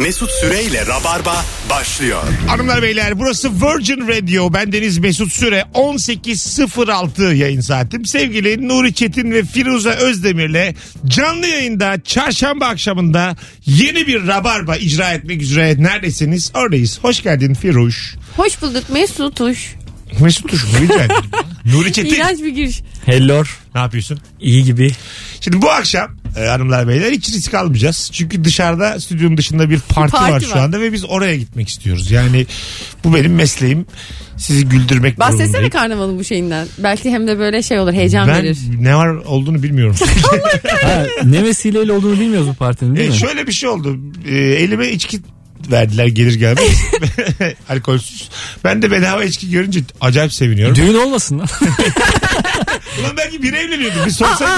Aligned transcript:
Mesut 0.00 0.30
Süreyle 0.30 0.86
Rabarba 0.86 1.44
başlıyor. 1.70 2.22
Hanımlar 2.48 2.82
beyler 2.82 3.18
burası 3.18 3.50
Virgin 3.52 4.08
Radio. 4.08 4.52
Bendeniz 4.54 4.98
Mesut 4.98 5.32
Süre 5.32 5.64
18.06 5.74 7.34
yayın 7.34 7.60
saatim. 7.60 8.04
Sevgili 8.06 8.68
Nuri 8.68 8.94
Çetin 8.94 9.30
ve 9.32 9.44
Firuze 9.44 9.90
Özdemir'le 9.90 10.74
canlı 11.06 11.46
yayında 11.46 11.96
çarşamba 12.04 12.66
akşamında 12.66 13.36
yeni 13.66 14.06
bir 14.06 14.26
Rabarba 14.26 14.76
icra 14.76 15.10
etmek 15.12 15.42
üzere 15.42 15.82
neredesiniz? 15.82 16.52
Oradayız. 16.54 16.98
Hoş 17.02 17.22
geldin 17.22 17.54
Firuş. 17.54 18.14
Hoş 18.36 18.62
bulduk 18.62 18.84
Mesut 18.92 19.40
Uş. 19.40 19.74
Mesut 20.20 20.52
Uş 20.52 20.64
mu? 20.64 20.70
Rica 20.80 20.94
ederim. 20.94 21.24
Nuri 21.64 21.92
Çetin 21.92 22.14
İğrenç 22.14 22.38
bir 22.40 22.48
giriş. 22.48 22.80
Hellor. 23.06 23.58
ne 23.74 23.80
yapıyorsun? 23.80 24.20
iyi 24.40 24.64
gibi. 24.64 24.92
Şimdi 25.40 25.62
bu 25.62 25.70
akşam 25.70 26.19
e, 26.36 26.40
hanımlar 26.46 26.88
beyler 26.88 27.12
hiç 27.12 27.28
risk 27.32 27.54
almayacağız. 27.54 28.10
Çünkü 28.12 28.44
dışarıda 28.44 29.00
stüdyonun 29.00 29.36
dışında 29.36 29.70
bir 29.70 29.80
parti, 29.88 30.12
Parti 30.12 30.32
var 30.32 30.40
şu 30.40 30.50
var. 30.50 30.56
anda 30.64 30.80
ve 30.80 30.92
biz 30.92 31.04
oraya 31.04 31.36
gitmek 31.36 31.68
istiyoruz. 31.68 32.10
Yani 32.10 32.46
bu 33.04 33.14
benim 33.14 33.34
mesleğim. 33.34 33.86
Sizi 34.36 34.68
güldürmek 34.68 35.18
Bahsetsene 35.18 35.42
durumundayım. 35.46 35.70
karnavalın 35.70 36.18
bu 36.18 36.24
şeyinden. 36.24 36.66
Belki 36.78 37.10
hem 37.10 37.26
de 37.28 37.38
böyle 37.38 37.62
şey 37.62 37.78
olur 37.78 37.92
heyecan 37.92 38.28
Ben 38.28 38.42
verir. 38.42 38.58
ne 38.78 38.96
var 38.96 39.08
olduğunu 39.08 39.62
bilmiyorum. 39.62 39.96
Ha, 40.82 41.06
ne 41.24 41.44
vesileyle 41.44 41.92
olduğunu 41.92 42.20
bilmiyoruz 42.20 42.48
bu 42.48 42.54
partinin 42.54 42.96
değil 42.96 43.08
E, 43.08 43.12
mi? 43.12 43.18
şöyle 43.18 43.46
bir 43.46 43.52
şey 43.52 43.68
oldu. 43.68 43.98
E, 44.28 44.36
elime 44.36 44.88
içki 44.88 45.20
verdiler 45.70 46.06
gelir 46.06 46.34
gelmez. 46.34 46.82
Alkolsüz. 47.70 48.28
Ben 48.64 48.82
de 48.82 48.90
bedava 48.90 49.24
içki 49.24 49.50
görünce 49.50 49.80
acayip 50.00 50.32
seviniyorum. 50.32 50.74
Düğün 50.76 50.94
olmasın 50.94 51.38
lan. 51.38 51.48
Ulan 53.00 53.16
belki 53.16 53.42
biri 53.42 53.56
evleniyordu. 53.56 53.96
Bir 54.06 54.10
sorsak. 54.10 54.48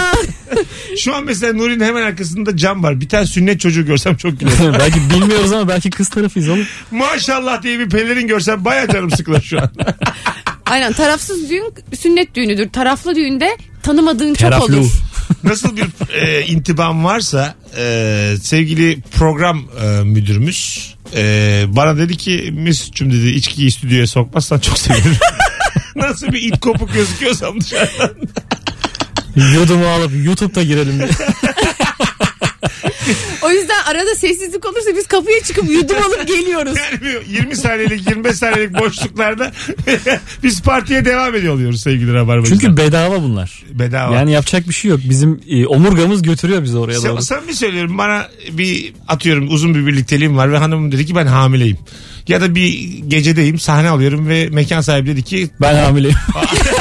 Şu 0.98 1.14
an 1.14 1.24
mesela 1.24 1.52
Nuri'nin 1.52 1.84
hemen 1.84 2.02
arkasında 2.02 2.56
cam 2.56 2.82
var. 2.82 3.00
Bir 3.00 3.08
tane 3.08 3.26
sünnet 3.26 3.60
çocuğu 3.60 3.86
görsem 3.86 4.16
çok 4.16 4.40
gülerim. 4.40 4.74
belki 4.78 5.10
bilmiyoruz 5.10 5.52
ama 5.52 5.68
belki 5.68 5.90
kız 5.90 6.08
tarafıyız 6.08 6.48
oğlum. 6.48 6.66
Maşallah 6.90 7.62
diye 7.62 7.78
bir 7.78 7.88
pelerin 7.88 8.26
görsem 8.26 8.64
baya 8.64 8.88
canım 8.88 9.10
sıkılır 9.10 9.42
şu 9.42 9.60
an. 9.60 9.70
Aynen 10.66 10.92
tarafsız 10.92 11.50
düğün 11.50 11.74
sünnet 12.00 12.34
düğünüdür. 12.34 12.68
Taraflı 12.68 13.14
düğünde 13.14 13.56
tanımadığın 13.82 14.28
çok 14.28 14.38
Teraflu. 14.38 14.76
olur. 14.76 14.90
Nasıl 15.44 15.76
bir 15.76 15.84
e, 16.14 16.46
intibam 16.46 17.04
varsa 17.04 17.54
e, 17.76 18.34
sevgili 18.42 19.00
program 19.18 19.64
e, 19.82 19.86
müdürümüz 20.02 20.94
e, 21.16 21.64
bana 21.68 21.98
dedi 21.98 22.16
ki 22.16 22.50
Mesut'cum 22.56 23.12
dedi 23.12 23.28
içkiyi 23.30 23.70
stüdyoya 23.70 24.06
sokmazsan 24.06 24.58
çok 24.58 24.78
sevinirim. 24.78 25.16
Nasıl 25.96 26.32
bir 26.32 26.42
it 26.42 26.60
kopuk 26.60 26.94
gözüküyorsam 26.94 27.60
dışarıdan. 27.60 28.10
Yudumu 29.36 29.86
alıp 29.86 30.12
YouTube'da 30.24 30.62
girelim 30.62 30.98
diye. 30.98 31.08
O 33.42 33.50
yüzden 33.50 33.82
arada 33.86 34.14
sessizlik 34.14 34.66
olursa 34.66 34.90
biz 34.96 35.06
kapıya 35.06 35.40
çıkıp 35.42 35.70
yudum 35.70 35.96
alıp 36.06 36.28
geliyoruz. 36.28 36.76
Yani 36.78 37.00
bir 37.00 37.34
20 37.34 37.56
saniyelik 37.56 38.08
25 38.10 38.36
saniyelik 38.36 38.78
boşluklarda 38.80 39.52
biz 40.42 40.62
partiye 40.62 41.04
devam 41.04 41.34
ediyor 41.34 41.54
oluyoruz 41.54 41.80
sevgili 41.80 42.14
Rabarbacılar. 42.14 42.60
Çünkü 42.60 42.76
bedava 42.76 43.22
bunlar. 43.22 43.62
bedava. 43.70 44.14
Yani 44.14 44.32
yapacak 44.32 44.68
bir 44.68 44.74
şey 44.74 44.90
yok. 44.90 45.00
Bizim 45.04 45.40
e, 45.48 45.66
omurgamız 45.66 46.22
götürüyor 46.22 46.62
bizi 46.62 46.78
oraya 46.78 47.00
Sen, 47.00 47.10
doğru. 47.10 47.22
sen 47.22 47.40
bir 47.48 47.52
söylüyorum 47.52 47.98
bana 47.98 48.28
bir 48.50 48.92
atıyorum 49.08 49.48
uzun 49.50 49.74
bir 49.74 49.86
birlikteliğim 49.86 50.36
var 50.36 50.52
ve 50.52 50.58
hanımım 50.58 50.92
dedi 50.92 51.06
ki 51.06 51.14
ben 51.16 51.26
hamileyim. 51.26 51.78
Ya 52.28 52.40
da 52.40 52.54
bir 52.54 52.72
gecedeyim 53.08 53.58
sahne 53.58 53.88
alıyorum 53.88 54.28
ve 54.28 54.48
mekan 54.48 54.80
sahibi 54.80 55.10
dedi 55.10 55.22
ki 55.22 55.50
Ben 55.60 55.74
hamileyim. 55.74 56.16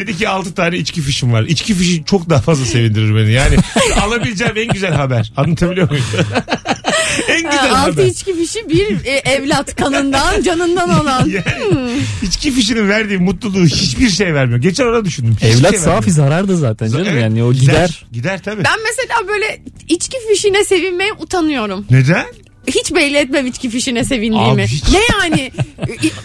dedi 0.00 0.16
ki 0.16 0.28
6 0.28 0.54
tane 0.54 0.76
içki 0.76 1.02
fişim 1.02 1.32
var. 1.32 1.42
İçki 1.42 1.74
fişi 1.74 2.04
çok 2.04 2.30
daha 2.30 2.40
fazla 2.40 2.64
sevindirir 2.64 3.16
beni. 3.16 3.32
Yani 3.32 3.56
alabileceğim 4.02 4.52
en 4.56 4.68
güzel 4.68 4.92
haber. 4.92 5.32
Anlatabiliyor 5.36 5.90
muyum? 5.90 6.04
en 7.28 7.36
güzel 7.42 7.68
Ha, 7.68 7.78
Altı 7.82 7.90
haber. 7.92 8.04
içki 8.06 8.36
fişi 8.36 8.68
bir 8.68 9.04
e, 9.04 9.10
evlat 9.10 9.76
kanından 9.76 10.42
canından 10.42 11.00
olan. 11.00 11.28
Yani 11.28 12.00
içki 12.22 12.50
fişinin 12.52 12.88
verdiği 12.88 13.18
mutluluğu 13.18 13.64
hiçbir 13.66 14.10
şey 14.10 14.34
vermiyor. 14.34 14.60
Geçen 14.60 14.84
ona 14.86 15.04
düşündüm. 15.04 15.36
Hiçbir 15.40 15.48
Evlat 15.60 15.70
şey 15.70 15.78
safi 15.78 15.90
vermiyor. 15.92 16.16
zarardı 16.16 16.56
zaten 16.56 16.88
canım 16.88 17.06
Evet, 17.10 17.22
yani 17.22 17.44
o 17.44 17.52
gider. 17.52 18.06
Gider 18.12 18.42
tabii. 18.42 18.64
Ben 18.64 18.76
mesela 18.84 19.28
böyle 19.28 19.62
içki 19.88 20.16
fişine 20.32 20.64
sevinmeye 20.64 21.12
utanıyorum. 21.12 21.86
Neden? 21.90 22.26
Hiç 22.68 22.94
belli 22.94 23.16
etmem 23.16 23.46
içki 23.46 23.70
fişine 23.70 24.04
sevindiğimi. 24.04 24.62
Abi 24.62 24.66
hiç- 24.66 24.84
Ne 24.92 25.00
yani? 25.22 25.52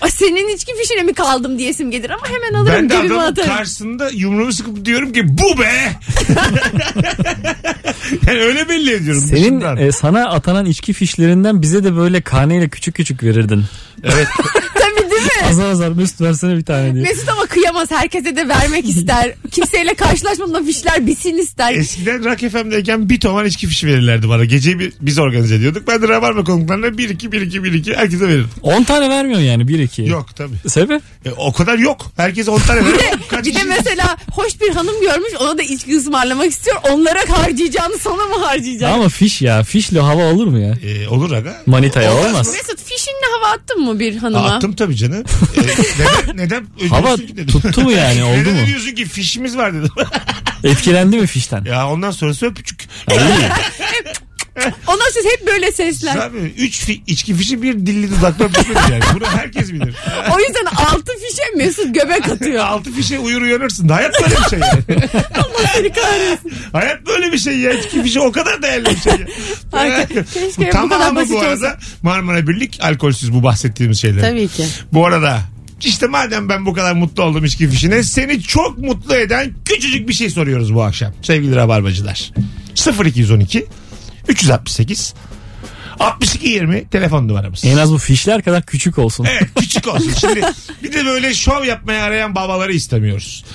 E, 0.06 0.09
Senin 0.09 0.56
içki 0.56 0.72
fişine 0.81 1.04
mi 1.04 1.14
kaldım 1.14 1.59
diyesim 1.59 1.92
gelir 1.92 2.09
ama 2.09 2.28
hemen 2.30 2.54
alırım 2.54 2.76
Ben 2.76 2.90
de 2.90 2.94
cebime 2.94 3.16
adamın 3.16 3.31
atarım. 3.31 3.50
karşısında 3.50 4.09
yumruğumu 4.14 4.53
sıkıp 4.53 4.86
diyorum 4.86 5.14
ki 5.14 5.22
bu 5.38 5.59
be. 5.59 5.72
yani 8.28 8.40
öyle 8.42 8.70
belli 8.70 8.92
ediyorum. 8.94 9.22
Senin 9.22 9.42
dışından. 9.44 9.78
e, 9.78 9.92
sana 9.92 10.30
atanan 10.30 10.66
içki 10.66 10.94
fişlerinden 10.94 11.62
bize 11.62 11.84
de 11.84 11.96
böyle 11.96 12.22
kaneyle 12.22 12.70
küçük 12.70 12.96
küçük 12.96 13.24
verirdin. 13.24 13.64
Evet. 14.03 14.28
Mi? 15.23 15.47
Azar 15.50 15.66
azar 15.69 15.89
Mesut 15.89 16.22
versene 16.22 16.57
bir 16.57 16.63
tane 16.66 16.94
diye. 16.94 17.03
Mesut 17.03 17.29
ama 17.29 17.45
kıyamaz. 17.45 17.91
Herkese 17.91 18.35
de 18.35 18.47
vermek 18.47 18.89
ister. 18.89 19.34
Kimseyle 19.51 19.94
karşılaşmadan 19.94 20.66
fişler 20.66 21.07
bitsin 21.07 21.38
ister. 21.38 21.75
Eskiden 21.75 22.25
Rock 22.25 22.39
FM'deyken 22.51 23.09
bir 23.09 23.19
toman 23.19 23.45
içki 23.45 23.67
fişi 23.67 23.88
verirlerdi 23.88 24.29
bana. 24.29 24.45
Geceyi 24.45 24.79
bir- 24.79 24.94
biz 25.01 25.19
organize 25.19 25.56
ediyorduk. 25.56 25.88
Ben 25.88 26.01
de 26.01 26.07
Rabarba 26.07 26.44
konuklarına 26.44 26.97
1 26.97 27.09
2 27.09 27.31
1 27.31 27.41
2 27.41 27.63
1 27.63 27.73
2 27.73 27.94
herkese 27.95 28.28
verirdim. 28.28 28.50
10 28.61 28.84
tane 28.84 29.09
vermiyor 29.09 29.39
yani 29.39 29.67
1 29.67 29.79
2. 29.79 30.01
Yok 30.01 30.35
tabii. 30.35 30.56
Sebep? 30.67 31.01
E, 31.25 31.31
o 31.38 31.53
kadar 31.53 31.78
yok. 31.78 32.11
Herkese 32.17 32.51
10 32.51 32.59
tane 32.59 32.85
verir. 32.85 33.00
Kaç 33.29 33.45
Bir 33.45 33.50
de 33.53 33.57
kişi- 33.57 33.67
mesela 33.67 34.17
hoş 34.31 34.61
bir 34.61 34.69
hanım 34.69 35.01
görmüş 35.01 35.34
ona 35.40 35.57
da 35.57 35.61
içki 35.63 35.97
ısmarlamak 35.97 36.47
istiyor. 36.51 36.78
Onlara 36.91 37.19
harcayacağını 37.29 37.97
sana 37.97 38.25
mı 38.25 38.35
harcayacak? 38.45 38.91
Ama 38.94 39.09
fiş 39.09 39.41
ya. 39.41 39.63
Fişle 39.63 40.00
hava 40.00 40.23
olur 40.25 40.47
mu 40.47 40.59
ya? 40.59 40.75
E, 40.84 41.07
olur 41.07 41.31
aga. 41.31 41.61
Manitaya 41.66 42.13
Olmaz 42.13 42.25
olmaz. 42.29 42.47
Mesut 42.53 42.84
fişinle 42.84 43.25
hava 43.38 43.53
attın 43.55 43.81
mı 43.84 44.00
bir 44.00 44.16
hanıma? 44.16 44.40
Attım 44.51 44.73
tabii 44.75 44.95
canım. 44.95 45.12
E, 45.18 45.62
neden, 45.62 46.38
neden 46.38 46.68
ödüyorsun 46.75 46.96
Hava 46.96 47.16
ki 47.16 47.38
dedim. 47.38 47.47
tuttu 47.62 47.81
mu 47.81 47.91
yani 47.91 48.24
oldu 48.24 48.38
neden 48.40 48.53
mu? 48.53 48.62
ödüyorsun 48.62 48.91
ki 48.91 49.06
fişimiz 49.06 49.57
var 49.57 49.74
dedim. 49.74 49.90
Etkilendi 50.63 51.18
mi 51.18 51.28
fişten? 51.28 51.63
ya 51.66 51.90
ondan 51.90 52.12
sonrası 52.12 52.46
öpücük. 52.46 52.84
Ondan 54.88 55.09
sonra 55.14 55.24
hep 55.40 55.47
böyle 55.47 55.72
sesler. 55.72 56.16
Abi 56.16 56.38
3 56.38 56.81
fi- 56.90 57.02
içki 57.08 57.34
fişi 57.36 57.62
bir 57.62 57.74
dilli 57.74 58.12
dudakla 58.18 58.46
öpüşmedi 58.46 58.80
yani. 58.91 59.03
Bunu 59.16 59.25
herkes 59.28 59.74
bilir. 59.74 59.96
O 60.36 60.40
yüzden 60.40 60.66
altı 60.66 61.12
fişe 61.14 61.58
Mesut 61.58 61.96
göbek 61.96 62.30
atıyor. 62.30 62.64
Altı 62.66 62.91
fişe 62.91 63.19
uyur 63.19 63.41
uyanırsın. 63.41 63.90
Hayat 63.90 64.14
böyle 64.24 64.36
bir 64.36 64.50
şey 64.50 64.59
yani. 64.59 64.84
Seni 65.75 65.94
kahretsin. 65.94 66.52
Hayat 66.72 67.06
böyle 67.06 67.31
bir 67.31 67.38
şey 67.38 67.58
ya. 67.58 67.72
İçki 67.74 68.03
fişi 68.03 68.19
o 68.19 68.31
kadar 68.31 68.62
değerli 68.62 68.86
bir 68.86 69.00
şey 69.02 69.14
ya. 69.14 69.28
Harika. 69.72 70.08
Keşke 70.24 70.47
bu 70.58 70.72
kadar 70.72 70.72
Tamamı 70.72 71.16
basit 71.16 71.34
bu 71.34 71.40
arada 71.40 71.53
olsa. 71.53 71.78
Marmara 72.03 72.47
Birlik 72.47 72.80
alkolsüz 72.81 73.34
bu 73.34 73.44
bahsettiğimiz 73.44 74.02
şeyler. 74.02 74.22
Tabii 74.22 74.47
ki. 74.47 74.66
Bu 74.94 75.06
arada 75.06 75.40
işte 75.81 76.08
madem 76.08 76.50
ben 76.50 76.66
bu 76.66 76.74
kadar 76.74 76.94
mutlu 76.94 77.24
oldum 77.24 77.46
içki 77.46 77.70
fişine 77.70 78.03
seni 78.03 78.41
çok 78.41 78.78
mutlu 78.78 79.16
eden 79.16 79.53
küçücük 79.66 80.08
bir 80.09 80.14
şey 80.14 80.30
soruyoruz 80.30 80.74
bu 80.74 80.84
akşam. 80.84 81.14
Sevgili 81.22 81.56
Rabarbacılar. 81.56 82.31
0212 83.06 83.66
368 84.28 85.13
62 86.00 86.47
20 86.50 86.88
telefon 86.89 87.28
numaramız. 87.28 87.66
En 87.66 87.78
az 87.78 87.94
bu 87.94 87.97
fişler 87.97 88.41
kadar 88.44 88.63
küçük 88.66 88.97
olsun. 88.97 89.28
Evet 89.29 89.50
küçük 89.59 89.88
olsun. 89.88 90.11
Şimdi 90.19 90.41
bir 90.84 90.94
de 90.94 91.06
böyle 91.06 91.34
şov 91.34 91.63
yapmaya 91.63 92.03
arayan 92.03 92.35
babaları 92.35 92.73
istemiyoruz. 92.73 93.45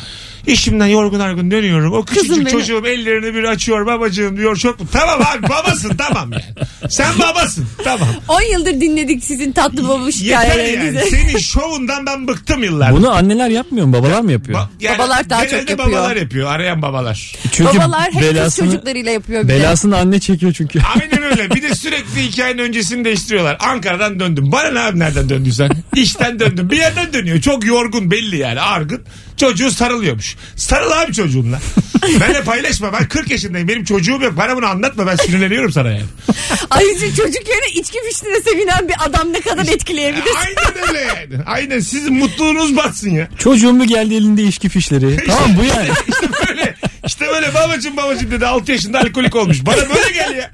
İşimden 0.53 0.87
yorgun 0.87 1.21
argın 1.21 1.51
dönüyorum. 1.51 1.93
O 1.93 2.05
küçücük 2.05 2.29
Kızım 2.31 2.47
benim. 2.47 2.59
çocuğum 2.59 2.87
ellerini 2.87 3.35
bir 3.35 3.45
açıyor 3.45 3.87
babacığım 3.87 4.37
diyor 4.37 4.57
çok 4.57 4.81
mu? 4.81 4.87
Tamam 4.93 5.21
abi 5.23 5.43
babasın 5.49 5.97
tamam 5.97 6.33
yani. 6.33 6.45
Sen 6.91 7.09
babasın 7.19 7.67
tamam. 7.85 8.09
10 8.29 8.43
yıldır 8.43 8.81
dinledik 8.81 9.25
sizin 9.25 9.53
tatlı 9.53 9.89
babuş 9.89 10.21
Yeter 10.21 10.43
yani. 10.43 10.53
hikayelerinizi. 10.53 11.11
Senin 11.11 11.39
şovundan 11.39 12.07
ben 12.07 12.29
bıktım 12.29 12.63
yıllardır. 12.63 12.97
Bunu 12.97 13.11
anneler 13.11 13.49
yapmıyor 13.49 13.87
mu? 13.87 13.93
Babalar 13.93 14.21
mı 14.21 14.33
yapıyor? 14.33 14.59
Ba- 14.61 14.67
yani 14.81 14.99
Babalar 14.99 15.31
daha 15.31 15.45
genelde 15.45 15.61
çok 15.61 15.71
yapıyor. 15.71 15.93
babalar 15.93 16.17
yapıyor. 16.17 16.51
Arayan 16.51 16.83
babalar. 16.83 17.33
Çünkü 17.53 17.79
Babalar 17.79 18.05
hep 18.13 18.13
kız 18.13 18.23
belasını, 18.23 18.67
çocuklarıyla 18.67 19.13
yapıyor 19.13 19.43
bir 19.43 19.49
de. 19.49 19.53
belasını 19.55 19.97
anne 19.97 20.21
çekiyor 20.21 20.53
çünkü. 20.53 20.81
Aynen 20.95 21.23
öyle. 21.23 21.51
Bir 21.51 21.63
de 21.63 21.75
sürekli 21.75 22.23
hikayenin 22.23 22.59
öncesini 22.63 23.05
değiştiriyorlar. 23.05 23.57
Ankara'dan 23.61 24.21
döndüm. 24.21 24.53
Bana 24.53 24.71
ne 24.71 24.81
abi 24.81 24.99
nereden 24.99 25.29
döndüysen? 25.29 25.71
İşten 25.97 26.39
döndüm. 26.41 26.71
Bir 26.71 26.77
yerden 26.77 27.13
dönüyor. 27.13 27.41
Çok 27.41 27.65
yorgun 27.65 28.11
belli 28.11 28.37
yani 28.37 28.61
argın. 28.61 29.03
Çocuğu 29.39 29.71
sarılıyormuş. 29.71 30.37
Sarıl 30.57 30.91
abi 30.91 31.13
çocuğunla. 31.13 31.59
Benle 32.21 32.43
paylaşma. 32.43 32.93
Ben 32.93 33.09
40 33.09 33.31
yaşındayım. 33.31 33.69
Benim 33.69 33.85
çocuğum 33.85 34.23
yok. 34.23 34.37
Bana 34.37 34.57
bunu 34.57 34.67
anlatma. 34.67 35.07
Ben 35.07 35.17
sinirleniyorum 35.17 35.73
sana 35.73 35.89
yani. 35.91 36.05
Ayrıca 36.71 37.07
çocuk 37.09 37.49
yerine 37.49 37.71
içki 37.75 37.99
fişine 38.09 38.41
sevinen 38.41 38.89
bir 38.89 38.95
adam 39.05 39.33
ne 39.33 39.41
kadar 39.41 39.67
etkileyebilir? 39.67 40.25
Aynen 40.37 40.89
öyle 40.89 41.01
yani. 41.01 41.45
Aynen. 41.47 41.81
Sizin 41.81 42.15
mutluluğunuz 42.15 42.77
batsın 42.77 43.11
ya. 43.11 43.29
Çocuğum 43.39 43.73
mu 43.73 43.87
geldi 43.87 44.15
elinde 44.15 44.43
içki 44.43 44.69
fişleri? 44.69 45.17
tamam 45.27 45.51
bu 45.59 45.65
yani. 45.65 45.89
İşte 46.09 46.29
böyle. 46.49 46.75
İşte 47.07 47.27
böyle 47.27 47.55
babacım 47.55 47.97
babacım 47.97 48.31
dedi 48.31 48.47
6 48.47 48.73
yaşında 48.73 49.01
alkolik 49.01 49.37
olmuş. 49.37 49.67
Bana 49.67 49.77
böyle 49.77 50.13
gel 50.15 50.35
ya. 50.37 50.51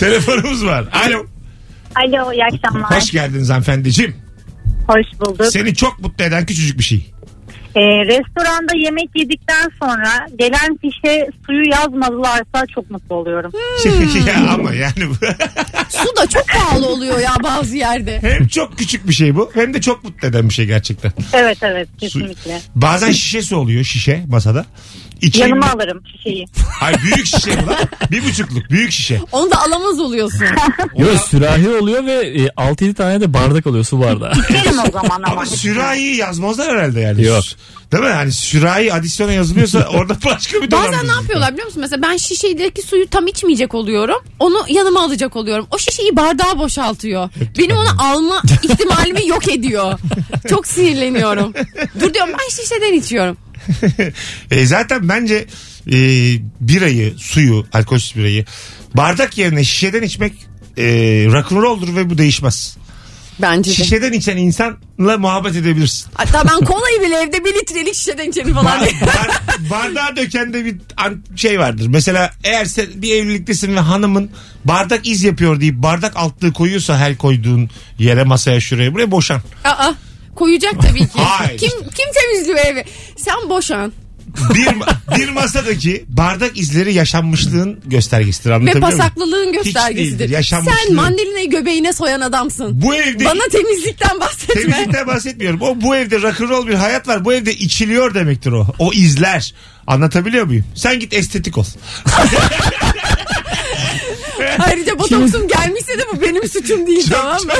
Telefonumuz 0.00 0.64
var. 0.64 0.84
Alo. 1.06 1.26
Alo 1.94 2.32
iyi 2.32 2.44
akşamlar. 2.44 3.00
Hoş 3.00 3.10
geldiniz 3.10 3.50
hanımefendiciğim. 3.50 4.16
Hoş 4.88 5.20
bulduk. 5.20 5.46
Seni 5.46 5.74
çok 5.74 6.00
mutlu 6.00 6.24
eden 6.24 6.46
küçücük 6.46 6.78
bir 6.78 6.84
şey. 6.84 7.11
Ee, 7.76 7.80
restoranda 7.80 8.72
yemek 8.76 9.10
yedikten 9.14 9.70
sonra 9.82 10.26
gelen 10.38 10.76
fişe 10.80 11.28
suyu 11.46 11.64
yazmadılarsa 11.70 12.66
çok 12.74 12.90
mutlu 12.90 13.14
oluyorum. 13.14 13.52
ya 14.26 14.50
ama 14.54 14.72
yani 14.74 15.10
bu- 15.10 15.14
Su 15.88 16.16
da 16.16 16.26
çok 16.26 16.48
pahalı 16.48 16.86
oluyor 16.88 17.18
ya 17.18 17.34
bazı 17.44 17.76
yerde. 17.76 18.18
Hem 18.22 18.46
çok 18.48 18.78
küçük 18.78 19.08
bir 19.08 19.12
şey 19.12 19.36
bu 19.36 19.50
hem 19.54 19.74
de 19.74 19.80
çok 19.80 20.04
mutlu 20.04 20.28
eden 20.28 20.48
bir 20.48 20.54
şey 20.54 20.66
gerçekten. 20.66 21.12
Evet 21.32 21.58
evet 21.62 21.88
Su- 21.92 21.96
kesinlikle. 22.00 22.60
Bazen 22.74 23.12
şişe 23.12 23.42
su 23.42 23.56
oluyor 23.56 23.84
şişe 23.84 24.24
masada. 24.28 24.66
İçeyim 25.20 25.48
Yanıma 25.48 25.66
mi? 25.66 25.72
alırım 25.72 26.02
şişeyi. 26.16 26.46
Hayır 26.80 26.98
büyük 27.02 27.26
şişe 27.26 27.62
bu 27.62 27.66
lan. 27.66 27.76
Bir 28.10 28.24
buçukluk 28.24 28.70
büyük 28.70 28.92
şişe. 28.92 29.20
Onu 29.32 29.50
da 29.50 29.56
alamaz 29.62 30.00
oluyorsun. 30.00 30.46
Yok 30.98 31.20
sürahi 31.30 31.68
oluyor 31.68 32.06
ve 32.06 32.12
e, 32.12 32.46
6-7 32.46 32.94
tane 32.94 33.20
de 33.20 33.34
bardak 33.34 33.66
oluyor 33.66 33.84
su 33.84 34.00
bardağı. 34.00 34.32
Gelin 34.48 34.78
o 34.88 34.90
zaman 34.90 35.16
ama. 35.22 35.26
Ama 35.26 35.46
sürahiyi 35.46 36.16
yazmazlar 36.16 36.70
herhalde 36.76 37.00
yani. 37.00 37.24
Yok. 37.24 37.44
Değil 37.92 38.04
mi? 38.04 38.10
Hani 38.10 38.32
sürahi 38.32 38.92
adisyona 38.92 39.32
yazılıyorsa 39.32 39.88
orada 39.94 40.16
başka 40.24 40.62
bir 40.62 40.70
Bazen 40.70 40.82
dolandırıcılık 40.82 41.10
ne 41.16 41.22
yapıyorlar 41.22 41.52
biliyor 41.52 41.66
musun? 41.66 41.80
Mesela 41.80 42.02
ben 42.02 42.16
şişedeki 42.16 42.82
suyu 42.82 43.08
tam 43.10 43.26
içmeyecek 43.26 43.74
oluyorum. 43.74 44.16
Onu 44.38 44.64
yanıma 44.68 45.04
alacak 45.04 45.36
oluyorum. 45.36 45.66
O 45.70 45.78
şişeyi 45.78 46.16
bardağa 46.16 46.58
boşaltıyor. 46.58 47.28
Benim 47.58 47.76
onu 47.76 47.88
alma 47.98 48.42
ihtimalimi 48.62 49.26
yok 49.26 49.48
ediyor. 49.48 49.98
Çok 50.48 50.66
sinirleniyorum. 50.66 51.52
Dur 52.00 52.14
diyorum 52.14 52.32
ben 52.32 52.62
şişeden 52.62 52.92
içiyorum. 52.92 53.36
E, 54.50 54.66
zaten 54.66 55.08
bence 55.08 55.46
e, 55.86 55.96
birayı, 56.60 57.14
suyu, 57.18 57.66
alkolsüz 57.72 58.16
birayı 58.16 58.44
bardak 58.94 59.38
yerine 59.38 59.64
şişeden 59.64 60.02
içmek 60.02 60.32
e, 60.78 60.84
rock'n'roll'dur 61.32 61.96
ve 61.96 62.10
bu 62.10 62.18
değişmez. 62.18 62.76
Bence 63.38 63.70
de. 63.70 63.74
Şişeden 63.74 64.12
içen 64.12 64.36
insanla 64.36 65.18
muhabbet 65.18 65.56
edebilirsin. 65.56 66.06
Hatta 66.14 66.44
ben 66.48 66.64
kolayı 66.66 67.00
bile 67.02 67.16
evde 67.16 67.44
bir 67.44 67.54
litrelik 67.54 67.94
şişeden 67.94 68.30
içerim 68.30 68.54
falan 68.54 68.64
Bar, 68.80 68.88
bar- 69.02 69.70
bardağa 69.70 70.16
döken 70.16 70.52
de 70.52 70.64
bir 70.64 70.76
an- 70.96 71.24
şey 71.36 71.60
vardır. 71.60 71.86
Mesela 71.88 72.30
eğer 72.44 72.64
sen 72.64 72.86
bir 72.94 73.14
evliliktesin 73.14 73.76
ve 73.76 73.80
hanımın 73.80 74.30
bardak 74.64 75.06
iz 75.06 75.24
yapıyor 75.24 75.60
deyip 75.60 75.74
bardak 75.74 76.16
altlığı 76.16 76.52
koyuyorsa 76.52 76.98
her 76.98 77.16
koyduğun 77.16 77.70
yere 77.98 78.24
masaya 78.24 78.60
şuraya 78.60 78.94
buraya 78.94 79.10
boşan. 79.10 79.40
Aa, 79.64 79.92
koyacak 80.34 80.74
tabii 80.82 81.00
ki. 81.00 81.08
Hayır. 81.18 81.58
Kim 81.58 81.70
kim 81.70 82.06
temizliyor 82.14 82.58
evi? 82.66 82.84
Sen 83.16 83.50
boşan. 83.50 83.92
Bir, 84.54 84.68
bir 85.18 85.28
masadaki 85.28 86.04
bardak 86.08 86.58
izleri 86.58 86.94
yaşanmışlığın 86.94 87.80
göstergesidir 87.86 88.50
Ve 88.50 88.54
anlatabiliyor 88.54 88.86
muyum? 88.86 88.98
pasaklılığın 88.98 89.46
değildir, 89.52 89.64
göstergesidir. 89.64 90.42
Sen 90.42 90.94
mandalinayı 90.94 91.50
göbeğine 91.50 91.92
soyan 91.92 92.20
adamsın. 92.20 92.82
Bu 92.82 92.94
evde 92.94 93.24
Bana 93.24 93.48
temizlikten 93.52 94.20
bahsetme. 94.20 94.62
temizlikten 94.62 95.06
bahsetmiyorum. 95.06 95.62
O 95.62 95.80
bu 95.80 95.96
evde 95.96 96.22
rock'n'roll 96.22 96.66
bir 96.66 96.74
hayat 96.74 97.08
var. 97.08 97.24
Bu 97.24 97.32
evde 97.32 97.54
içiliyor 97.54 98.14
demektir 98.14 98.52
o. 98.52 98.66
O 98.78 98.92
izler. 98.92 99.54
Anlatabiliyor 99.86 100.46
muyum? 100.46 100.64
Sen 100.74 101.00
git 101.00 101.14
estetik 101.14 101.58
ol. 101.58 101.64
Ayrıca 104.58 104.98
botoksum 104.98 105.48
gelmişse 105.48 105.98
de 105.98 106.02
bu 106.12 106.22
benim 106.22 106.48
suçum 106.48 106.86
değil 106.86 107.06
tamam 107.10 107.42
mı? 107.44 107.52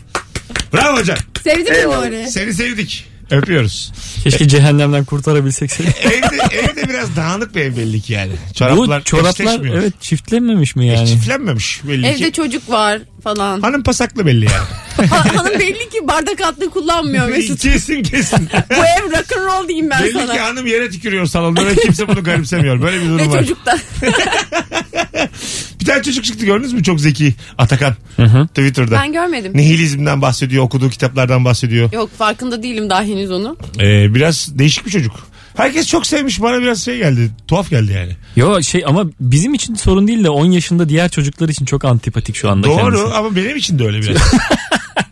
Bravo 0.73 0.97
hocam. 0.97 1.17
Sevdin 1.43 1.71
mi 1.71 1.77
Eyvallah. 1.77 2.05
Nuri? 2.05 2.27
Seni 2.27 2.53
sevdik. 2.53 3.05
Öpüyoruz. 3.31 3.91
Keşke 4.23 4.47
cehennemden 4.47 5.05
kurtarabilsek 5.05 5.71
seni. 5.71 5.87
Evde, 6.01 6.55
evde 6.55 6.89
biraz 6.89 7.15
dağınık 7.15 7.55
bir 7.55 7.61
ev 7.61 7.77
belli 7.77 8.01
ki 8.01 8.13
yani. 8.13 8.31
Çoraplar, 8.55 8.99
Bu 8.99 9.03
çoraplar 9.03 9.45
eşleşmiyor. 9.45 9.75
evet 9.77 9.93
çiftlenmemiş 10.01 10.75
mi 10.75 10.85
E, 10.85 10.87
yani? 10.93 11.07
çiftlenmemiş 11.07 11.81
belli 11.87 12.07
Evde 12.07 12.25
ki. 12.25 12.31
çocuk 12.31 12.69
var 12.69 12.99
falan. 13.23 13.61
Hanım 13.61 13.83
pasaklı 13.83 14.25
belli 14.25 14.45
yani. 14.45 15.09
Ha- 15.09 15.35
hanım 15.35 15.59
belli 15.59 15.89
ki 15.89 16.07
bardak 16.07 16.41
altlığı 16.41 16.69
kullanmıyor 16.69 17.27
Mesut. 17.29 17.61
kesin 17.61 18.03
kesin. 18.03 18.49
Bu 18.69 18.73
ev 18.73 19.11
rock'n'roll 19.19 19.67
diyeyim 19.67 19.89
ben 19.89 20.03
belli 20.03 20.13
sana. 20.13 20.33
ki 20.33 20.39
hanım 20.39 20.67
yere 20.67 20.89
tükürüyor 20.89 21.25
salonda 21.25 21.65
ve 21.65 21.75
kimse 21.75 22.07
bunu 22.07 22.23
garipsemiyor. 22.23 22.81
Böyle 22.81 23.01
bir 23.01 23.05
durum 23.05 23.19
Ve 23.19 23.27
var. 23.27 23.39
çocuk 23.39 23.65
da. 23.65 23.77
Bir 24.01 24.13
tane 25.87 26.03
çocuk 26.03 26.25
çıktı 26.25 26.45
gördünüz 26.45 26.73
mü? 26.73 26.83
Çok 26.83 27.01
zeki. 27.01 27.33
Atakan. 27.57 27.95
Twitter'da. 28.47 28.95
ben 28.95 29.13
görmedim. 29.13 29.51
Nihilizmden 29.55 30.21
bahsediyor. 30.21 30.63
Okuduğu 30.63 30.89
kitaplardan 30.89 31.45
bahsediyor. 31.45 31.91
Yok 31.93 32.17
farkında 32.17 32.63
değilim 32.63 32.89
daha 32.89 33.03
henüz 33.03 33.31
onu. 33.31 33.57
Ee, 33.79 34.15
biraz 34.15 34.59
değişik 34.59 34.85
bir 34.85 34.91
çocuk. 34.91 35.15
Herkes 35.55 35.87
çok 35.87 36.07
sevmiş. 36.07 36.41
Bana 36.41 36.61
biraz 36.61 36.85
şey 36.85 36.97
geldi. 36.97 37.29
Tuhaf 37.47 37.69
geldi 37.69 37.91
yani. 37.91 38.11
Yo 38.35 38.61
şey 38.61 38.83
ama 38.87 39.05
bizim 39.19 39.53
için 39.53 39.75
sorun 39.75 40.07
değil 40.07 40.23
de 40.23 40.29
10 40.29 40.45
yaşında 40.51 40.89
diğer 40.89 41.09
çocuklar 41.09 41.49
için 41.49 41.65
çok 41.65 41.85
antipatik 41.85 42.35
şu 42.35 42.49
anda 42.49 42.67
Doğru 42.67 42.77
kendisi. 42.77 43.03
ama 43.03 43.35
benim 43.35 43.55
için 43.57 43.79
de 43.79 43.85
öyle 43.85 44.01
biraz. 44.01 44.17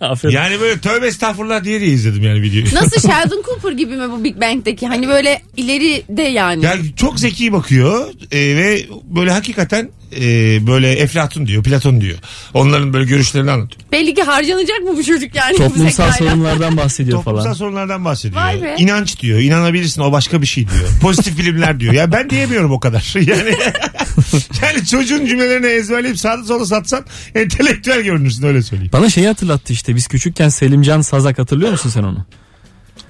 Aferin. 0.02 0.34
yani 0.34 0.60
böyle 0.60 0.80
tövbe 0.80 1.08
estağfurullah 1.08 1.64
diye 1.64 1.82
de 1.82 1.86
izledim 1.86 2.24
yani 2.24 2.42
videoyu. 2.42 2.66
Nasıl 2.76 3.02
Sheldon 3.12 3.44
Cooper 3.46 3.72
gibi 3.72 3.96
mi 3.96 4.12
bu 4.12 4.24
Big 4.24 4.42
Bang'deki? 4.42 4.88
Hani 4.88 5.08
böyle 5.08 5.42
ileride 5.58 6.22
yani. 6.22 6.66
Yani 6.66 6.82
çok 6.96 7.20
zeki 7.20 7.54
bakıyor 7.54 8.08
e, 8.32 8.38
ve 8.40 8.86
böyle 9.04 9.32
hakikaten 9.32 9.90
e, 10.16 10.22
böyle 10.68 10.92
Eflatun 10.92 11.48
diyor, 11.48 11.64
Platon 11.64 12.02
diyor. 12.02 12.18
Onların 12.54 12.94
böyle 12.94 13.06
görüşlerini 13.06 13.52
anlatıyor. 13.52 13.82
Belli 13.92 14.14
ki 14.14 14.24
harcanacak 14.24 14.80
mı 14.82 14.98
bu 14.98 15.04
çocuk 15.04 15.36
yani? 15.36 15.54
bu 15.54 15.58
Toplumsal 15.58 16.12
zekayla? 16.12 16.32
sorunlardan 16.32 16.78
bahsediyor 16.78 17.18
Toplumsal 17.18 17.44
falan. 17.44 17.54
sorunlardan 17.54 18.06
bahsediyor. 18.06 18.42
Vay 18.42 18.62
be. 18.62 18.76
İnanç 18.78 19.20
diyor, 19.20 19.40
inanabilirsin 19.40 20.02
o 20.02 20.12
başka 20.12 20.42
bir 20.42 20.48
şey 20.48 20.64
diyor. 20.70 20.90
Pozitif 21.02 21.36
filmler 21.38 21.80
diyor. 21.80 21.94
Ya 21.94 22.12
ben 22.12 22.30
diyemiyorum 22.30 22.72
o 22.72 22.80
kadar. 22.80 23.14
Yani 23.26 23.56
yani 24.62 24.86
çocuğun 24.86 25.26
cümlelerini 25.26 25.66
ezberleyip 25.68 26.20
sağda 26.20 26.44
sola 26.44 26.66
satsan 26.66 27.06
entelektüel 27.36 28.02
görünürsün 28.02 28.44
öyle 28.48 28.62
söyleyeyim. 28.62 28.92
Bana 28.94 29.10
şeyi 29.10 29.28
hatırlattı 29.28 29.74
işte 29.74 29.96
biz 29.96 30.08
küçükken 30.08 30.50
Selimcan 30.50 31.02
Sazak 31.02 31.40
hatırlıyor 31.40 31.72
musun 31.72 31.90
sen 31.90 32.04
onu? 32.04 32.26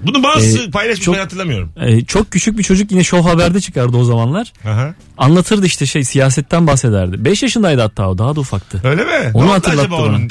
Bunu 0.00 0.22
bazı 0.22 0.58
Ee, 0.62 0.70
paylaşmış 0.70 1.04
çok- 1.04 1.14
ben 1.14 1.20
hatırlamıyorum. 1.20 1.72
Ee, 1.80 2.04
çok 2.04 2.30
küçük 2.30 2.58
bir 2.58 2.62
çocuk 2.62 2.90
yine 2.92 3.04
Show 3.04 3.30
Haber'de 3.30 3.60
çıkardı 3.60 3.96
o 3.96 4.04
zamanlar. 4.04 4.52
Aha. 4.68 4.94
Anlatırdı 5.18 5.66
işte 5.66 5.86
şey 5.86 6.04
siyasetten 6.04 6.66
bahsederdi. 6.66 7.24
5 7.24 7.42
yaşındaydı 7.42 7.80
hatta 7.80 8.08
o 8.08 8.18
daha 8.18 8.36
da 8.36 8.40
ufaktı. 8.40 8.80
Öyle 8.84 9.04
mi? 9.04 9.30
Onu 9.34 9.46
Ne 9.46 9.50
hatırlattı 9.50 9.90
bana. 9.90 10.00
onun? 10.02 10.28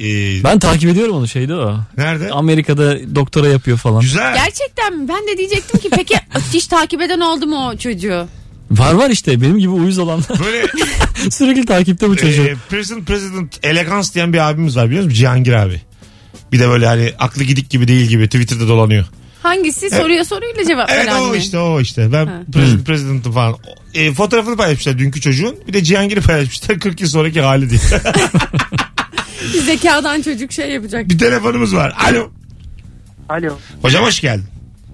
Ee, 0.00 0.44
Ben 0.44 0.58
takip 0.58 0.90
ediyorum 0.90 1.16
onu 1.16 1.28
şeyde 1.28 1.54
o. 1.54 1.76
Nerede? 1.96 2.30
Amerika'da 2.30 3.14
doktora 3.14 3.48
yapıyor 3.48 3.78
falan. 3.78 4.00
Güzel. 4.00 4.34
Gerçekten 4.34 4.98
mi? 4.98 5.08
Ben 5.08 5.26
de 5.28 5.38
diyecektim 5.38 5.80
ki 5.80 5.88
peki 5.96 6.14
hiç 6.52 6.66
takip 6.66 7.02
eden 7.02 7.20
oldu 7.20 7.46
mu 7.46 7.68
o 7.68 7.76
çocuğu? 7.76 8.26
Var 8.70 8.92
var 8.94 9.10
işte 9.10 9.40
benim 9.42 9.58
gibi 9.58 9.70
uyuz 9.70 9.98
olanlar. 9.98 10.26
Böyle 10.44 10.66
Sürekli 11.30 11.64
takipte 11.66 12.08
bu 12.08 12.16
çocuk. 12.16 12.46
e, 12.46 12.56
Prison 12.70 13.00
President 13.04 13.58
Elegance 13.62 14.08
diyen 14.14 14.32
bir 14.32 14.48
abimiz 14.50 14.76
var 14.76 14.86
biliyor 14.88 15.04
musun? 15.04 15.16
Cihangir 15.18 15.52
abi. 15.52 15.80
Bir 16.52 16.58
de 16.58 16.68
böyle 16.68 16.86
hani 16.86 17.12
aklı 17.18 17.44
gidik 17.44 17.70
gibi 17.70 17.88
değil 17.88 18.06
gibi 18.06 18.24
Twitter'da 18.26 18.68
dolanıyor. 18.68 19.04
Hangisi 19.42 19.90
soruya 19.90 20.24
soruyla 20.24 20.64
cevap 20.68 20.90
Evet 20.90 21.06
veren 21.06 21.20
o 21.20 21.26
mi? 21.28 21.36
işte 21.38 21.58
o 21.58 21.80
işte. 21.80 22.12
Ben 22.12 22.26
Ha. 22.26 22.42
President, 22.52 22.86
President'ım 22.86 23.32
falan. 23.32 23.54
E, 23.94 24.12
fotoğrafını 24.12 24.56
paylaşmışlar 24.56 24.98
dünkü 24.98 25.20
çocuğun. 25.20 25.56
Bir 25.68 25.72
de 25.72 25.84
Cihangir'i 25.84 26.20
paylaşmışlar 26.20 26.78
40 26.78 27.00
yıl 27.00 27.08
sonraki 27.08 27.40
hali 27.40 27.70
diye. 27.70 27.80
Zekadan 29.66 30.22
çocuk 30.22 30.52
şey 30.52 30.70
yapacak. 30.70 31.08
bir 31.08 31.18
telefonumuz 31.18 31.74
var. 31.74 31.94
Alo. 32.10 32.30
Alo. 33.28 33.58
Hocam 33.82 34.04
hoş 34.04 34.20
geldin. 34.20 34.44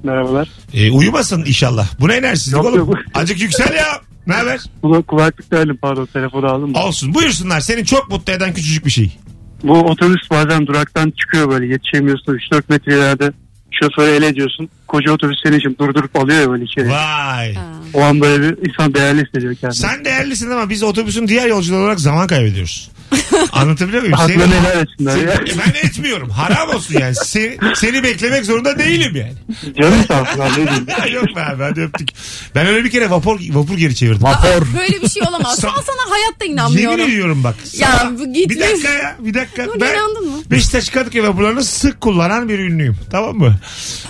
Merhabalar. 0.03 0.49
E, 0.75 0.91
uyumasın 0.91 1.45
inşallah. 1.45 1.89
Bu 2.01 2.09
ne 2.09 2.15
enerjisizlik 2.15 2.57
Yok, 2.57 2.67
oğlum? 2.67 2.79
yok. 2.79 2.95
Azıcık 3.15 3.41
yüksel 3.41 3.75
ya. 3.75 4.01
Ne 4.27 4.35
haber? 4.35 4.61
Kulak, 4.83 5.09
kulaklık 5.09 5.53
değilim 5.53 5.79
pardon 5.83 6.07
telefonu 6.07 6.47
aldım. 6.47 6.75
Olsun. 6.75 7.15
Buyursunlar. 7.15 7.61
Seni 7.61 7.87
çok 7.87 8.11
mutlu 8.11 8.33
eden 8.33 8.55
küçücük 8.55 8.87
bir 8.87 8.91
şey. 8.91 9.17
Bu 9.63 9.73
otobüs 9.73 10.31
bazen 10.31 10.67
duraktan 10.67 11.11
çıkıyor 11.11 11.51
böyle 11.51 11.67
yetişemiyorsun 11.67 12.35
3-4 12.35 12.63
metre 12.69 12.95
ileride. 12.95 13.33
Şoförü 13.71 14.11
ele 14.11 14.27
ediyorsun. 14.27 14.69
Koca 14.89 15.13
otobüs 15.13 15.39
senin 15.45 15.59
için 15.59 15.77
durdurup 15.81 16.17
alıyor 16.17 16.41
ya 16.41 16.51
böyle 16.51 16.65
içeri. 16.65 16.91
Vay. 16.91 17.55
O 17.95 18.03
an 18.03 18.21
böyle 18.21 18.43
bir 18.43 18.69
insan 18.69 18.95
değerli 18.95 19.25
hissediyor 19.27 19.55
kendini. 19.55 19.79
Sen 19.79 20.05
değerlisin 20.05 20.51
ama 20.51 20.71
biz 20.71 20.83
otobüsün 20.83 21.29
diğer 21.29 21.47
yolcuları 21.47 21.83
olarak 21.83 22.01
zaman 22.01 22.27
kaybediyoruz. 22.27 22.91
Anlatabiliyor 23.53 24.03
muyum? 24.03 24.19
Seni- 24.27 24.43
helal 24.43 24.83
etsinler 24.83 25.17
ya. 25.17 25.41
ben 25.67 25.89
etmiyorum. 25.89 26.31
Haram 26.31 26.69
olsun 26.69 26.95
yani. 27.01 27.15
Seni, 27.15 27.57
seni 27.75 28.03
beklemek 28.03 28.45
zorunda 28.45 28.79
değilim 28.79 29.17
yani. 29.17 29.33
Canım 29.81 29.99
sağ 30.09 30.21
olsun 30.23 30.41
abi, 30.41 30.51
ne 30.51 30.67
diyeyim. 30.67 30.87
Yok 31.15 31.37
be 31.37 31.45
abi 31.45 31.63
hadi 31.63 31.81
öptük. 31.81 32.09
Ben 32.55 32.67
öyle 32.67 32.85
bir 32.85 32.91
kere 32.91 33.11
vapur, 33.11 33.41
vapur 33.51 33.77
geri 33.77 33.95
çevirdim. 33.95 34.23
Vapor. 34.23 34.67
Böyle 34.79 35.03
bir 35.03 35.09
şey 35.09 35.23
olamaz. 35.29 35.61
Şu 35.61 35.69
an 35.69 35.75
sana 35.87 36.11
hayatta 36.11 36.45
Yemin 36.45 36.57
inanmıyorum. 36.57 37.01
ediyorum 37.01 37.45
bak. 37.45 37.55
Ya 37.79 37.89
Sabah- 37.89 38.19
bu 38.19 38.33
gitme. 38.33 38.55
Bir 38.57 38.61
dakika 38.61 38.89
ya 38.91 39.17
bir 39.19 39.35
dakika. 39.35 39.67
Dur, 39.67 39.81
ben 39.81 39.95
inandın 39.95 40.31
mı? 40.31 40.37
Beşiktaş 40.51 40.89
Kadıköy 40.89 41.23
vapurlarını 41.23 41.65
sık 41.65 42.01
kullanan 42.01 42.49
bir 42.49 42.59
ünlüyüm. 42.59 42.97
Tamam 43.11 43.37
mı? 43.37 43.57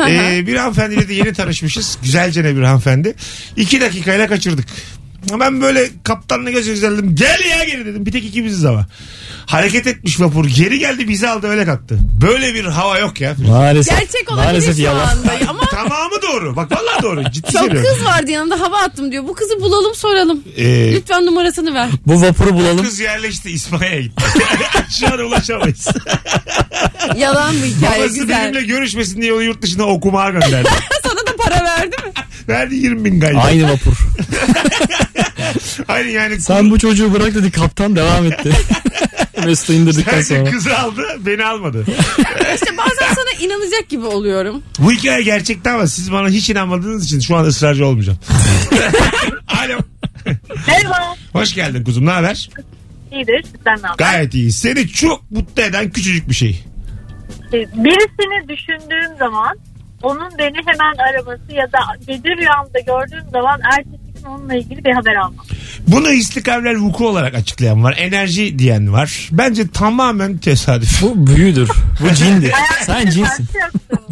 ee, 0.08 0.46
bir 0.46 0.54
hanımefendiyle 0.68 1.08
de 1.08 1.14
yeni 1.14 1.32
tanışmışız. 1.32 1.98
Güzelce 2.02 2.44
bir 2.56 2.62
hanımefendi. 2.62 3.14
İki 3.56 3.80
dakikayla 3.80 4.28
kaçırdık. 4.28 4.66
Ben 5.40 5.60
böyle 5.60 5.88
kaptanla 6.04 6.50
göz 6.50 6.66
gözeldim. 6.66 7.14
Gel 7.14 7.40
ya 7.50 7.64
geri 7.64 7.86
dedim. 7.86 8.06
Bir 8.06 8.12
tek 8.12 8.24
ikimiziz 8.24 8.64
ama. 8.64 8.86
Hareket 9.48 9.86
etmiş 9.86 10.20
vapur. 10.20 10.44
Geri 10.44 10.78
geldi 10.78 11.08
bizi 11.08 11.28
aldı 11.28 11.46
öyle 11.48 11.64
kalktı. 11.64 11.98
Böyle 12.22 12.54
bir 12.54 12.64
hava 12.64 12.98
yok 12.98 13.20
ya. 13.20 13.34
Maalesef. 13.48 13.98
Gerçek 14.00 14.30
olabilir 14.32 14.46
Maalesef 14.46 14.76
şu 14.76 14.82
yalan. 14.82 15.08
anda 15.08 15.32
ama 15.50 15.60
Tamamı 15.70 16.22
doğru. 16.22 16.56
Bak 16.56 16.72
vallahi 16.72 17.02
doğru. 17.02 17.24
Ciddi 17.30 17.52
çok 17.52 17.60
söylüyorum. 17.62 17.90
kız 17.94 18.04
vardı 18.04 18.30
yanında 18.30 18.60
hava 18.60 18.76
attım 18.78 19.12
diyor. 19.12 19.24
Bu 19.28 19.34
kızı 19.34 19.60
bulalım 19.60 19.94
soralım. 19.94 20.42
Ee, 20.56 20.92
Lütfen 20.94 21.26
numarasını 21.26 21.74
ver. 21.74 21.88
Bu 22.06 22.22
vapuru 22.22 22.54
bulalım. 22.54 22.84
kız 22.84 23.00
yerleşti 23.00 23.50
İspanya'ya 23.50 24.00
gitti. 24.00 24.24
Şu 25.00 25.06
an 25.06 25.18
ulaşamayız. 25.18 25.88
Yalan 27.16 27.54
mı 27.54 27.64
hikaye 27.64 28.00
Babası 28.00 28.14
güzel. 28.20 28.28
benimle 28.44 28.62
görüşmesin 28.62 29.22
diye 29.22 29.32
onu 29.32 29.42
yurt 29.42 29.62
dışına 29.62 29.84
okumaya 29.84 30.30
gönderdi. 30.30 30.68
Sana 31.02 31.14
da 31.20 31.36
para 31.38 31.64
verdi 31.64 31.96
mi? 32.06 32.12
Verdi 32.48 32.74
20 32.74 33.04
bin 33.04 33.20
gayda. 33.20 33.40
Aynı 33.40 33.72
vapur. 33.72 33.96
Aynı 35.88 36.08
yani. 36.10 36.40
Sen 36.40 36.70
bu 36.70 36.78
çocuğu 36.78 37.14
bırak 37.14 37.34
dedi 37.34 37.50
kaptan 37.50 37.96
devam 37.96 38.24
etti. 38.26 38.52
Mesut'u 39.48 39.72
indirdikten 39.72 40.12
Sadece 40.12 40.38
sonra. 40.38 40.50
kızı 40.50 40.78
aldı 40.78 41.02
beni 41.26 41.44
almadı. 41.44 41.84
İşte 42.54 42.76
bazen 42.76 43.14
sana 43.14 43.44
inanacak 43.46 43.88
gibi 43.88 44.04
oluyorum. 44.04 44.62
Bu 44.78 44.92
hikaye 44.92 45.22
gerçekten 45.22 45.74
ama 45.74 45.86
siz 45.86 46.12
bana 46.12 46.28
hiç 46.28 46.50
inanmadığınız 46.50 47.04
için 47.04 47.20
şu 47.20 47.36
an 47.36 47.44
ısrarcı 47.44 47.86
olmayacağım. 47.86 48.18
Alo. 49.48 49.78
Merhaba. 50.66 51.14
Hoş 51.32 51.54
geldin 51.54 51.84
kuzum 51.84 52.06
ne 52.06 52.10
haber? 52.10 52.50
İyidir. 53.12 53.42
Sizden 53.42 53.76
ne 53.82 53.86
haber? 53.86 53.94
Gayet 54.12 54.34
iyi. 54.34 54.52
Seni 54.52 54.88
çok 54.88 55.30
mutlu 55.30 55.62
eden 55.62 55.90
küçücük 55.90 56.28
bir 56.28 56.34
şey. 56.34 56.64
Birisini 57.52 58.48
düşündüğüm 58.48 59.16
zaman 59.18 59.56
onun 60.02 60.38
beni 60.38 60.56
hemen 60.66 60.94
araması 61.10 61.52
ya 61.52 61.72
da 61.72 61.78
gece 62.06 62.28
rüyamda 62.36 62.78
gördüğüm 62.86 63.30
zaman 63.30 63.60
ertesi 63.76 64.12
gün 64.14 64.24
onunla 64.30 64.54
ilgili 64.54 64.84
bir 64.84 64.92
haber 64.92 65.14
almam. 65.14 65.46
Bunu 65.88 66.10
hisli 66.10 66.42
kavler 66.42 66.74
vuku 66.74 67.08
olarak 67.08 67.34
açıklayan 67.34 67.84
var. 67.84 67.94
Enerji 67.98 68.58
diyen 68.58 68.92
var. 68.92 69.28
Bence 69.32 69.68
tamamen 69.68 70.38
tesadüf. 70.38 71.02
Bu 71.02 71.26
büyüdür. 71.26 71.68
Bu 72.00 72.14
cindir. 72.14 72.52
Sen 72.86 73.10
cinsin. 73.10 73.46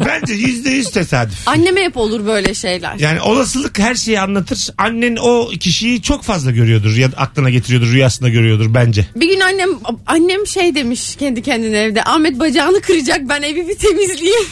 Bence 0.05 0.33
yüzde 0.33 0.69
yüz 0.69 0.91
tesadüf. 0.91 1.47
Anneme 1.47 1.81
hep 1.83 1.97
olur 1.97 2.25
böyle 2.25 2.53
şeyler. 2.53 2.95
Yani 2.99 3.21
olasılık 3.21 3.79
her 3.79 3.95
şeyi 3.95 4.19
anlatır. 4.19 4.69
Annen 4.77 5.17
o 5.21 5.49
kişiyi 5.59 6.01
çok 6.01 6.23
fazla 6.23 6.51
görüyordur 6.51 6.95
ya 6.95 7.11
da 7.11 7.17
aklına 7.17 7.49
getiriyordur, 7.49 7.91
rüyasında 7.91 8.29
görüyordur 8.29 8.73
bence. 8.73 9.07
Bir 9.15 9.27
gün 9.29 9.39
annem 9.39 9.69
annem 10.07 10.47
şey 10.47 10.75
demiş 10.75 11.15
kendi 11.15 11.41
kendine 11.41 11.77
evde. 11.77 12.03
Ahmet 12.03 12.39
bacağını 12.39 12.81
kıracak 12.81 13.29
ben 13.29 13.41
evi 13.41 13.67
bir 13.67 13.75
temizleyeyim. 13.75 14.45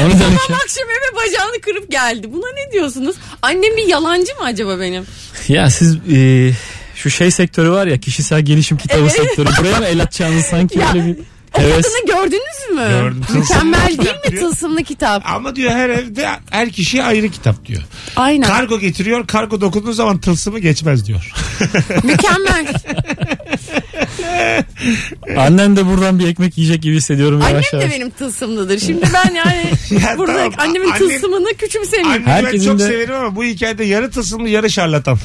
Onu 0.00 0.08
Babam 0.08 0.20
derken. 0.20 0.54
akşam 0.54 0.84
eve 0.90 1.16
bacağını 1.16 1.60
kırıp 1.60 1.90
geldi. 1.90 2.32
Buna 2.32 2.46
ne 2.54 2.72
diyorsunuz? 2.72 3.16
Annem 3.42 3.76
bir 3.76 3.86
yalancı 3.88 4.34
mı 4.34 4.44
acaba 4.44 4.80
benim? 4.80 5.06
Ya 5.48 5.70
siz 5.70 5.96
e, 6.12 6.50
şu 6.94 7.10
şey 7.10 7.30
sektörü 7.30 7.70
var 7.70 7.86
ya 7.86 8.00
kişisel 8.00 8.40
gelişim 8.42 8.76
kitabı 8.76 9.00
Evet. 9.00 9.12
sektörü. 9.12 9.48
Buraya 9.60 9.78
mı 9.78 9.84
el 9.86 10.02
atacağınız 10.02 10.44
sanki 10.50 10.78
Ya, 10.78 10.94
böyle 10.94 11.06
bir 11.06 11.16
O 11.58 11.60
heves. 11.60 11.76
kadını 11.86 12.06
gördünüz 12.06 12.70
mü? 12.74 12.88
Gördüm. 12.88 13.24
Mükemmel 13.34 13.88
değil 13.88 13.98
mi 13.98 14.30
diyor. 14.30 14.42
tılsımlı 14.42 14.84
kitap? 14.84 15.22
Ama 15.26 15.56
diyor 15.56 15.70
her 15.72 15.88
evde 15.88 16.28
her 16.50 16.70
kişiye 16.70 17.02
ayrı 17.04 17.28
kitap 17.28 17.64
diyor. 17.66 17.82
Aynen. 18.16 18.46
Kargo 18.46 18.78
getiriyor. 18.80 19.26
Kargo 19.26 19.60
dokunduğu 19.60 19.92
zaman 19.92 20.18
tılsımı 20.20 20.58
geçmez 20.58 21.06
diyor. 21.06 21.32
Mükemmel. 22.02 22.66
Annen 25.36 25.76
de 25.76 25.86
buradan 25.86 26.18
bir 26.18 26.28
ekmek 26.28 26.58
yiyecek 26.58 26.82
gibi 26.82 26.96
hissediyorum 26.96 27.40
Annem 27.42 27.52
yavaş 27.52 27.72
de 27.72 27.76
yavaş. 27.76 27.92
benim 27.92 28.10
tılsımlıdır. 28.10 28.78
Şimdi 28.78 29.02
ben 29.14 29.34
yani 29.34 29.62
Ya 30.02 30.18
burada 30.18 30.32
tamam, 30.36 30.52
annemin 30.58 30.88
annen- 30.88 30.98
tılsımını. 30.98 31.48
Annemi 32.06 32.26
ben 32.26 32.30
Herkesin 32.30 32.66
çok 32.66 32.78
de- 32.78 32.82
severim 32.82 33.14
ama 33.14 33.36
bu 33.36 33.44
hikayede 33.44 33.84
yarı 33.84 34.10
tılsımlı 34.10 34.48
yarı 34.48 34.70
şarlatan. 34.70 35.18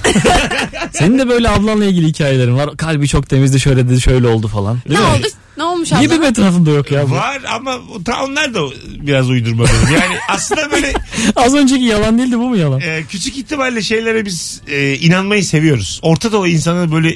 Senin 0.94 1.20
de 1.20 1.30
böyle 1.30 1.50
ablanla 1.50 1.86
ilgili 1.86 2.08
hikayelerin 2.08 2.58
var. 2.58 2.78
Kalbi 2.78 3.08
çok 3.08 3.30
temizdi 3.30 3.60
şöyle 3.60 3.90
dedi 3.90 4.02
şöyle 4.02 4.28
oldu 4.28 4.48
falan. 4.48 4.78
Ne 4.86 4.96
Değil 4.96 5.00
mi? 5.10 5.16
oldu? 5.20 5.28
Ne 5.58 5.64
olmuş 5.64 5.92
Niye 5.92 6.02
abla? 6.02 6.10
benim 6.10 6.24
etrafımda 6.24 6.70
yok 6.72 6.92
ya 6.92 7.10
bu? 7.10 7.12
Var 7.16 7.42
ama 7.56 7.80
ta 8.06 8.24
onlar 8.26 8.54
da 8.54 8.60
biraz 9.00 9.30
uydurma 9.30 9.64
benim. 9.66 9.94
Yani 10.02 10.16
aslında 10.30 10.72
böyle 10.72 10.94
Az 11.36 11.54
önceki 11.56 11.84
yalan 11.84 12.18
değildi 12.18 12.38
bu 12.40 12.50
mu 12.50 12.58
yalan? 12.58 12.82
e, 12.82 13.04
küçük 13.10 13.38
ihtimalle 13.38 13.82
şeylere 13.82 14.26
biz 14.26 14.62
e, 14.68 14.94
inanmayı 14.94 15.46
seviyoruz. 15.46 16.00
Orta 16.04 16.32
Doğu 16.32 16.48
insanı 16.48 16.92
böyle 16.92 17.16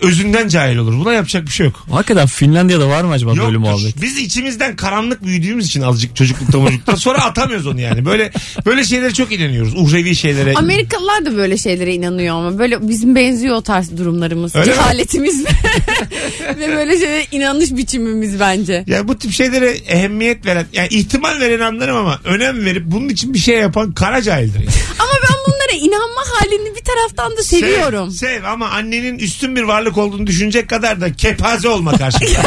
özünden 0.00 0.48
cahil 0.48 0.76
olur. 0.76 0.92
Buna 0.98 1.12
yapacak 1.12 1.46
bir 1.46 1.50
şey 1.50 1.66
yok. 1.66 1.86
Hakikaten 1.90 2.26
Finlandiya'da 2.26 2.88
var 2.88 3.04
mı 3.04 3.12
acaba 3.12 3.30
böyle 3.30 3.42
Yoktur. 3.42 3.56
muhabbet? 3.58 4.02
Biz 4.02 4.18
içimizden 4.18 4.76
karanlık 4.76 5.24
büyüdüğümüz 5.24 5.66
için 5.66 5.80
azıcık 5.82 6.16
çocuklukta 6.16 6.52
çocuklukta 6.52 6.96
sonra 6.96 7.24
atamıyoruz 7.24 7.66
onu 7.66 7.80
yani. 7.80 8.04
Böyle 8.04 8.32
böyle 8.66 8.84
şeylere 8.84 9.12
çok 9.12 9.32
inanıyoruz. 9.32 9.74
Uhrevi 9.76 10.14
şeylere. 10.16 10.54
Amerikalılar 10.54 11.26
da 11.26 11.36
böyle 11.36 11.56
şeylere 11.58 11.94
inanıyor 11.94 12.36
ama 12.36 12.58
böyle 12.58 12.88
bizim 12.88 13.14
benziyor 13.14 13.56
o 13.56 13.60
tarz 13.62 13.96
durumlarımız. 13.98 14.56
Öyle 14.56 14.70
mi? 14.70 14.74
Cehaletimiz 14.76 15.44
ve 16.58 16.76
böyle 16.76 16.98
şeylere 16.98 17.26
inanış 17.32 17.65
biçimimiz 17.76 18.40
bence. 18.40 18.84
Ya 18.86 19.08
bu 19.08 19.18
tip 19.18 19.32
şeylere 19.32 19.70
ehemmiyet 19.70 20.46
veren, 20.46 20.66
yani 20.72 20.88
ihtimal 20.90 21.40
veren 21.40 21.60
anlarım 21.60 21.96
ama 21.96 22.20
önem 22.24 22.64
verip 22.64 22.82
bunun 22.86 23.08
için 23.08 23.34
bir 23.34 23.38
şey 23.38 23.58
yapan 23.58 23.92
kara 23.92 24.22
cahildir. 24.22 24.58
Yani. 24.60 24.70
Ama 24.98 25.12
ben 25.22 25.36
bunlara 25.46 25.72
inanma 25.86 26.22
halini 26.32 26.76
bir 26.76 26.84
taraftan 26.84 27.36
da 27.36 27.42
seviyorum. 27.42 28.10
Sev, 28.10 28.26
sev 28.28 28.44
ama 28.44 28.68
annenin 28.68 29.18
üstün 29.18 29.56
bir 29.56 29.62
varlık 29.62 29.98
olduğunu 29.98 30.26
düşünecek 30.26 30.68
kadar 30.68 31.00
da 31.00 31.12
kepaze 31.12 31.68
olma 31.68 31.98
karşında. 31.98 32.26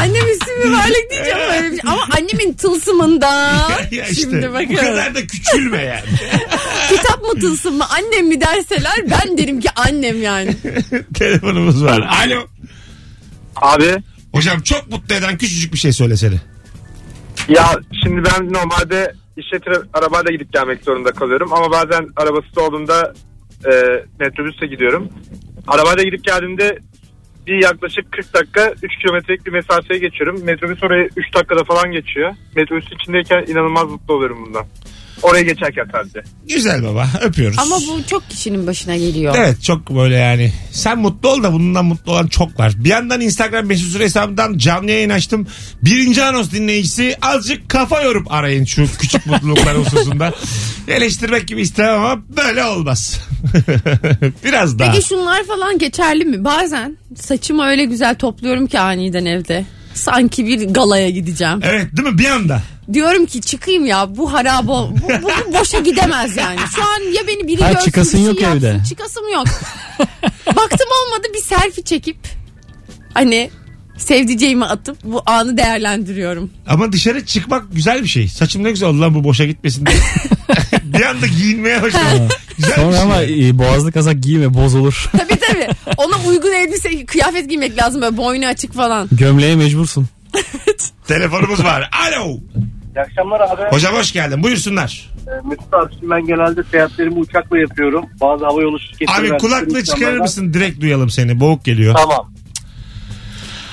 Annem 0.00 0.28
üstün 0.32 0.62
bir 0.64 0.70
varlık 0.70 1.10
diyeceğim 1.10 1.38
böyle 1.52 1.72
bir 1.72 1.80
şey. 1.82 1.90
Ama 1.90 2.08
annemin 2.16 2.52
tılsımında. 2.52 3.28
ya 3.90 4.06
işte 4.06 4.14
Şimdi 4.20 4.48
bu 4.48 4.52
bakıyorum. 4.52 4.88
kadar 4.88 5.14
da 5.14 5.26
küçülme 5.26 5.82
yani. 5.82 6.02
Kitap 6.88 7.22
mı 7.22 7.40
tılsım 7.40 7.76
mı 7.76 7.84
annem 7.90 8.26
mi 8.26 8.40
derseler 8.40 9.10
ben 9.10 9.38
derim 9.38 9.60
ki 9.60 9.68
annem 9.76 10.22
yani. 10.22 10.56
Telefonumuz 11.14 11.84
var. 11.84 12.00
Alo. 12.24 12.46
Abi 13.62 13.96
Hocam 14.32 14.60
çok 14.60 14.90
mutlu 14.90 15.14
eden 15.14 15.38
küçücük 15.38 15.72
bir 15.72 15.78
şey 15.78 15.92
söylesene. 15.92 16.34
ya 17.48 17.64
şimdi 18.04 18.22
ben 18.24 18.52
normalde 18.52 19.14
işe 19.36 19.56
tra- 19.56 19.86
arabayla 19.92 20.30
gidip 20.32 20.52
gelmek 20.52 20.84
zorunda 20.84 21.12
kalıyorum 21.12 21.52
ama 21.52 21.70
bazen 21.70 22.08
arabasız 22.16 22.58
olduğunda 22.58 23.14
e, 23.64 23.72
metrobüsle 24.20 24.66
gidiyorum. 24.66 25.08
Arabayla 25.66 26.02
gidip 26.02 26.24
geldiğimde 26.24 26.78
bir 27.46 27.62
yaklaşık 27.62 28.12
40 28.12 28.34
dakika 28.34 28.74
3 28.82 28.96
kilometrelik 29.02 29.46
bir 29.46 29.52
mesafeye 29.52 30.00
geçiyorum. 30.00 30.44
Metrobüs 30.44 30.82
oraya 30.82 31.08
3 31.16 31.34
dakikada 31.34 31.64
falan 31.64 31.92
geçiyor. 31.92 32.34
Metrobüsün 32.56 32.96
içindeyken 32.96 33.44
inanılmaz 33.48 33.88
mutlu 33.88 34.14
oluyorum 34.14 34.44
bundan. 34.46 34.66
Oraya 35.22 35.42
geçerken 35.42 35.88
sadece. 35.92 36.22
Güzel 36.48 36.84
baba 36.84 37.08
öpüyoruz. 37.22 37.58
Ama 37.58 37.76
bu 37.76 38.06
çok 38.06 38.30
kişinin 38.30 38.66
başına 38.66 38.96
geliyor. 38.96 39.34
Evet 39.38 39.62
çok 39.62 39.90
böyle 39.90 40.16
yani. 40.16 40.52
Sen 40.72 40.98
mutlu 40.98 41.28
ol 41.28 41.42
da 41.42 41.52
bundan 41.52 41.84
mutlu 41.84 42.12
olan 42.12 42.26
çok 42.26 42.60
var. 42.60 42.72
Bir 42.76 42.88
yandan 42.88 43.20
Instagram 43.20 43.66
mesut 43.66 43.92
süre 43.92 44.04
hesabından 44.04 44.58
canlı 44.58 44.90
yayın 44.90 45.10
açtım. 45.10 45.46
Birinci 45.82 46.22
anons 46.22 46.50
dinleyicisi 46.52 47.16
azıcık 47.22 47.68
kafa 47.68 48.02
yorup 48.02 48.32
arayın 48.32 48.64
şu 48.64 48.86
küçük 48.98 49.26
mutluluklar 49.26 49.78
hususunda. 49.78 50.32
Eleştirmek 50.88 51.48
gibi 51.48 51.60
istemem 51.60 52.00
ama 52.00 52.22
böyle 52.36 52.64
olmaz. 52.64 53.20
Biraz 54.44 54.78
daha. 54.78 54.92
Peki 54.92 55.06
şunlar 55.06 55.44
falan 55.44 55.78
geçerli 55.78 56.24
mi? 56.24 56.44
Bazen 56.44 56.96
saçımı 57.16 57.64
öyle 57.64 57.84
güzel 57.84 58.14
topluyorum 58.14 58.66
ki 58.66 58.78
aniden 58.80 59.24
evde. 59.24 59.64
Sanki 59.98 60.46
bir 60.46 60.68
galaya 60.68 61.10
gideceğim. 61.10 61.60
Evet 61.62 61.96
değil 61.96 62.08
mi 62.08 62.18
bir 62.18 62.24
anda? 62.30 62.62
Diyorum 62.92 63.26
ki 63.26 63.40
çıkayım 63.40 63.86
ya 63.86 64.16
bu 64.16 64.32
harabo 64.32 64.90
bu, 64.90 65.08
bu, 65.22 65.28
bu 65.48 65.54
boşa 65.58 65.78
gidemez 65.80 66.36
yani. 66.36 66.58
Şu 66.76 66.82
an 66.82 67.12
ya 67.12 67.22
beni 67.28 67.48
biri 67.48 67.62
Ha, 67.62 67.72
görsün 67.72 67.84
çıkasın 67.84 68.12
bir 68.20 68.24
şey 68.24 68.26
yok 68.32 68.40
yapsın. 68.42 68.58
evde. 68.58 68.80
Çıkasım 68.88 69.22
yok. 69.32 69.46
Baktım 70.46 70.88
olmadı 71.06 71.26
bir 71.34 71.40
selfie 71.42 71.84
çekip 71.84 72.16
hani 73.14 73.50
sevdiceğimi 73.98 74.64
atıp 74.64 74.98
bu 75.04 75.22
anı 75.26 75.56
değerlendiriyorum. 75.56 76.50
Ama 76.66 76.92
dışarı 76.92 77.26
çıkmak 77.26 77.64
güzel 77.72 78.02
bir 78.02 78.08
şey. 78.08 78.28
Saçım 78.28 78.64
ne 78.64 78.70
güzel 78.70 78.88
oldu 78.88 79.00
lan 79.00 79.14
bu 79.14 79.24
boşa 79.24 79.44
gitmesin 79.44 79.86
diye. 79.86 79.96
bir 80.82 81.02
anda 81.02 81.26
giyinmeye 81.26 81.82
başladı. 81.82 82.28
Güzel 82.56 82.70
bir 82.70 82.82
Sonra 82.82 82.92
şey. 82.92 83.02
ama 83.02 83.22
e, 83.22 83.58
boğazlı 83.58 83.92
kazak 83.92 84.20
giyme 84.20 84.54
bozulur. 84.54 85.08
tabii 85.12 85.40
tabii. 85.40 85.68
Ona 85.96 86.28
uygun 86.28 86.52
elbise, 86.52 87.06
kıyafet 87.06 87.48
giymek 87.48 87.82
lazım 87.82 88.02
böyle 88.02 88.16
boynu 88.16 88.46
açık 88.46 88.74
falan. 88.74 89.08
Gömleğe 89.12 89.56
mecbursun. 89.56 90.08
Telefonumuz 91.08 91.64
var. 91.64 91.90
Alo. 92.08 92.38
İyi 92.96 93.00
akşamlar 93.00 93.40
abi. 93.40 93.62
Hocam 93.70 93.94
hoş 93.94 94.12
geldin. 94.12 94.42
Buyursunlar. 94.42 95.10
Ee, 95.26 95.48
Mesut 95.48 95.74
abi 95.74 95.92
şimdi 95.94 96.10
ben 96.10 96.26
genelde 96.26 96.62
seyahatlerimi 96.70 97.18
uçakla 97.18 97.58
yapıyorum. 97.58 98.04
Bazı 98.20 98.44
hava 98.44 98.62
yolu 98.62 98.80
şirketleri... 98.80 99.32
Abi 99.32 99.38
kulaklığı 99.38 99.84
çıkarır 99.84 100.18
mısın? 100.18 100.54
Direkt 100.54 100.80
duyalım 100.80 101.10
seni. 101.10 101.40
Boğuk 101.40 101.64
geliyor. 101.64 101.94
Tamam. 101.94 102.32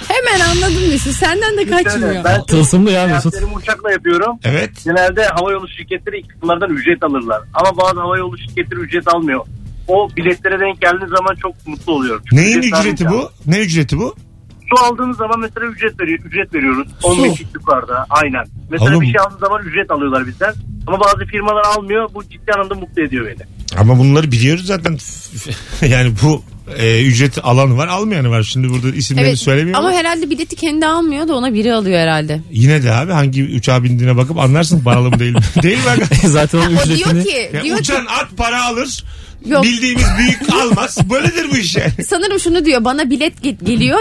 Hemen 0.08 0.46
anladım 0.46 0.90
Mesut. 0.90 1.14
Senden 1.14 1.58
de 1.58 1.66
kaçmıyor. 1.66 2.24
Ben 2.24 2.44
Tılsımlı 2.44 2.92
ya 2.92 3.08
Mesut. 3.08 3.22
seyahatlerimi 3.34 3.58
uçakla 3.58 3.92
yapıyorum. 3.92 4.40
Evet. 4.44 4.72
Genelde 4.86 5.26
hava 5.26 5.52
yolu 5.52 5.68
şirketleri 5.70 6.20
ilk 6.20 6.70
ücret 6.70 7.04
alırlar. 7.04 7.42
Ama 7.54 7.78
bazı 7.78 8.00
hava 8.00 8.18
yolu 8.18 8.38
şirketleri 8.38 8.80
ücret 8.80 9.08
almıyor. 9.08 9.46
O 9.88 10.10
biletlere 10.18 10.60
denk 10.60 10.82
geldiği 10.82 11.08
zaman 11.18 11.36
çok 11.36 11.68
mutlu 11.68 11.94
oluyorum. 11.94 12.22
Çünkü 12.30 12.42
Neyin 12.44 12.58
ücret 12.58 12.80
ücreti 12.80 13.08
almayacağım. 13.08 13.32
bu? 13.46 13.52
Ne 13.52 13.60
ücreti 13.60 13.98
bu? 13.98 14.16
Su 14.70 14.84
aldığınız 14.86 15.18
zaman 15.18 15.40
mesela 15.40 15.66
ücret, 15.68 16.00
veriyor, 16.00 16.20
ücret 16.20 16.54
veriyoruz. 16.54 16.88
15 17.04 17.42
yukarıda 17.54 18.06
aynen. 18.10 18.44
Mesela 18.72 18.92
Oğlum. 18.92 19.02
bir 19.02 19.06
şey 19.06 19.16
aldığınız 19.22 19.40
zaman 19.40 19.64
ücret 19.64 19.92
alıyorlar 19.92 20.28
bizden. 20.28 20.54
Ama 20.88 21.00
bazı 21.00 21.26
firmalar 21.26 21.64
almıyor. 21.78 22.10
Bu 22.14 22.24
ciddi 22.24 22.52
anlamda 22.54 22.76
mutlu 22.76 23.02
ediyor 23.02 23.26
beni. 23.26 23.48
Ama 23.80 24.00
bunları 24.00 24.32
biliyoruz 24.32 24.66
zaten. 24.66 24.98
yani 25.88 26.14
bu 26.24 26.44
e, 26.78 27.06
ücret 27.06 27.38
alanı 27.46 27.78
var 27.78 27.88
almayanı 27.88 28.30
var. 28.30 28.44
Şimdi 28.44 28.70
burada 28.70 28.90
isimlerini 28.90 29.28
Evet 29.30 29.40
söylemiyorum. 29.40 29.86
ama 29.86 29.96
herhalde 29.96 30.30
bileti 30.30 30.56
kendi 30.56 30.86
almıyor 30.86 31.28
da 31.28 31.36
ona 31.36 31.54
biri 31.54 31.74
alıyor 31.74 32.00
herhalde. 32.00 32.42
Yine 32.52 32.84
de 32.84 32.92
abi 32.94 33.12
hangi 33.12 33.44
uçağa 33.44 33.84
bindiğine 33.84 34.18
bakıp 34.18 34.38
anlarsın 34.40 34.80
paralı 34.84 35.10
mı 35.10 35.20
değil 35.20 35.34
mi? 35.34 35.40
değil 35.64 35.78
mi? 35.78 35.90
aga? 35.90 36.06
Zaten 36.28 36.58
onun 36.58 36.66
O 36.76 36.84
diyor 36.86 36.98
ücretini 36.98 37.24
ki, 37.24 37.50
Ya 37.54 37.64
diyor 37.64 37.78
ki 37.78 37.82
uçan 37.82 38.06
at 38.06 38.38
para 38.38 38.64
alır. 38.66 39.04
Yok. 39.46 39.64
Bildiğimiz 39.64 40.06
büyük 40.18 40.54
almaz. 40.62 40.98
Böyledir 41.10 41.52
bu 41.52 41.58
iş 41.58 41.76
yani. 41.76 41.92
sanırım 42.08 42.40
şunu 42.40 42.66
diyor 42.66 42.84
bana 42.86 43.10
bilet 43.10 43.34
ge- 43.46 43.66
geliyor. 43.66 44.00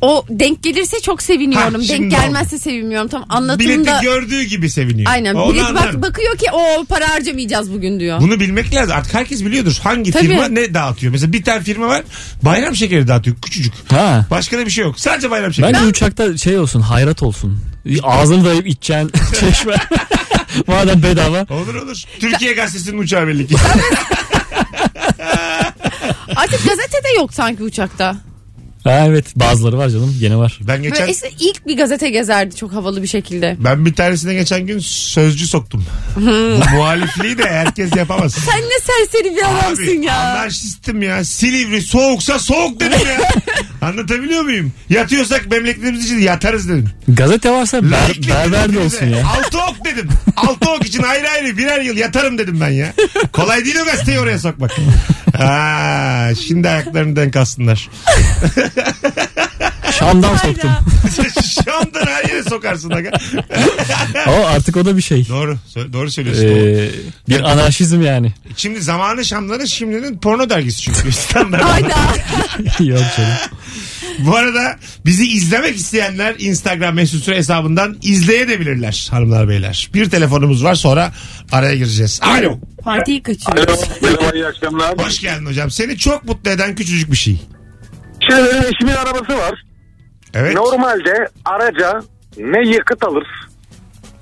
O 0.00 0.24
denk 0.28 0.62
gelirse 0.62 1.00
çok 1.00 1.22
seviniyorum. 1.22 1.74
Ha, 1.74 1.80
şimdi 1.86 2.00
denk 2.02 2.10
gelmezse 2.10 2.58
sevinmiyorum. 2.58 3.08
Tam 3.08 3.20
Bileti 3.22 3.34
anlatımda 3.34 4.00
gördüğü 4.02 4.42
gibi 4.42 4.70
seviniyor. 4.70 5.10
aynen 5.12 5.34
Onu 5.34 5.52
bilet 5.52 5.64
anlarım. 5.64 6.02
bak, 6.02 6.10
bakıyor 6.10 6.36
ki 6.36 6.46
o 6.52 6.84
para 6.84 7.08
harcamayacağız 7.10 7.72
bugün 7.72 8.00
diyor. 8.00 8.20
Bunu 8.20 8.40
bilmek 8.40 8.74
lazım. 8.74 8.96
Artık 8.96 9.14
herkes 9.14 9.44
biliyordur. 9.44 9.78
Hangi 9.82 10.10
Tabii. 10.10 10.26
firma 10.26 10.48
ne 10.48 10.74
dağıtıyor. 10.74 11.12
Mesela 11.12 11.32
bir 11.32 11.44
tane 11.44 11.62
firma 11.62 11.86
var. 11.88 12.02
Bayram 12.42 12.76
şekeri 12.76 13.08
dağıtıyor. 13.08 13.36
Küçücük. 13.36 13.72
Ha. 13.92 14.26
Başka 14.30 14.58
da 14.58 14.66
bir 14.66 14.70
şey 14.70 14.84
yok. 14.84 15.00
Sadece 15.00 15.30
bayram 15.30 15.54
şekeri. 15.54 15.72
Bence 15.74 15.84
uçakta 15.86 16.36
şey 16.36 16.58
olsun 16.58 16.80
hayrat 16.80 17.22
olsun. 17.22 17.60
Ağzını 18.02 18.44
dayayıp 18.44 18.66
içeceğin 18.66 19.10
çeşme. 19.40 19.74
Madem 20.66 21.02
bedava. 21.02 21.46
Olur 21.50 21.74
olur. 21.74 22.02
Türkiye 22.20 22.52
Gazetesi'nin 22.52 22.98
uçağı 22.98 23.26
belli 23.28 23.46
ki. 23.46 23.54
Artık 26.36 26.64
gazete 26.68 26.98
de 27.04 27.08
yok 27.16 27.34
sanki 27.34 27.62
uçakta. 27.62 28.16
Ha, 28.84 29.04
evet 29.08 29.26
bazıları 29.36 29.78
var 29.78 29.88
canım 29.88 30.16
gene 30.20 30.36
var. 30.36 30.58
Ben 30.60 30.82
geçen 30.82 31.00
Böyle 31.00 31.12
işte 31.12 31.30
ilk 31.40 31.66
bir 31.66 31.76
gazete 31.76 32.10
gezerdi 32.10 32.56
çok 32.56 32.72
havalı 32.72 33.02
bir 33.02 33.06
şekilde. 33.08 33.56
ben 33.58 33.86
bir 33.86 33.94
tanesine 33.94 34.34
geçen 34.34 34.66
gün 34.66 34.78
sözcü 34.78 35.46
soktum. 35.46 35.84
Bu 36.16 36.20
muhalifliği 36.76 37.38
de 37.38 37.44
herkes 37.50 37.96
yapamaz. 37.96 38.34
Sen 38.50 38.60
ne 38.60 38.78
serseri 38.80 39.36
bir 39.36 39.42
adamsın 39.42 39.82
Abi 39.98 40.04
ya. 40.06 40.18
anarşistim 40.18 41.02
ya. 41.02 41.24
Silivri 41.24 41.82
soğuksa 41.82 42.38
soğuk 42.38 42.80
dedim 42.80 42.98
ya. 43.08 43.28
Anlatabiliyor 43.88 44.42
muyum? 44.42 44.72
Yatıyorsak 44.90 45.50
memleketimiz 45.50 46.04
için 46.04 46.18
yatarız 46.18 46.68
dedim. 46.68 46.88
Gazete 47.08 47.50
varsa 47.50 47.82
ber, 47.82 47.90
Laiklik 47.90 48.28
berber 48.28 48.62
dedim 48.68 48.80
de 48.80 48.84
bize. 48.84 48.96
olsun 48.96 49.06
ya. 49.06 49.26
Altı 49.26 49.58
ok 49.58 49.84
dedim. 49.84 50.08
Altı 50.36 50.70
ok 50.70 50.86
için 50.86 51.02
ayrı 51.02 51.28
ayrı 51.28 51.58
birer 51.58 51.80
yıl 51.80 51.96
yatarım 51.96 52.38
dedim 52.38 52.60
ben 52.60 52.70
ya. 52.70 52.92
Kolay 53.32 53.64
değil 53.64 53.76
o 53.82 53.84
gazeteyi 53.84 54.18
oraya 54.18 54.38
sokmak. 54.38 54.70
Ha, 55.38 56.28
şimdi 56.46 56.68
ayaklarını 56.68 57.16
denk 57.16 57.36
aslınlar. 57.36 57.90
Şam'dan 59.98 60.36
soktum. 60.36 60.70
Şam'dan 61.64 62.06
her 62.06 62.28
yere 62.28 62.42
sokarsın. 62.42 62.90
Aga. 62.90 63.10
o 64.28 64.46
artık 64.46 64.76
o 64.76 64.84
da 64.84 64.96
bir 64.96 65.02
şey. 65.02 65.28
Doğru. 65.28 65.58
sö- 65.74 65.92
Doğru 65.92 66.10
söylüyorsun. 66.10 66.44
Ee, 66.44 66.88
bir 67.28 67.40
anarşizm 67.40 68.02
yani. 68.02 68.32
Şimdi 68.56 68.80
zamanı 68.82 69.24
Şam'ların 69.24 69.64
şimdinin 69.64 70.18
porno 70.18 70.50
dergisi 70.50 70.80
çünkü. 70.82 71.12
Standart. 71.12 71.64
Hayda. 71.64 71.88
Yok 72.80 73.02
canım. 73.16 73.36
Bu 74.18 74.36
arada 74.36 74.76
bizi 75.06 75.26
izlemek 75.26 75.76
isteyenler 75.76 76.34
Instagram 76.38 76.94
mesut 76.94 77.24
süre 77.24 77.36
hesabından 77.36 77.96
izleyebilirler 78.02 79.08
hanımlar 79.10 79.48
beyler. 79.48 79.90
Bir 79.94 80.10
telefonumuz 80.10 80.64
var 80.64 80.74
sonra 80.74 81.12
araya 81.52 81.76
gireceğiz. 81.76 82.20
Alo. 82.22 82.58
Partiyi 82.84 83.22
kaçırıyor. 83.22 83.68
Alo, 83.68 83.76
merhaba 84.02 84.30
iyi 84.34 84.46
akşamlar. 84.46 84.98
Hoş 84.98 85.20
geldin 85.20 85.46
hocam. 85.46 85.70
Seni 85.70 85.98
çok 85.98 86.24
mutlu 86.24 86.50
eden 86.50 86.74
küçücük 86.74 87.10
bir 87.10 87.16
şey. 87.16 87.40
Şimdi 88.28 88.40
benim 88.50 88.62
eşimin 88.62 88.94
arabası 88.94 89.38
var. 89.38 89.64
Evet. 90.34 90.54
Normalde 90.54 91.28
araca 91.44 92.00
ne 92.36 92.68
yakıt 92.68 93.04
alır 93.04 93.26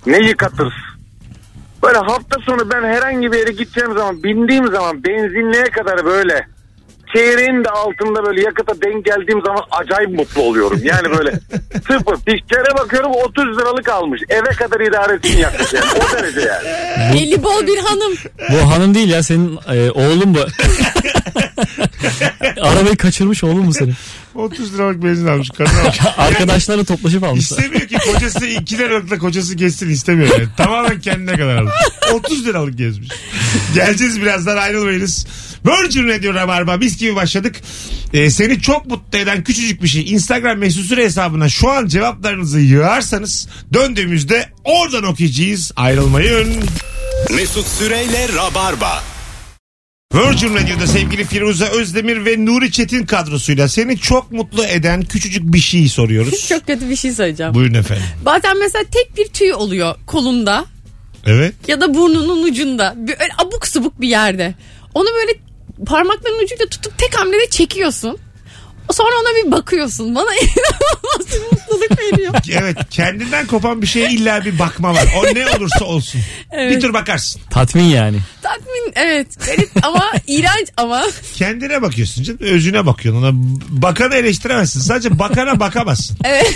ne 0.06 0.16
yıkatır. 0.28 0.72
Böyle 1.82 1.98
hafta 1.98 2.40
sonu 2.46 2.70
ben 2.70 2.82
herhangi 2.82 3.32
bir 3.32 3.38
yere 3.38 3.52
gideceğim 3.52 3.92
zaman 3.92 4.22
bindiğim 4.22 4.66
zaman 4.66 5.04
benzinliğe 5.04 5.64
kadar 5.64 6.04
böyle 6.04 6.46
çeyreğin 7.14 7.64
de 7.64 7.68
altında 7.68 8.24
böyle 8.24 8.40
yakıta 8.40 8.82
denk 8.82 9.04
geldiğim 9.04 9.42
zaman 9.44 9.62
acayip 9.70 10.10
mutlu 10.10 10.42
oluyorum. 10.42 10.80
Yani 10.82 11.18
böyle 11.18 11.32
sıfır. 11.74 12.16
Dişlere 12.16 12.78
bakıyorum 12.78 13.12
30 13.12 13.58
liralık 13.58 13.88
almış. 13.88 14.22
Eve 14.28 14.48
kadar 14.48 14.80
idare 14.80 15.14
etsin 15.14 15.38
yakıt 15.38 15.74
yani. 15.74 15.86
O 15.96 16.16
derece 16.16 16.40
yani. 16.40 17.18
Eli 17.18 17.42
bol 17.42 17.66
bir 17.66 17.78
hanım. 17.78 18.12
Bu 18.52 18.72
hanım 18.72 18.94
değil 18.94 19.08
ya 19.08 19.22
senin 19.22 19.58
e, 19.72 19.90
oğlun 19.90 20.34
bu. 20.34 20.38
Arabayı 22.62 22.96
kaçırmış 22.96 23.44
oğlun 23.44 23.64
mu 23.64 23.72
senin? 23.72 23.94
30 24.34 24.74
liralık 24.74 25.04
benzin 25.04 25.26
almış. 25.26 25.50
Kadına 25.50 25.84
bak. 25.84 25.94
Arkadaşları 26.18 26.84
toplaşıp 26.84 27.24
almışlar. 27.24 27.58
İstemiyor 27.58 27.88
ki 27.88 27.96
kocası 28.12 28.46
2 28.46 28.78
liralıkla 28.78 29.18
kocası 29.18 29.54
geçsin 29.54 29.90
istemiyor 29.90 30.38
yani. 30.38 30.48
Tamamen 30.56 31.00
kendine 31.00 31.36
kadar 31.36 31.56
almış. 31.56 31.74
30 32.12 32.46
liralık 32.46 32.78
gezmiş. 32.78 33.08
Geleceğiz 33.74 34.20
birazdan 34.22 34.56
ayrılmayınız. 34.56 35.26
Virgin 35.66 36.08
Radio 36.08 36.34
Rabarba 36.34 36.80
biz 36.80 36.98
gibi 36.98 37.16
başladık. 37.16 37.56
Ee, 38.12 38.30
seni 38.30 38.60
çok 38.60 38.86
mutlu 38.86 39.18
eden 39.18 39.44
küçücük 39.44 39.82
bir 39.82 39.88
şey. 39.88 40.10
Instagram 40.12 40.58
mesut 40.58 40.86
süre 40.86 41.04
hesabına 41.04 41.48
şu 41.48 41.70
an 41.70 41.86
cevaplarınızı 41.86 42.60
yığarsanız 42.60 43.48
döndüğümüzde 43.72 44.48
oradan 44.64 45.04
okuyacağız. 45.04 45.72
Ayrılmayın. 45.76 46.64
Mesut 47.30 47.66
Süreyle 47.66 48.28
Rabarba. 48.36 49.11
Virgin 50.14 50.54
Radio'da 50.54 50.86
sevgili 50.86 51.24
Firuze 51.24 51.64
Özdemir 51.68 52.24
ve 52.24 52.44
Nuri 52.46 52.72
Çetin 52.72 53.06
kadrosuyla 53.06 53.68
seni 53.68 53.98
çok 53.98 54.32
mutlu 54.32 54.64
eden 54.64 55.02
küçücük 55.02 55.42
bir 55.52 55.58
şey 55.58 55.88
soruyoruz. 55.88 56.46
Çok 56.48 56.66
kötü 56.66 56.90
bir 56.90 56.96
şey 56.96 57.12
söyleyeceğim. 57.12 57.54
Buyurun 57.54 57.74
efendim. 57.74 58.04
Bazen 58.24 58.58
mesela 58.58 58.84
tek 58.90 59.16
bir 59.16 59.26
tüy 59.26 59.52
oluyor 59.54 59.94
kolunda 60.06 60.64
Evet. 61.26 61.54
ya 61.68 61.80
da 61.80 61.94
burnunun 61.94 62.42
ucunda. 62.42 62.94
Bir, 62.96 63.12
öyle 63.20 63.32
abuk 63.38 63.66
subuk 63.68 64.00
bir 64.00 64.08
yerde. 64.08 64.54
Onu 64.94 65.08
böyle 65.20 65.32
parmakların 65.86 66.44
ucuyla 66.44 66.66
tutup 66.66 66.98
tek 66.98 67.20
hamlede 67.20 67.50
çekiyorsun. 67.50 68.18
Sonra 68.90 69.10
ona 69.20 69.46
bir 69.46 69.52
bakıyorsun. 69.52 70.14
Bana 70.14 70.34
inanılmaz 70.34 71.26
bir 71.32 71.40
mutluluk 71.56 71.98
veriyor. 71.98 72.34
Evet 72.62 72.76
kendinden 72.90 73.46
kopan 73.46 73.82
bir 73.82 73.86
şeye 73.86 74.10
illa 74.10 74.44
bir 74.44 74.58
bakma 74.58 74.94
var. 74.94 75.04
O 75.18 75.34
ne 75.34 75.46
olursa 75.56 75.84
olsun. 75.84 76.20
Evet. 76.50 76.76
Bir 76.76 76.80
tur 76.80 76.92
bakarsın. 76.94 77.42
Tatmin 77.50 77.82
yani. 77.84 78.16
Tatmin 78.42 78.92
evet. 78.94 79.26
Garip 79.46 79.70
ama 79.82 80.12
iğrenç 80.26 80.68
ama. 80.76 81.04
Kendine 81.36 81.82
bakıyorsun 81.82 82.22
canım. 82.22 82.40
Özüne 82.42 82.86
bakıyorsun. 82.86 83.22
Ona 83.22 83.30
bakanı 83.82 84.14
eleştiremezsin. 84.14 84.80
Sadece 84.80 85.18
bakana 85.18 85.60
bakamazsın. 85.60 86.16
Evet 86.24 86.54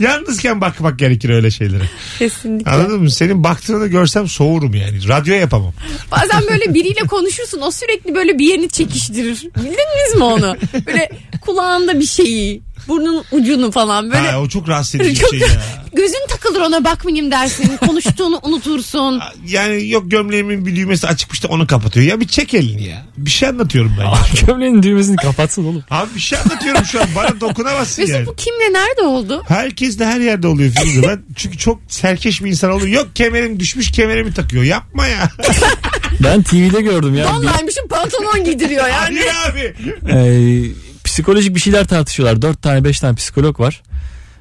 Yalnızken 0.00 0.60
bakmak 0.60 0.98
gerekir 0.98 1.30
öyle 1.30 1.50
şeylere. 1.50 1.82
kesinlikle. 2.18 2.70
Anladın 2.70 3.02
mı? 3.02 3.10
Senin 3.10 3.44
baktığını 3.44 3.86
görsem 3.86 4.28
soğurum 4.28 4.74
yani. 4.74 5.08
Radyo 5.08 5.34
yapamam. 5.34 5.72
Bazen 6.12 6.42
böyle 6.50 6.74
biriyle 6.74 7.00
konuşursun 7.00 7.60
o 7.60 7.70
sürekli 7.70 8.14
böyle 8.14 8.38
bir 8.38 8.44
yerini 8.44 8.68
çekiştirir. 8.68 9.40
Bildiniz 9.56 10.14
mi 10.16 10.19
onu? 10.24 10.56
Böyle 10.86 11.10
kulağında 11.40 12.00
bir 12.00 12.06
şeyi, 12.06 12.62
burnun 12.88 13.24
ucunu 13.32 13.70
falan 13.70 14.10
böyle. 14.10 14.30
Ha, 14.30 14.40
o 14.40 14.48
çok 14.48 14.68
rahatsız 14.68 14.94
edici 15.00 15.10
bir 15.10 15.20
Çok- 15.20 15.30
şey 15.30 15.38
ya. 15.40 15.46
Gözün 15.92 16.26
takılır 16.28 16.60
ona 16.60 16.84
bakmayayım 16.84 17.30
dersin. 17.30 17.76
Konuştuğunu 17.76 18.40
unutursun. 18.42 19.20
Yani 19.46 19.88
yok 19.88 20.10
gömleğimin 20.10 20.66
bir 20.66 20.76
düğmesi 20.76 21.06
açıkmış 21.06 21.42
da 21.44 21.48
onu 21.48 21.66
kapatıyor. 21.66 22.06
Ya 22.06 22.20
bir 22.20 22.28
çek 22.28 22.54
elini 22.54 22.84
ya. 22.84 23.06
Bir 23.16 23.30
şey 23.30 23.48
anlatıyorum 23.48 23.96
ben 24.00 24.04
ya. 24.04 24.14
Gömleğin 24.46 24.82
düğmesini 24.82 25.16
kapatsın 25.16 25.64
oğlum. 25.64 25.84
Abi 25.90 26.14
bir 26.14 26.20
şey 26.20 26.38
anlatıyorum 26.38 26.84
şu 26.84 27.00
an. 27.00 27.06
Bana 27.16 27.40
dokunamazsın 27.40 28.02
Mesut 28.02 28.14
yani. 28.16 28.26
bu 28.26 28.34
kimle 28.36 28.72
nerede 28.72 29.02
oldu? 29.02 29.42
Herkes 29.48 29.98
de 29.98 30.06
her 30.06 30.20
yerde 30.20 30.46
oluyor 30.46 30.70
Firuze. 30.72 31.02
Ben 31.08 31.22
çünkü 31.36 31.58
çok 31.58 31.78
serkeş 31.88 32.44
bir 32.44 32.50
insan 32.50 32.70
oluyor. 32.70 32.88
Yok 32.88 33.08
kemerim 33.16 33.60
düşmüş 33.60 33.90
kemerimi 33.92 34.34
takıyor. 34.34 34.62
Yapma 34.64 35.06
ya. 35.06 35.30
Ben 36.20 36.42
TV'de 36.42 36.80
gördüm 36.80 37.14
ya. 37.14 37.26
Vallahimişim 37.26 37.88
pantolon 37.88 38.44
giydiriyor 38.44 38.88
yani. 38.88 39.20
Abi. 39.50 39.74
Ee, 40.12 40.62
psikolojik 41.04 41.54
bir 41.54 41.60
şeyler 41.60 41.86
tartışıyorlar. 41.86 42.42
Dört 42.42 42.62
tane 42.62 42.84
beş 42.84 43.00
tane 43.00 43.14
psikolog 43.14 43.60
var. 43.60 43.82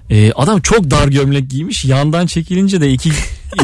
Ee, 0.09 0.31
adam 0.31 0.61
çok 0.61 0.91
dar 0.91 1.07
gömlek 1.07 1.49
giymiş. 1.49 1.85
Yandan 1.85 2.25
çekilince 2.25 2.81
de 2.81 2.91
iki 2.91 3.09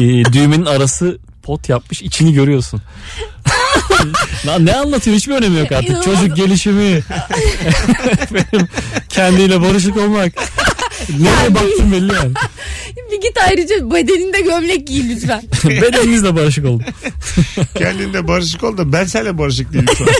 düğmenin 0.32 0.66
arası 0.66 1.18
pot 1.42 1.68
yapmış 1.68 2.02
içini 2.02 2.32
görüyorsun. 2.34 2.82
Lan 4.46 4.66
ne 4.66 4.74
anlatıyor 4.74 5.16
hiçbir 5.16 5.34
önemi 5.34 5.58
yok 5.58 5.72
artık. 5.72 5.90
İnanılmaz. 5.90 6.20
Çocuk 6.20 6.36
gelişimi. 6.36 6.82
Benim 8.34 8.68
kendiyle 9.08 9.60
barışık 9.60 9.96
olmak. 9.96 10.32
Nereye 11.08 11.54
baktın 11.54 11.92
belli 11.92 12.14
yani. 12.14 12.32
Bir 13.12 13.20
git 13.20 13.38
ayrıca 13.48 13.90
bedeninde 13.90 14.40
gömlek 14.40 14.86
giy 14.86 15.08
lütfen. 15.08 15.42
Bedeninizle 15.64 16.36
barışık 16.36 16.64
olun. 16.64 16.82
Kendinde 17.78 18.28
barışık 18.28 18.64
ol 18.64 18.76
da 18.78 18.92
ben 18.92 19.04
seninle 19.04 19.38
barışık 19.38 19.72
değilim 19.72 19.86
şu 19.98 20.04
an. 20.04 20.10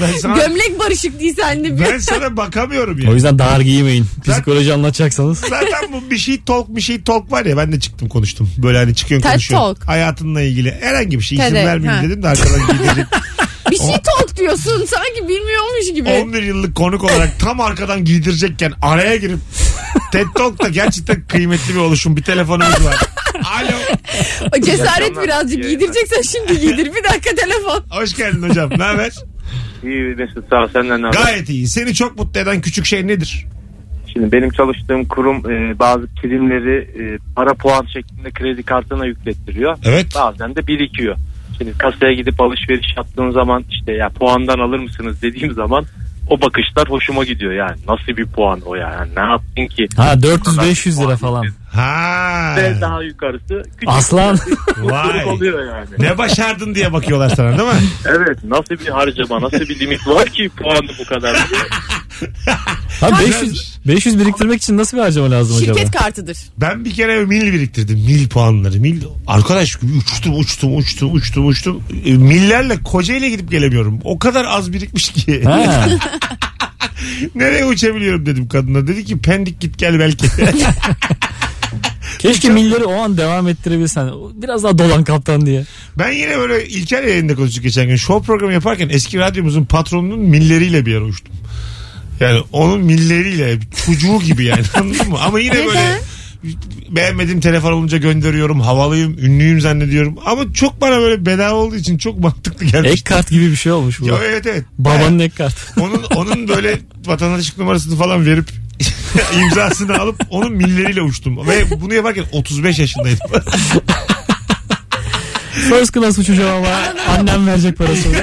ben 0.00 0.18
sana, 0.18 0.36
gömlek 0.36 0.78
barışık 0.78 1.20
değil 1.20 1.34
sende 1.40 1.76
bir. 1.76 1.80
ben 1.84 1.98
sana 1.98 2.36
bakamıyorum 2.36 2.98
O 2.98 3.08
ya. 3.08 3.12
yüzden 3.12 3.38
dar 3.38 3.60
giymeyin. 3.60 4.06
Psikoloji 4.28 4.72
anlatacaksanız. 4.72 5.38
Zaten 5.38 5.92
bu 5.92 6.10
bir 6.10 6.18
şey 6.18 6.40
talk 6.46 6.68
bir 6.76 6.80
şey 6.80 7.02
talk 7.02 7.32
var 7.32 7.46
ya 7.46 7.56
ben 7.56 7.72
de 7.72 7.80
çıktım 7.80 8.08
konuştum. 8.08 8.50
Böyle 8.58 8.78
hani 8.78 8.94
çıkıyorsun 8.94 9.22
TED 9.22 9.32
konuşuyorsun. 9.32 9.74
Talk. 9.74 9.88
Hayatınla 9.88 10.42
ilgili 10.42 10.76
herhangi 10.80 11.18
bir 11.18 11.24
şey 11.24 11.38
izin 11.38 11.48
TED, 11.48 11.66
vermeyeyim 11.66 12.02
ha. 12.02 12.08
dedim 12.08 12.22
de 12.22 12.28
arkadan 12.28 12.60
giydirdim. 12.66 13.06
Bir 13.70 13.76
şey 13.76 13.86
talk 13.86 14.36
diyorsun 14.36 14.84
sanki 14.84 15.28
bilmiyormuş 15.28 15.94
gibi. 15.94 16.08
11 16.10 16.42
yıllık 16.42 16.76
konuk 16.76 17.04
olarak 17.04 17.40
tam 17.40 17.60
arkadan 17.60 18.04
giydirecekken 18.04 18.72
araya 18.82 19.16
girip 19.16 19.38
TED 20.12 20.26
Talk 20.34 20.62
da 20.62 20.68
gerçekten 20.68 21.22
kıymetli 21.28 21.74
bir 21.74 21.78
oluşum. 21.78 22.16
Bir 22.16 22.22
telefonumuz 22.22 22.84
var. 22.84 22.96
Alo. 23.34 23.76
O 24.56 24.60
cesaret 24.60 24.88
akşamlar. 24.88 25.24
birazcık 25.24 25.62
giydireceksen 25.62 26.22
şimdi 26.22 26.60
giydir. 26.60 26.86
Bir 26.94 27.04
dakika 27.04 27.34
telefon. 27.34 27.84
Hoş 27.90 28.14
geldin 28.16 28.48
hocam. 28.48 28.70
Ne 28.78 28.82
haber? 28.84 29.12
İyi 29.84 30.14
Mesut 30.16 30.48
sağ 30.50 30.56
ol 30.64 30.68
senden 30.72 31.02
ne 31.02 31.06
haber? 31.06 31.18
Gayet 31.22 31.48
iyi. 31.48 31.68
Seni 31.68 31.94
çok 31.94 32.18
mutlu 32.18 32.40
eden 32.40 32.60
küçük 32.60 32.86
şey 32.86 33.06
nedir? 33.06 33.46
Şimdi 34.12 34.32
benim 34.32 34.50
çalıştığım 34.50 35.04
kurum 35.04 35.50
e, 35.50 35.78
bazı 35.78 36.06
primleri 36.06 36.76
e, 36.80 37.18
para 37.36 37.54
puan 37.54 37.86
şeklinde 37.94 38.30
kredi 38.30 38.62
kartına 38.62 39.06
yüklettiriyor. 39.06 39.76
Evet. 39.84 40.06
Bazen 40.14 40.56
de 40.56 40.66
birikiyor. 40.66 41.16
Şimdi 41.62 41.78
kasaya 41.78 42.12
gidip 42.12 42.40
alışveriş 42.40 42.96
yaptığın 42.96 43.30
zaman 43.30 43.64
işte 43.70 43.92
ya 43.92 44.08
puandan 44.08 44.58
alır 44.58 44.78
mısınız 44.78 45.22
dediğim 45.22 45.54
zaman 45.54 45.84
o 46.30 46.40
bakışlar 46.40 46.88
hoşuma 46.88 47.24
gidiyor 47.24 47.52
yani. 47.52 47.76
Nasıl 47.88 48.16
bir 48.16 48.26
puan 48.26 48.60
o 48.66 48.74
ya? 48.74 48.90
Yani 48.90 49.10
ne 49.16 49.30
yaptın 49.32 49.66
ki? 49.66 49.88
Ha 49.96 50.12
400-500 50.12 51.04
lira 51.04 51.16
falan. 51.16 51.46
Ha. 51.74 52.54
Ve 52.56 52.80
daha 52.80 53.02
yukarısı 53.02 53.62
küçük 53.72 53.88
Aslan. 53.88 54.38
bir 54.76 54.82
Vay. 54.82 55.24
oluyor 55.24 55.66
yani. 55.66 55.88
Ne 55.98 56.18
başardın 56.18 56.74
diye 56.74 56.92
bakıyorlar 56.92 57.28
sana 57.36 57.58
değil 57.58 57.68
mi? 57.68 57.88
Evet 58.06 58.44
nasıl 58.44 58.84
bir 58.84 58.88
harcama 58.88 59.40
nasıl 59.40 59.60
bir 59.60 59.80
limit 59.80 60.06
var 60.06 60.28
ki 60.28 60.50
puanı 60.56 60.88
bu 61.00 61.04
kadar 61.04 61.34
diye. 61.34 61.60
Ha 63.00 63.20
500 63.20 63.78
500 63.86 64.18
biriktirmek 64.18 64.62
için 64.62 64.76
nasıl 64.78 64.96
bir 64.96 65.02
harcama 65.02 65.30
lazım 65.30 65.56
acaba? 65.56 65.78
Şirket 65.78 65.96
kartıdır. 65.96 66.38
Ben 66.58 66.84
bir 66.84 66.94
kere 66.94 67.24
mil 67.24 67.52
biriktirdim. 67.52 67.98
Mil 67.98 68.28
puanları. 68.28 68.80
Mil 68.80 69.02
arkadaş 69.26 69.76
uçtum 69.76 70.38
uçtum 70.38 70.76
uçtum 70.76 71.14
uçtum 71.14 71.46
uçtum. 71.46 71.82
E, 72.04 72.12
Millerle 72.12 72.82
Kocaeli'ye 72.82 73.30
gidip 73.30 73.50
gelemiyorum. 73.50 74.00
O 74.04 74.18
kadar 74.18 74.44
az 74.44 74.72
birikmiş 74.72 75.12
ki. 75.12 75.44
Ha. 75.44 75.86
Nereye 77.34 77.64
uçabiliyorum 77.64 78.26
dedim 78.26 78.48
kadına. 78.48 78.86
Dedi 78.86 79.04
ki 79.04 79.18
pendik 79.18 79.60
git 79.60 79.78
gel 79.78 79.98
belki. 79.98 80.26
Keşke 82.22 82.50
milleri 82.50 82.84
o 82.84 82.94
an 82.94 83.16
devam 83.16 83.48
ettirebilsen. 83.48 84.10
Biraz 84.34 84.62
daha 84.64 84.78
dolan 84.78 85.04
kaptan 85.04 85.46
diye. 85.46 85.64
ben 85.98 86.10
yine 86.12 86.38
böyle 86.38 86.68
İlker 86.68 87.02
yayında 87.02 87.34
konuştuk 87.34 87.62
geçen 87.64 87.88
gün. 87.88 87.96
Show 87.96 88.26
programı 88.26 88.52
yaparken 88.52 88.88
eski 88.88 89.18
radyomuzun 89.18 89.64
patronunun 89.64 90.18
milleriyle 90.18 90.86
bir 90.86 90.92
yere 90.92 91.02
uçtum. 91.02 91.34
Yani 92.20 92.40
onun 92.52 92.80
milleriyle 92.80 93.58
çocuğu 93.86 94.20
gibi 94.20 94.44
yani 94.44 94.62
anladın 94.74 95.08
mı? 95.08 95.18
Ama 95.22 95.40
yine 95.40 95.66
böyle 95.66 96.00
beğenmediğim 96.88 97.40
telefon 97.40 97.72
olunca 97.72 97.98
gönderiyorum. 97.98 98.60
Havalıyım, 98.60 99.18
ünlüyüm 99.18 99.60
zannediyorum. 99.60 100.18
Ama 100.26 100.52
çok 100.52 100.80
bana 100.80 101.00
böyle 101.00 101.26
bedava 101.26 101.54
olduğu 101.54 101.76
için 101.76 101.98
çok 101.98 102.18
mantıklı 102.18 102.66
gelmiş. 102.66 102.90
Ek 102.90 103.02
kart 103.04 103.30
gibi 103.30 103.50
bir 103.50 103.56
şey 103.56 103.72
olmuş 103.72 104.00
bu. 104.00 104.06
Ya 104.06 104.14
evet 104.24 104.46
evet. 104.46 104.64
Babanın 104.78 105.18
ek 105.18 105.34
kart. 105.36 105.54
Onun 105.80 106.02
onun 106.16 106.48
böyle 106.48 106.78
vatandaşlık 107.06 107.58
numarasını 107.58 107.96
falan 107.96 108.26
verip 108.26 108.61
imzasını 109.42 109.98
alıp 109.98 110.22
onun 110.30 110.52
milleriyle 110.52 111.02
uçtum. 111.02 111.48
Ve 111.48 111.80
bunu 111.80 111.94
yaparken 111.94 112.24
35 112.32 112.78
yaşındaydım. 112.78 113.42
First 115.52 115.94
class 115.94 116.18
uçacağım 116.18 116.64
ama 116.64 116.68
annem 117.18 117.46
verecek 117.46 117.78
parasını. 117.78 118.16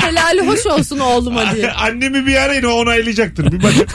Helali 0.00 0.46
hoş 0.46 0.66
olsun 0.66 0.98
oğluma 0.98 1.54
diye. 1.54 1.72
Annemi 1.72 2.26
bir 2.26 2.36
arayın 2.36 2.62
o 2.62 2.70
onaylayacaktır. 2.70 3.52
Bir 3.52 3.62
bakın. 3.62 3.86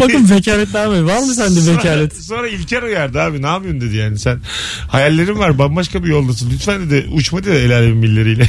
Bakın 0.00 0.30
vekaletler 0.30 0.88
mi? 0.88 1.06
Var 1.06 1.18
mı 1.18 1.34
sende 1.34 1.60
Sonra, 1.60 1.76
vekalet? 1.76 2.24
sonra 2.24 2.48
İlker 2.48 2.82
uyardı 2.82 3.20
abi 3.20 3.42
ne 3.42 3.46
yapıyorsun 3.46 3.80
dedi 3.80 3.96
yani 3.96 4.18
sen 4.18 4.40
hayallerin 4.88 5.38
var 5.38 5.58
bambaşka 5.58 6.04
bir 6.04 6.08
yoldasın 6.08 6.50
lütfen 6.54 6.90
dedi 6.90 7.08
uçma 7.12 7.44
dedi 7.44 7.56
el 7.56 7.76
alemin 7.76 7.96
milleriyle. 7.96 8.46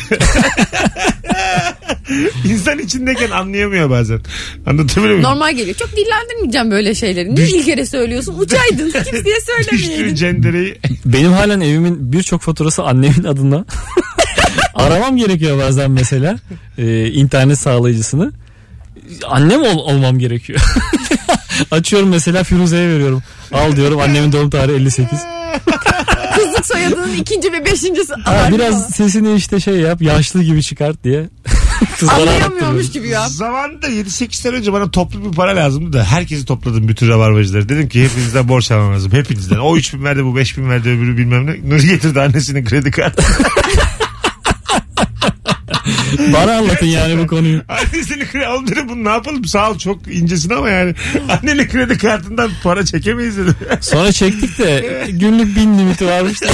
İnsan 2.45 2.79
içindeyken 2.79 3.29
anlayamıyor 3.31 3.89
bazen. 3.89 4.19
Anlatabiliyor 4.65 5.15
muyum? 5.15 5.23
Normal 5.31 5.55
geliyor. 5.55 5.75
Çok 5.77 5.89
dillendirmeyeceğim 5.97 6.71
böyle 6.71 6.95
şeyleri. 6.95 7.35
Niye 7.35 7.47
ilk 7.47 7.65
kere 7.65 7.85
söylüyorsun? 7.85 8.35
Uçaydın. 8.39 8.91
Kimseye 8.91 9.23
Düştüğün 9.23 9.77
söylemeyeydin. 9.77 10.15
cendereyi 10.15 10.77
Benim 11.05 11.31
halen 11.31 11.59
evimin 11.61 12.13
birçok 12.13 12.41
faturası 12.41 12.83
annemin 12.83 13.23
adına. 13.23 13.65
Aramam 14.75 15.17
gerekiyor 15.17 15.57
bazen 15.67 15.91
mesela 15.91 16.39
e, 16.77 17.07
internet 17.07 17.59
sağlayıcısını. 17.59 18.31
Annem 19.27 19.61
ol- 19.61 19.77
olmam 19.93 20.19
gerekiyor. 20.19 20.59
Açıyorum 21.71 22.09
mesela 22.09 22.43
Firuze'ye 22.43 22.89
veriyorum. 22.89 23.23
Al 23.53 23.75
diyorum 23.75 23.99
annemin 23.99 24.31
doğum 24.31 24.49
tarihi 24.49 24.75
58. 24.75 25.19
Kızlık 26.35 26.65
soyadının 26.65 27.13
ikinci 27.13 27.51
ve 27.53 27.65
beşincisi. 27.65 28.13
Ha, 28.13 28.49
biraz 28.51 28.89
sesini 28.89 29.35
işte 29.35 29.59
şey 29.59 29.75
yap 29.75 30.01
yaşlı 30.01 30.43
gibi 30.43 30.63
çıkart 30.63 31.03
diye. 31.03 31.29
Anlayamıyormuş 32.09 32.91
gibi 32.91 33.07
ya. 33.07 33.29
Zamanında 33.29 33.87
7-8 33.87 34.33
sene 34.33 34.55
önce 34.55 34.73
bana 34.73 34.91
toplu 34.91 35.31
bir 35.31 35.35
para 35.35 35.55
lazımdı 35.55 35.93
da 35.93 36.03
herkesi 36.03 36.45
topladım 36.45 36.87
bütün 36.87 37.09
rabarbacıları. 37.09 37.69
Dedim 37.69 37.89
ki 37.89 38.03
hepinizden 38.03 38.47
borç 38.47 38.71
almam 38.71 38.93
lazım. 38.93 39.11
Hepinizden. 39.11 39.57
O 39.57 39.77
3 39.77 39.93
bin 39.93 40.03
verdi 40.03 40.25
bu 40.25 40.35
5 40.35 40.57
bin 40.57 40.69
verdi 40.69 40.89
öbürü 40.89 41.17
bilmem 41.17 41.45
ne. 41.45 41.69
Nuri 41.69 41.87
getirdi 41.87 42.21
annesinin 42.21 42.65
kredi 42.65 42.91
kartı. 42.91 43.23
Bana 46.33 46.57
anlatın 46.57 46.85
yani 46.85 47.17
bu 47.17 47.27
konuyu. 47.27 47.61
Annesinin 47.69 48.25
kredi 48.25 48.47
Oğlum 48.47 48.67
dedim 48.67 48.89
bunu 48.89 49.03
ne 49.03 49.09
yapalım 49.09 49.45
sağ 49.45 49.71
ol 49.71 49.77
çok 49.77 50.07
incesin 50.07 50.49
ama 50.49 50.69
yani. 50.69 50.95
Annenin 51.29 51.67
kredi 51.67 51.97
kartından 51.97 52.51
para 52.63 52.85
çekemeyiz 52.85 53.37
dedim. 53.37 53.55
Sonra 53.81 54.11
çektik 54.11 54.59
de 54.59 55.05
günlük 55.09 55.55
bin 55.55 55.79
limiti 55.79 56.07
varmış 56.07 56.41
da. 56.41 56.47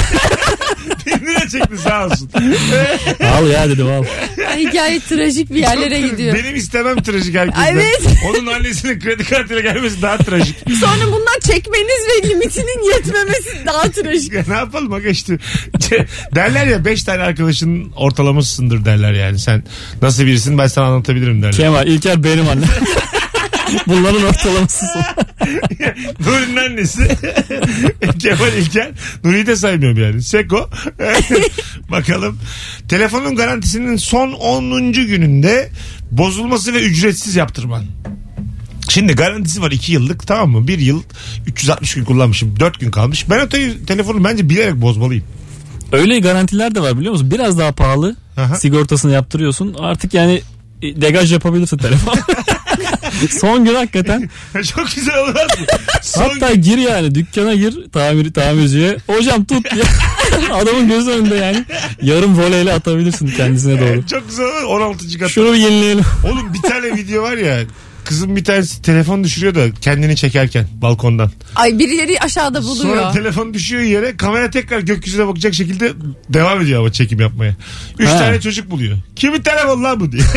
Çekti 1.52 1.78
sağ 1.78 2.06
olsun. 2.06 2.30
Al 3.38 3.48
ya 3.50 3.70
dedim 3.70 3.88
al. 3.88 4.04
Ay, 4.50 4.66
Hikaye 4.66 5.00
trajik 5.00 5.50
bir 5.50 5.56
yerlere 5.60 6.02
gidiyor. 6.02 6.36
Benim 6.36 6.56
istemem 6.56 7.04
trajik 7.04 7.36
herkesten. 7.36 7.76
Evet. 7.76 8.02
Onun 8.30 8.48
annesinin 8.48 9.00
kredi 9.00 9.24
kartıyla 9.24 9.62
gelmesi 9.62 10.02
daha 10.02 10.18
trajik. 10.18 10.56
Sonra 10.80 11.06
bundan 11.06 11.40
çekmeniz 11.54 12.08
ve 12.10 12.30
limitinin 12.30 12.94
yetmemesi 12.94 13.66
daha 13.66 13.92
trajik. 13.92 14.34
Ya 14.34 14.44
ne 14.48 14.54
yapalım 14.54 14.94
aga 14.94 15.10
işte. 15.10 15.38
derler 16.36 16.68
ya 16.68 16.86
5 16.86 17.04
tane 17.04 17.22
arkadaşının 17.22 17.92
ortalamasısındır 17.96 18.86
derler 18.86 19.14
yani. 19.14 19.40
Sen 19.40 19.64
nasıl 20.02 20.26
birisin 20.26 20.58
ben 20.58 20.68
sana 20.68 20.86
anlatabilirim 20.86 21.42
derler. 21.42 21.54
Kemal 21.54 21.88
İlker 21.88 22.24
benim 22.24 22.50
annem. 22.50 22.70
Bunların 23.88 24.24
ortalamasısın. 24.24 25.02
Nuri'nin 26.20 26.56
annesi 26.56 27.08
Kemal 28.20 28.54
İlker. 28.58 28.90
Nuri'yi 29.24 29.48
de 29.48 29.56
saymıyorum 29.56 30.04
yani. 30.04 30.22
Seko. 30.22 30.70
Bakalım. 31.92 32.40
Telefonun 32.90 33.36
garantisinin 33.36 33.98
son 33.98 34.32
10. 34.32 34.92
gününde 34.92 35.70
bozulması 36.12 36.74
ve 36.74 36.82
ücretsiz 36.82 37.36
yaptırman. 37.36 37.84
Şimdi 38.90 39.14
garantisi 39.14 39.62
var 39.62 39.72
2 39.72 39.94
yıllık 39.94 40.28
tamam 40.28 40.50
mı? 40.50 40.68
1 40.68 40.80
yıl 40.80 41.04
360 41.48 41.94
gün 41.96 42.06
kullanmışım. 42.06 42.60
4 42.60 42.80
gün 42.80 42.92
kalmış. 42.92 43.30
Ben 43.30 43.40
o 43.46 43.50
te- 43.50 43.86
telefonu 43.86 44.24
bence 44.24 44.50
bilerek 44.50 44.76
bozmalıyım. 44.76 45.24
Öyle 45.92 46.20
garantiler 46.20 46.76
de 46.76 46.82
var 46.82 46.98
biliyor 46.98 47.14
musun? 47.14 47.32
Biraz 47.32 47.58
daha 47.60 47.72
pahalı. 47.72 48.16
Aha. 48.38 48.56
Sigortasını 48.56 49.12
yaptırıyorsun. 49.12 49.74
Artık 49.80 50.14
yani 50.14 50.42
e, 50.82 51.02
degaj 51.02 51.34
yapabilirsin 51.34 51.78
telefon. 51.78 52.14
Son 53.40 53.66
gün 53.66 53.76
hakikaten. 53.76 54.30
Çok 54.76 54.92
güzel 54.96 55.18
olmaz 55.18 55.36
mı? 55.60 55.66
Son 56.02 56.30
Hatta 56.30 56.54
gir 56.54 56.78
yani 56.78 57.16
dükkana 57.16 57.54
gir 57.54 57.78
tamir 57.94 58.34
tamirciye. 58.34 58.98
Hocam 59.08 59.46
tut 59.46 59.72
diye. 59.74 59.84
Adamın 60.54 60.88
göz 60.88 61.08
önünde 61.08 61.36
yani. 61.36 61.66
Yarım 62.02 62.40
voleyle 62.40 62.74
atabilirsin 62.74 63.28
kendisine 63.28 63.82
doğru. 63.82 64.08
Çok 64.08 64.30
güzel 64.30 64.46
olur. 64.46 64.64
16. 64.64 65.20
kat. 65.20 65.30
Şunu 65.30 65.54
bir 65.54 65.58
yenileyelim. 65.58 66.06
Oğlum 66.26 66.54
bir 66.54 66.62
tane 66.70 66.96
video 66.96 67.24
var 67.24 67.38
ya. 67.38 67.60
Kızım 68.08 68.36
bir 68.36 68.44
tanesi 68.44 68.82
telefon 68.82 69.24
düşürüyor 69.24 69.56
da 69.56 69.72
kendini 69.82 70.16
çekerken 70.16 70.68
balkondan. 70.82 71.32
Ay 71.56 71.80
birileri 71.80 72.20
aşağıda 72.20 72.62
Sonra 72.62 72.90
buluyor. 72.90 73.14
telefon 73.14 73.54
düşüyor 73.54 73.82
yere 73.84 74.18
kamera 74.18 74.50
tekrar 74.50 74.80
gökyüzüne 74.80 75.28
bakacak 75.28 75.54
şekilde 75.54 75.94
devam 76.30 76.62
ediyor 76.62 76.80
ama 76.80 76.92
çekim 76.92 77.20
yapmaya. 77.20 77.56
Üç 78.00 78.08
Ha. 78.10 78.18
tane 78.18 78.42
çocuk 78.42 78.72
buluyor. 78.72 78.98
Kimin 79.16 79.42
telefonu 79.42 79.84
lan 79.84 80.00
bu 80.00 80.12
diye. 80.12 80.24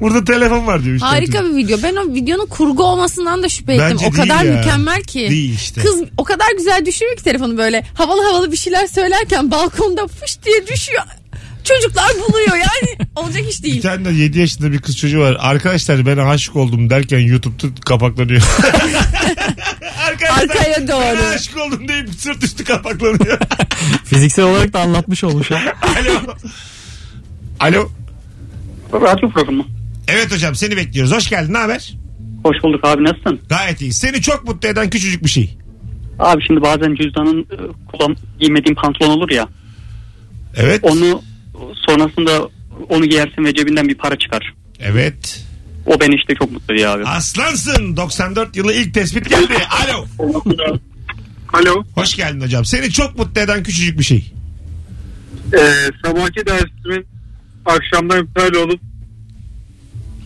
Burada 0.00 0.24
telefon 0.24 0.66
var 0.66 0.84
diyor. 0.84 0.98
Harika 0.98 1.44
bir 1.44 1.56
video. 1.56 1.78
Ben 1.82 1.96
o 1.96 2.14
videonun 2.14 2.46
kurgu 2.46 2.82
olmasından 2.84 3.42
da 3.42 3.48
şüphe 3.48 3.72
ettim. 3.74 3.86
Bence 3.90 4.06
o 4.06 4.10
kadar 4.10 4.44
ya. 4.44 4.52
mükemmel 4.56 5.02
ki. 5.02 5.26
Değil 5.30 5.54
işte. 5.54 5.80
Kız 5.80 6.02
o 6.16 6.24
kadar 6.24 6.46
güzel 6.58 6.86
düşürüyor 6.86 7.16
ki 7.16 7.24
telefonu 7.24 7.56
böyle 7.58 7.84
havalı 7.94 8.22
havalı 8.22 8.52
bir 8.52 8.56
şeyler 8.56 8.86
söylerken 8.86 9.50
balkonda 9.50 10.06
fış 10.06 10.42
diye 10.44 10.66
düşüyor. 10.66 11.02
Çocuklar 11.64 12.04
buluyor 12.28 12.56
yani 12.56 13.08
olacak 13.16 13.42
iş 13.50 13.58
Bir 13.58 13.62
değil. 13.64 13.82
tane 13.82 14.04
de 14.04 14.12
7 14.12 14.38
yaşında 14.38 14.72
bir 14.72 14.78
kız 14.78 14.96
çocuğu 14.96 15.20
var. 15.20 15.36
Arkadaşlar 15.40 16.06
ben 16.06 16.16
aşık 16.16 16.56
oldum 16.56 16.90
derken 16.90 17.18
YouTube'da 17.18 17.80
kapaklanıyor. 17.80 18.42
Arkadaşlar 20.08 20.42
Arkaya 20.42 20.76
ben 20.78 20.88
doğru. 20.88 21.26
aşık 21.34 21.56
oldum 21.56 21.88
deyip 21.88 22.08
sırt 22.14 22.44
üstü 22.44 22.64
kapaklanıyor. 22.64 23.38
Fiziksel 24.04 24.44
olarak 24.44 24.72
da 24.72 24.80
anlatmış 24.80 25.24
olmuş 25.24 25.50
ha. 25.50 25.60
Alo. 25.82 26.34
Alo. 27.60 27.88
Radyo 28.92 29.30
programı. 29.30 29.64
Evet 30.08 30.32
hocam 30.34 30.54
seni 30.54 30.76
bekliyoruz. 30.76 31.12
Hoş 31.12 31.28
geldin. 31.30 31.52
Ne 31.54 31.58
haber? 31.58 31.92
Hoş 32.44 32.56
bulduk 32.62 32.84
abi 32.84 33.04
nasılsın? 33.04 33.40
Gayet 33.48 33.80
iyi. 33.80 33.92
Seni 33.92 34.22
çok 34.22 34.44
mutlu 34.48 34.68
eden 34.68 34.90
küçücük 34.90 35.24
bir 35.24 35.30
şey. 35.30 35.58
Abi 36.18 36.42
şimdi 36.46 36.62
bazen 36.62 36.94
cüzdanın 36.94 37.40
e, 37.40 37.56
kullan 37.92 38.16
giymediğim 38.40 38.74
pantolon 38.74 39.10
olur 39.18 39.30
ya. 39.30 39.48
Evet. 40.56 40.80
Onu 40.84 41.22
sonrasında 41.74 42.48
onu 42.88 43.06
giyersin 43.06 43.44
ve 43.44 43.54
cebinden 43.54 43.88
bir 43.88 43.94
para 43.94 44.18
çıkar. 44.18 44.54
Evet. 44.80 45.44
O 45.86 46.00
beni 46.00 46.14
işte 46.14 46.34
çok 46.34 46.52
mutlu 46.52 46.74
ediyor 46.74 46.96
abi. 46.96 47.04
Aslansın. 47.04 47.96
94 47.96 48.56
yılı 48.56 48.72
ilk 48.72 48.94
tespit 48.94 49.28
geldi. 49.30 49.54
Alo. 49.84 50.06
Alo. 51.52 51.84
Hoş 51.94 52.16
geldin 52.16 52.40
hocam. 52.40 52.64
Seni 52.64 52.90
çok 52.90 53.18
mutlu 53.18 53.40
eden 53.40 53.62
küçücük 53.62 53.98
bir 53.98 54.04
şey. 54.04 54.32
Ee, 55.54 55.90
sabahki 56.04 56.46
dersimin 56.46 57.06
akşamdan 57.66 58.24
iptal 58.24 58.54
olup 58.54 58.80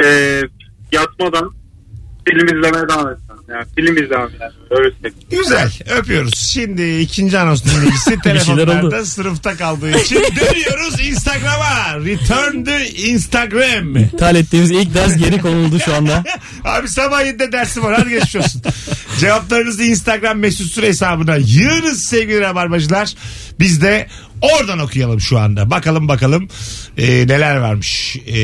ee, 0.05 0.43
yatmadan 0.93 1.51
film 2.29 2.47
izlemeye 2.47 2.89
devam 2.89 3.09
etmem. 3.09 3.26
Yani 3.49 3.65
film 3.77 4.05
izlemem 4.05 4.31
yani. 4.41 4.53
Öyle 4.71 4.91
söyleyeyim. 4.91 5.15
Güzel. 5.31 5.73
Öpüyoruz. 5.99 6.35
Şimdi 6.39 6.99
ikinci 6.99 7.39
anons 7.39 7.65
dinleyicisi 7.65 8.19
telefonlarda 8.25 9.05
sınıfta 9.05 9.57
kaldığı 9.57 9.99
için 9.99 10.17
dönüyoruz 10.37 11.01
Instagram'a. 11.01 12.05
Return 12.05 12.65
to 12.65 12.71
Instagram. 13.07 13.97
İptal 13.97 14.37
ettiğimiz 14.37 14.71
ilk 14.71 14.95
ders 14.95 15.17
geri 15.17 15.41
konuldu 15.41 15.79
şu 15.85 15.95
anda. 15.95 16.25
Abi 16.65 16.89
sabah 16.89 17.23
7'de 17.23 17.53
dersim 17.53 17.83
var. 17.83 17.95
Hadi 17.99 18.11
geçmiş 18.11 18.37
olsun. 18.37 18.63
Cevaplarınızı 19.21 19.85
Instagram 19.85 20.39
mesut 20.39 20.73
süre 20.73 20.87
hesabına 20.87 21.37
yığınız 21.37 22.05
sevgili 22.05 22.41
rabarbacılar. 22.41 23.15
Biz 23.61 23.83
de 23.83 24.07
oradan 24.41 24.79
okuyalım 24.79 25.21
şu 25.21 25.39
anda. 25.39 25.71
Bakalım 25.71 26.09
bakalım 26.09 26.49
e, 26.99 27.07
neler 27.07 27.57
varmış. 27.57 28.17
E, 28.17 28.39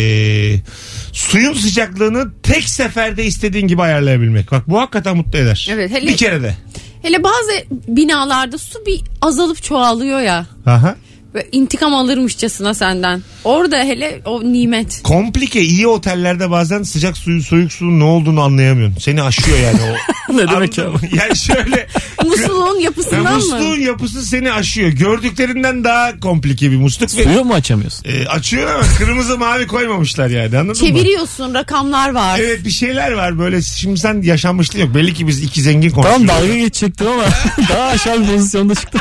suyun 1.12 1.52
sıcaklığını 1.54 2.30
tek 2.42 2.64
seferde 2.68 3.24
istediğin 3.24 3.66
gibi 3.68 3.82
ayarlayabilmek. 3.82 4.50
Bak 4.52 4.68
bu 4.70 4.80
hakikaten 4.80 5.16
mutlu 5.16 5.38
eder. 5.38 5.68
Evet, 5.70 5.90
hele- 5.90 6.06
Bir 6.06 6.16
kere 6.16 6.42
de. 6.42 6.56
Hele 7.02 7.22
bazı 7.22 7.52
binalarda 7.88 8.58
su 8.58 8.86
bir 8.86 9.00
azalıp 9.20 9.62
çoğalıyor 9.62 10.20
ya. 10.20 10.46
Aha. 10.66 10.96
Ve 11.34 11.46
intikam 11.52 11.94
alırmışçasına 11.94 12.74
senden. 12.74 13.22
Orada 13.44 13.76
hele 13.78 14.20
o 14.24 14.42
nimet. 14.44 15.02
Komplike 15.02 15.60
iyi 15.62 15.86
otellerde 15.86 16.50
bazen 16.50 16.82
sıcak 16.82 17.16
suyun 17.16 17.40
soğuk 17.40 17.72
suyun 17.72 18.00
ne 18.00 18.04
olduğunu 18.04 18.40
anlayamıyorsun. 18.40 18.98
Seni 19.00 19.22
aşıyor 19.22 19.58
yani 19.58 19.80
o. 19.82 19.96
Ne 20.32 20.48
demek 20.50 20.78
ya? 20.78 20.84
Yani 21.18 21.36
şöyle 21.36 21.86
Musluğun 22.24 22.76
Ya 22.76 22.82
yapısından 22.84 23.34
musluğun 23.34 23.78
mı? 23.78 23.84
yapısı 23.84 24.22
seni 24.26 24.52
aşıyor. 24.52 24.88
Gördüklerinden 24.88 25.84
daha 25.84 26.20
komplike 26.20 26.70
bir 26.70 26.76
musluk. 26.76 27.10
Suyu 27.10 27.44
mu 27.44 27.54
açamıyorsun? 27.54 28.04
e, 28.08 28.26
açıyor 28.28 28.70
ama 28.74 28.82
kırmızı 28.98 29.38
mavi 29.38 29.66
koymamışlar 29.66 30.30
yani 30.30 30.46
anladın 30.58 30.66
mı? 30.68 30.74
Çeviriyorsun 30.74 31.54
rakamlar 31.54 32.10
var. 32.14 32.38
Evet 32.38 32.64
bir 32.64 32.70
şeyler 32.70 33.12
var 33.12 33.38
böyle. 33.38 33.62
Şimdi 33.62 34.00
sen 34.00 34.22
yaşanmışlığı 34.22 34.80
yok. 34.80 34.94
Belli 34.94 35.14
ki 35.14 35.26
biz 35.26 35.42
iki 35.42 35.62
zengin 35.62 35.90
Tam 35.90 36.02
konuşuyoruz. 36.02 36.28
dalga 36.28 36.54
geçecektim 36.56 37.06
ama 37.08 37.24
daha 37.68 37.82
aşağı 37.88 38.20
bir 38.20 38.26
pozisyonda 38.26 38.74
çıktım. 38.74 39.00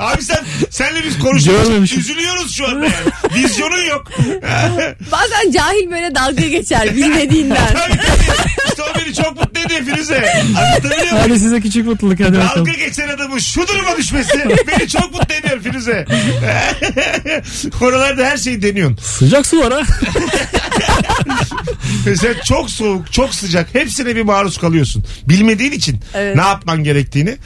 Abi 0.00 0.22
sen 0.22 0.44
senle 0.70 1.04
biz 1.04 1.18
konuşuyoruz. 1.18 1.68
Görmemişim. 1.68 2.00
Üzülüyoruz 2.00 2.54
şu 2.56 2.68
anda 2.68 2.84
yani. 2.84 2.94
Vizyonun 3.34 3.84
yok. 3.88 4.04
Bazen 5.12 5.50
cahil 5.52 5.90
böyle 5.90 6.14
dalga 6.14 6.48
geçer 6.48 6.96
bilmediğinden. 6.96 7.66
Tabii 7.66 7.96
tabii. 7.96 8.48
İşte 8.68 8.82
o 8.82 8.98
beni 9.00 9.14
çok 9.14 9.40
mutlu 9.40 9.60
ediyor 9.60 9.80
Firuze. 9.80 10.32
Anlatabiliyor 10.58 11.12
muyum? 11.12 11.16
Hadi 11.20 11.38
size 11.38 11.60
küçük 11.60 11.86
mutluluk 11.86 12.20
hadi 12.20 12.36
bakalım. 12.36 12.66
Dalga 12.66 12.72
geçen 12.72 13.08
adamın 13.08 13.38
şu 13.38 13.68
duruma 13.68 13.96
düşmesi 13.96 14.44
beni 14.66 14.88
çok 14.88 15.12
mutlu 15.12 15.34
ediyor 15.34 15.60
Firuze. 15.60 16.06
Oralarda 17.80 18.24
her 18.24 18.36
şeyi 18.36 18.62
deniyorsun. 18.62 18.96
Sıcak 19.02 19.46
su 19.46 19.60
var 19.60 19.72
ha. 19.72 19.82
Mesela 22.06 22.42
çok 22.42 22.70
soğuk, 22.70 23.12
çok 23.12 23.34
sıcak. 23.34 23.74
Hepsine 23.74 24.16
bir 24.16 24.22
maruz 24.22 24.58
kalıyorsun. 24.58 25.04
Bilmediğin 25.28 25.72
için 25.72 26.00
Evet. 26.14 26.36
ne 26.36 26.42
yapman 26.42 26.84
gerektiğini. 26.84 27.36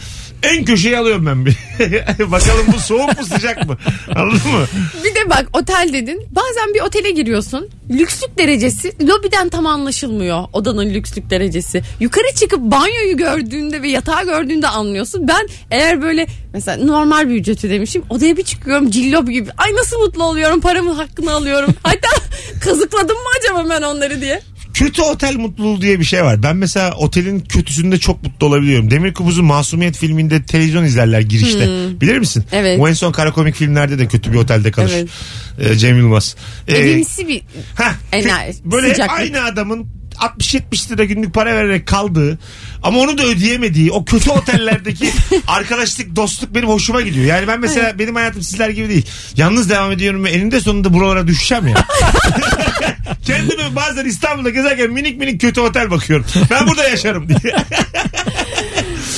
En 0.42 0.64
köşeye 0.64 0.98
alıyorum 0.98 1.26
ben 1.26 1.46
bir. 1.46 1.57
Bakalım 2.31 2.66
bu 2.74 2.81
soğuk 2.81 3.18
mu 3.18 3.26
sıcak 3.26 3.66
mı? 3.68 3.76
Anladın 4.14 4.53
mı? 4.53 4.66
Bir 5.05 5.14
de 5.14 5.31
bak 5.31 5.46
otel 5.53 5.90
dedin. 5.92 6.26
Bazen 6.31 6.74
bir 6.74 6.81
otele 6.81 7.11
giriyorsun. 7.11 7.68
Lükslük 7.90 8.38
derecesi 8.38 9.09
lobiden 9.09 9.48
tam 9.48 9.66
anlaşılmıyor 9.66 10.44
odanın 10.53 10.90
lükslük 10.90 11.31
derecesi. 11.31 11.83
Yukarı 12.00 12.35
çıkıp 12.35 12.61
banyoyu 12.61 13.16
gördüğünde 13.16 13.83
ve 13.83 13.88
yatağı 13.88 14.24
gördüğünde 14.24 14.68
anlıyorsun. 14.68 15.29
Ben 15.29 15.48
eğer 15.70 16.03
böyle 16.03 16.26
mesela 16.53 16.85
normal 16.85 17.29
bir 17.29 17.35
ücret 17.35 17.64
ödemişim. 17.64 18.03
Odaya 18.11 18.37
bir 18.37 18.42
çıkıyorum 18.42 18.90
cillop 18.90 19.31
gibi. 19.31 19.50
Ay 19.59 19.74
nasıl 19.74 19.98
mutlu 19.98 20.24
oluyorum 20.24 20.61
paramın 20.61 20.94
hakkını 20.94 21.33
alıyorum. 21.33 21.74
Hatta 21.83 22.09
kazıkladım 22.64 23.16
mı 23.16 23.29
acaba 23.40 23.70
ben 23.70 23.83
onları 23.83 24.20
diye. 24.20 24.42
Kötü 24.81 25.03
otel 25.03 25.37
mutluluğu 25.37 25.81
diye 25.83 26.01
bir 26.01 26.05
şey 26.05 26.25
var. 26.25 26.43
Ben 26.43 26.57
mesela 26.57 26.93
otelin 26.93 27.40
kötüsünde 27.40 27.99
çok 27.99 28.23
mutlu 28.23 28.47
olabiliyorum. 28.47 28.90
Demir 28.90 29.14
Kubuz'un 29.14 29.45
Masumiyet 29.45 29.97
filminde 29.97 30.43
televizyon 30.43 30.85
izlerler 30.85 31.21
girişte. 31.21 31.69
Bilir 32.01 32.19
misin? 32.19 32.40
Hmm. 32.51 32.59
Evet. 32.59 32.81
O 32.81 32.88
en 32.88 32.93
son 32.93 33.12
kara 33.12 33.33
komik 33.33 33.55
filmlerde 33.55 33.99
de 33.99 34.09
kötü 34.09 34.33
bir 34.33 34.37
otelde 34.37 34.71
kalır. 34.71 34.93
Evet. 34.95 35.09
Ee, 35.73 35.75
Cem 35.79 35.97
Yılmaz. 35.99 36.37
Ee, 36.69 36.77
Evimsi 36.77 37.29
bir 37.29 37.43
Heh, 37.77 37.93
Ener- 38.12 38.55
böyle 38.64 38.90
sıcaklık. 38.90 39.19
aynı 39.19 39.45
adamın 39.45 39.87
60-70 40.21 40.90
lira 40.93 41.05
günlük 41.05 41.35
para 41.35 41.55
vererek 41.55 41.87
kaldığı 41.87 42.38
ama 42.83 42.99
onu 42.99 43.19
da 43.19 43.23
ödeyemediği 43.27 43.93
o 43.93 44.05
kötü 44.05 44.31
otellerdeki 44.31 45.11
arkadaşlık 45.47 46.16
dostluk 46.16 46.55
benim 46.55 46.69
hoşuma 46.69 47.01
gidiyor. 47.01 47.27
Yani 47.27 47.49
ben 47.49 47.61
mesela 47.61 47.99
benim 47.99 48.14
hayatım 48.14 48.43
sizler 48.43 48.69
gibi 48.71 48.88
değil. 48.88 49.07
Yalnız 49.37 49.71
devam 49.71 49.93
ediyorum 49.93 50.25
ve 50.25 50.31
eninde 50.31 50.61
sonunda 50.61 50.95
buralara 50.95 51.27
düşeceğim 51.27 51.69
ya. 51.69 51.75
Kendime 53.27 53.77
bazen 53.77 54.05
İstanbul'da 54.05 54.51
gezerken 54.51 54.91
minik 54.91 55.19
minik 55.19 55.41
kötü 55.41 55.61
otel 55.61 55.91
bakıyorum. 55.91 56.27
Ben 56.51 56.67
burada 56.69 56.89
yaşarım 56.89 57.29
diye. 57.29 57.55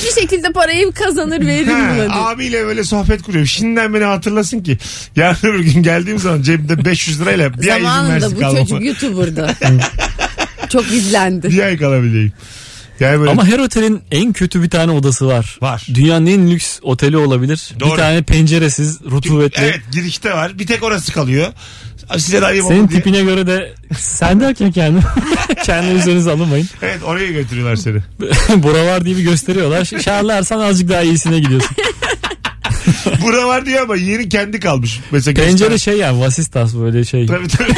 bir 0.05 0.21
şekilde 0.21 0.51
parayı 0.51 0.91
kazanır 0.91 1.45
veririm 1.47 1.69
Ha, 1.75 1.93
buna 1.95 2.27
abiyle 2.29 2.65
böyle 2.65 2.83
sohbet 2.83 3.21
kuruyorum. 3.21 3.47
Şimdiden 3.47 3.93
beni 3.93 4.03
hatırlasın 4.03 4.59
ki 4.63 4.77
yarın 5.15 5.47
öbür 5.47 5.59
gün 5.59 5.83
geldiğim 5.83 6.19
zaman 6.19 6.41
cebimde 6.41 6.85
500 6.85 7.21
lirayla 7.21 7.53
bir 7.53 7.67
ay 7.67 7.79
izin 7.79 7.83
Zamanında 7.89 8.13
versin 8.13 8.35
bu 8.35 8.39
kalmama. 8.39 8.65
çocuk 8.65 8.85
YouTuber'dı. 8.85 9.55
Çok 10.69 10.91
izlendi. 10.91 11.49
Bir 11.49 11.59
ay 11.63 11.77
kalabileyim. 11.77 12.31
Yani 12.99 13.19
böyle 13.19 13.31
Ama 13.31 13.45
her 13.45 13.59
otelin 13.59 14.01
en 14.11 14.33
kötü 14.33 14.63
bir 14.63 14.69
tane 14.69 14.91
odası 14.91 15.27
var. 15.27 15.57
Var. 15.61 15.87
Dünyanın 15.93 16.25
en 16.25 16.51
lüks 16.51 16.79
oteli 16.81 17.17
olabilir. 17.17 17.69
Doğru. 17.79 17.91
Bir 17.91 17.97
tane 17.97 18.21
penceresiz, 18.21 19.01
rutubetli. 19.11 19.63
Evet 19.63 19.79
girişte 19.91 20.33
var. 20.33 20.59
Bir 20.59 20.67
tek 20.67 20.83
orası 20.83 21.13
kalıyor. 21.13 21.53
Size 22.17 22.41
de 22.41 22.45
ayıp 22.45 22.65
Senin 22.67 22.81
oldu 22.83 22.89
diye. 22.91 22.99
tipine 23.01 23.23
göre 23.23 23.47
de 23.47 23.73
sen 23.97 24.39
derken 24.39 24.71
kendi 24.71 24.99
kendi 25.65 25.91
üzerinize 25.99 26.31
alınmayın. 26.31 26.67
Evet 26.81 26.99
oraya 27.05 27.31
götürüyorlar 27.31 27.75
seni. 27.75 27.99
Bura 28.63 28.85
var 28.85 29.05
diye 29.05 29.17
bir 29.17 29.21
gösteriyorlar. 29.23 29.85
Şarlarsan 29.85 30.59
azıcık 30.59 30.89
daha 30.89 31.01
iyisine 31.01 31.39
gidiyorsun. 31.39 31.75
Bura 33.21 33.47
var 33.47 33.65
diyor 33.65 33.81
ama 33.81 33.95
yeri 33.95 34.29
kendi 34.29 34.59
kalmış. 34.59 34.99
Mesela 35.11 35.35
Pencere 35.35 35.69
gösteren- 35.69 35.77
şey 35.77 35.97
yani 35.97 36.19
vasistas 36.19 36.75
böyle 36.75 37.05
şey. 37.05 37.25
Tabii 37.25 37.47
tabii. 37.47 37.73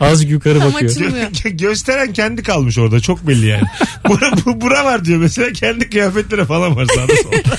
Azıcık 0.00 0.30
yukarı 0.30 0.58
Tam 0.58 0.72
bakıyor. 0.72 0.90
açılmıyor. 0.90 1.30
Gö- 1.30 1.56
gösteren 1.56 2.12
kendi 2.12 2.42
kalmış 2.42 2.78
orada 2.78 3.00
çok 3.00 3.26
belli 3.26 3.46
yani. 3.46 3.62
Bura, 4.08 4.32
bu, 4.46 4.60
bura 4.60 4.84
var 4.84 5.04
diyor 5.04 5.18
mesela 5.20 5.52
kendi 5.52 5.90
kıyafetlere 5.90 6.44
falan 6.44 6.76
var 6.76 6.86
sağda 6.94 7.12
solda. 7.22 7.56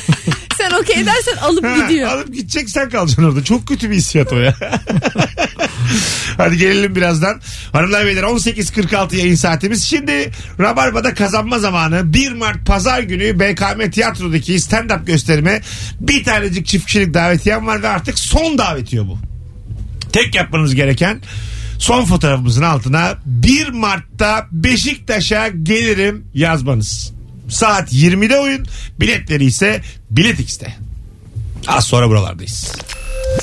Okey 0.82 1.06
dersen 1.06 1.38
alıp 1.42 1.64
Ha, 1.64 1.78
gidiyor. 1.78 2.10
Alıp 2.10 2.34
gidecek 2.34 2.70
sen 2.70 2.90
kalacaksın 2.90 3.24
orada. 3.24 3.44
Çok 3.44 3.68
kötü 3.68 3.90
bir 3.90 3.96
hissiyat 3.96 4.34
o 4.34 4.40
ya. 4.40 4.56
Hadi 6.38 6.58
gelelim 6.58 6.96
birazdan. 6.96 7.42
Hanımlar 7.72 8.06
beyler 8.06 8.24
18.46 8.24 9.16
yayın 9.16 9.36
saatimiz. 9.36 9.84
Şimdi 9.84 10.32
Rabarba'da 10.60 11.14
kazanma 11.14 11.60
zamanı. 11.60 12.14
1 12.14 12.32
Mart 12.32 12.66
Pazar 12.66 13.00
günü 13.00 13.40
BKM 13.40 13.92
Tiyatro'daki 13.92 14.56
stand-up 14.56 15.06
gösterime 15.06 15.62
bir 16.00 16.24
tanecik 16.24 16.68
çift 16.68 16.86
kişilik 16.86 17.14
davetiyem 17.14 17.68
var 17.68 17.84
ve 17.84 17.88
artık 17.88 18.20
son 18.20 18.58
davetiyor 18.58 19.08
bu. 19.08 19.18
Tek 20.14 20.36
yapmanız 20.36 20.76
gereken 20.76 21.22
son 21.80 22.06
fotoğrafımızın 22.06 22.64
altına 22.64 23.14
1 23.26 23.68
Mart'ta 23.68 24.48
Beşiktaş'a 24.52 25.48
gelirim 25.48 26.26
yazmanız. 26.34 27.19
Saat 27.50 27.94
20'de 27.94 28.38
oyun. 28.40 28.66
Biletleri 29.00 29.46
ise 29.46 29.82
Bilet 30.10 30.40
X'te. 30.40 30.74
Az 31.68 31.86
sonra 31.86 32.10
buralardayız. 32.10 32.72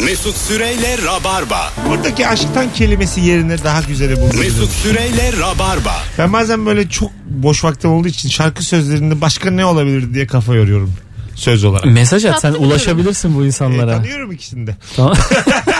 Mesut 0.04 0.36
Süreyle 0.36 0.98
Rabarba. 1.06 1.72
Buradaki 1.88 2.28
aşktan 2.28 2.72
kelimesi 2.74 3.20
yerine 3.20 3.64
daha 3.64 3.80
güzeli 3.80 4.20
buldum. 4.20 4.38
Mesut 4.40 4.70
Süreyle 4.70 5.32
Rabarba. 5.40 6.02
Ben 6.18 6.32
bazen 6.32 6.66
böyle 6.66 6.88
çok 6.88 7.12
boş 7.26 7.64
vaktim 7.64 7.90
olduğu 7.92 8.08
için 8.08 8.28
şarkı 8.28 8.62
sözlerinde 8.62 9.20
başka 9.20 9.50
ne 9.50 9.64
olabilir 9.64 10.14
diye 10.14 10.26
kafa 10.26 10.54
yoruyorum. 10.54 10.92
Söz 11.34 11.64
olarak. 11.64 11.84
Mesaj 11.84 12.24
at 12.24 12.40
sen 12.40 12.52
ulaşabilirsin 12.52 13.34
bu 13.36 13.42
E, 13.44 13.46
insanlara. 13.46 13.96
tanıyorum 13.96 14.32
ikisini 14.32 14.66
de. 14.66 14.76
Tamam. 14.96 15.14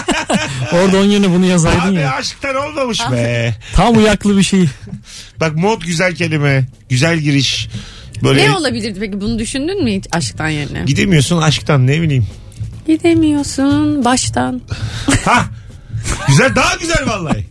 Orada 0.73 0.97
onun 0.97 1.05
yerine 1.11 1.31
bunu 1.31 1.47
yazaydın 1.47 1.81
Abi 1.93 1.95
ya. 2.01 2.13
aşktan 2.15 2.55
olmamış 2.57 3.01
be. 3.13 3.55
Tam 3.75 3.97
uyaklı 3.97 4.37
bir 4.39 4.43
şey. 4.43 4.69
Bak 5.41 5.57
mod 5.57 5.83
güzel 5.83 6.15
kelime. 6.15 6.65
Güzel 6.89 7.19
giriş. 7.19 7.69
Böyle 8.23 8.43
Ne 8.49 8.53
olabilirdi 8.57 9.01
peki 9.01 9.21
bunu 9.21 9.39
düşündün 9.39 9.85
mü 9.85 9.93
hiç 9.93 10.05
aşktan 10.13 10.49
yerine? 10.49 10.83
gidemiyorsun 10.87 11.43
aşktan 11.43 11.87
ne 11.87 12.03
bileyim. 12.03 12.27
Gidemiyorsun 12.87 14.05
baştan. 14.05 14.63
Ha. 15.25 15.45
Güzel 16.29 16.55
daha 16.57 16.75
güzel 16.77 17.07
vallahi. 17.07 17.47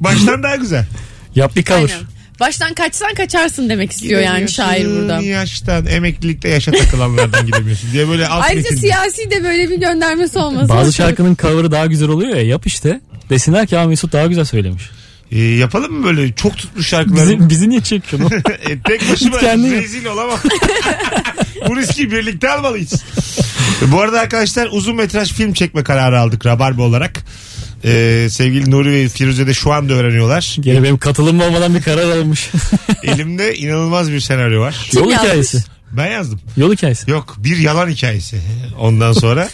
Baştan 0.00 0.42
daha 0.42 0.56
güzel. 0.56 0.84
Yap 1.34 1.56
bir 1.56 1.64
cover. 1.64 1.78
Aynen. 1.78 1.90
Baştan 2.40 2.74
kaçsan 2.74 3.14
kaçarsın 3.14 3.68
demek 3.68 3.92
istiyor 3.92 4.20
yani 4.20 4.48
şair 4.48 4.76
Gidemiyorsun 4.78 5.08
burada. 5.08 5.22
Yaştan 5.22 5.86
emeklilikte 5.86 6.48
yaşa 6.48 6.72
takılanlardan 6.72 7.46
gidemiyorsun 7.46 7.92
diye 7.92 8.08
böyle 8.08 8.26
alt 8.28 8.44
Ayrıca 8.44 8.62
metin. 8.70 8.76
siyasi 8.80 9.30
de 9.30 9.44
böyle 9.44 9.70
bir 9.70 9.80
göndermesi 9.80 10.38
olması. 10.38 10.68
Bazı 10.68 10.88
hoş. 10.88 10.96
şarkının 10.96 11.36
cover'ı 11.36 11.70
daha 11.72 11.86
güzel 11.86 12.08
oluyor 12.08 12.36
ya 12.36 12.42
yap 12.42 12.66
işte. 12.66 13.00
Desinler 13.30 13.66
ki 13.66 13.74
ya 13.74 13.86
Mesut 13.86 14.12
daha 14.12 14.26
güzel 14.26 14.44
söylemiş. 14.44 14.90
Ee, 15.32 15.38
yapalım 15.38 15.92
mı 15.92 16.04
böyle 16.04 16.32
çok 16.32 16.58
tutmuş 16.58 16.88
şarkıları? 16.88 17.38
Bizi, 17.38 17.48
bizi 17.48 17.68
niye 17.68 17.80
çekiyorsun? 17.80 18.30
E, 18.68 18.78
tek 18.78 19.12
başıma 19.12 19.38
Kendin 19.38 19.72
rezil 19.72 20.06
olamam. 20.06 20.38
Bu 21.68 21.76
riski 21.76 22.10
birlikte 22.10 22.50
almalıyız. 22.50 23.04
Bu 23.86 24.00
arada 24.00 24.20
arkadaşlar 24.20 24.68
uzun 24.72 24.96
metraj 24.96 25.32
film 25.32 25.52
çekme 25.52 25.84
kararı 25.84 26.20
aldık 26.20 26.46
Rabarba 26.46 26.82
olarak. 26.82 27.24
Ee, 27.84 28.26
sevgili 28.30 28.70
Nuri 28.70 28.92
ve 28.92 29.08
Firuze 29.08 29.46
de 29.46 29.54
şu 29.54 29.72
anda 29.72 29.92
öğreniyorlar. 29.94 30.56
Gene 30.60 30.82
benim 30.82 30.98
katılımım 30.98 31.40
olmadan 31.40 31.74
bir 31.74 31.82
karar 31.82 32.02
alınmış. 32.02 32.50
Elimde 33.02 33.56
inanılmaz 33.56 34.12
bir 34.12 34.20
senaryo 34.20 34.60
var. 34.60 34.90
Yol 34.94 35.12
hikayesi. 35.12 35.64
Ben 35.92 36.06
yazdım. 36.10 36.40
Yol 36.56 36.72
hikayesi. 36.72 37.10
Yok 37.10 37.34
bir 37.38 37.56
yalan 37.58 37.88
hikayesi. 37.88 38.40
Ondan 38.78 39.12
sonra 39.12 39.48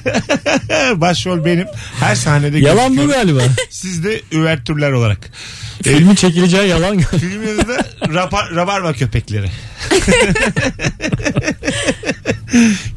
başrol 0.94 1.44
benim. 1.44 1.66
Her 2.00 2.14
sahnede 2.14 2.58
Yalan 2.58 2.90
bu 2.96 2.96
gözüküyorum. 2.96 3.36
galiba. 3.38 3.54
Siz 3.70 4.04
de 4.04 4.20
üvertürler 4.32 4.92
olarak. 4.92 5.30
Filmin 5.82 6.14
çekileceği 6.14 6.68
yalan 6.68 6.90
galiba. 6.98 7.18
Filmin 7.18 7.58
adı 7.58 7.68
da 7.68 7.76
Rapa- 8.06 8.54
Rabarba 8.56 8.92
Köpekleri. 8.92 9.50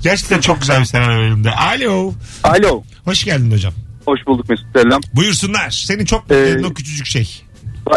Gerçekten 0.03 0.41
çok 0.41 0.59
güzel 0.61 0.79
bir 0.79 0.85
senaryo 0.85 1.23
elimde. 1.27 1.51
Alo. 1.51 2.13
Alo. 2.43 2.83
Hoş 3.05 3.23
geldin 3.23 3.51
hocam. 3.51 3.73
Hoş 4.05 4.19
bulduk 4.27 4.49
Mesut 4.49 4.65
Selam. 4.75 5.01
Buyursunlar. 5.13 5.69
Seni 5.69 6.05
çok 6.05 6.31
Ee, 6.31 6.35
ee, 6.35 6.65
o 6.65 6.73
küçücük 6.73 7.05
şey. 7.05 7.41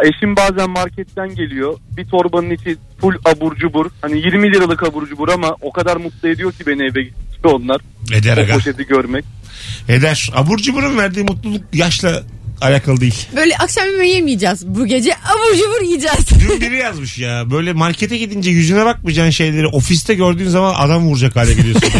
Eşim 0.02 0.36
bazen 0.36 0.70
marketten 0.70 1.34
geliyor. 1.34 1.78
Bir 1.96 2.04
torbanın 2.04 2.50
içi 2.50 2.76
full 3.00 3.14
abur 3.24 3.56
cubur. 3.56 3.86
Hani 4.00 4.18
20 4.18 4.52
liralık 4.52 4.82
abur 4.82 5.06
cubur 5.08 5.28
ama 5.28 5.56
o 5.60 5.72
kadar 5.72 5.96
mutlu 5.96 6.28
ediyor 6.28 6.52
ki 6.52 6.66
beni 6.66 6.82
eve 6.82 7.02
gittikçe 7.02 7.48
onlar. 7.48 7.80
Eder 8.14 8.36
O 8.36 8.40
aga. 8.40 8.54
poşeti 8.54 8.86
görmek. 8.86 9.24
Eder. 9.88 10.30
Abur 10.34 10.58
cuburun 10.58 10.98
verdiği 10.98 11.24
mutluluk 11.24 11.62
yaşla 11.72 12.22
alakalı 12.60 13.00
değil. 13.00 13.26
Böyle 13.36 13.56
akşam 13.56 13.86
yemeği 13.90 14.14
yemeyeceğiz. 14.14 14.66
Bu 14.66 14.86
gece 14.86 15.10
abur 15.14 15.56
cubur 15.58 15.84
yiyeceğiz. 15.84 16.26
Dün 16.40 16.60
biri 16.60 16.76
yazmış 16.76 17.18
ya. 17.18 17.50
Böyle 17.50 17.72
markete 17.72 18.18
gidince 18.18 18.50
yüzüne 18.50 18.84
bakmayacağın 18.84 19.30
şeyleri 19.30 19.66
ofiste 19.66 20.14
gördüğün 20.14 20.48
zaman 20.48 20.74
adam 20.78 21.02
vuracak 21.06 21.36
hale 21.36 21.54
geliyorsun. 21.54 21.82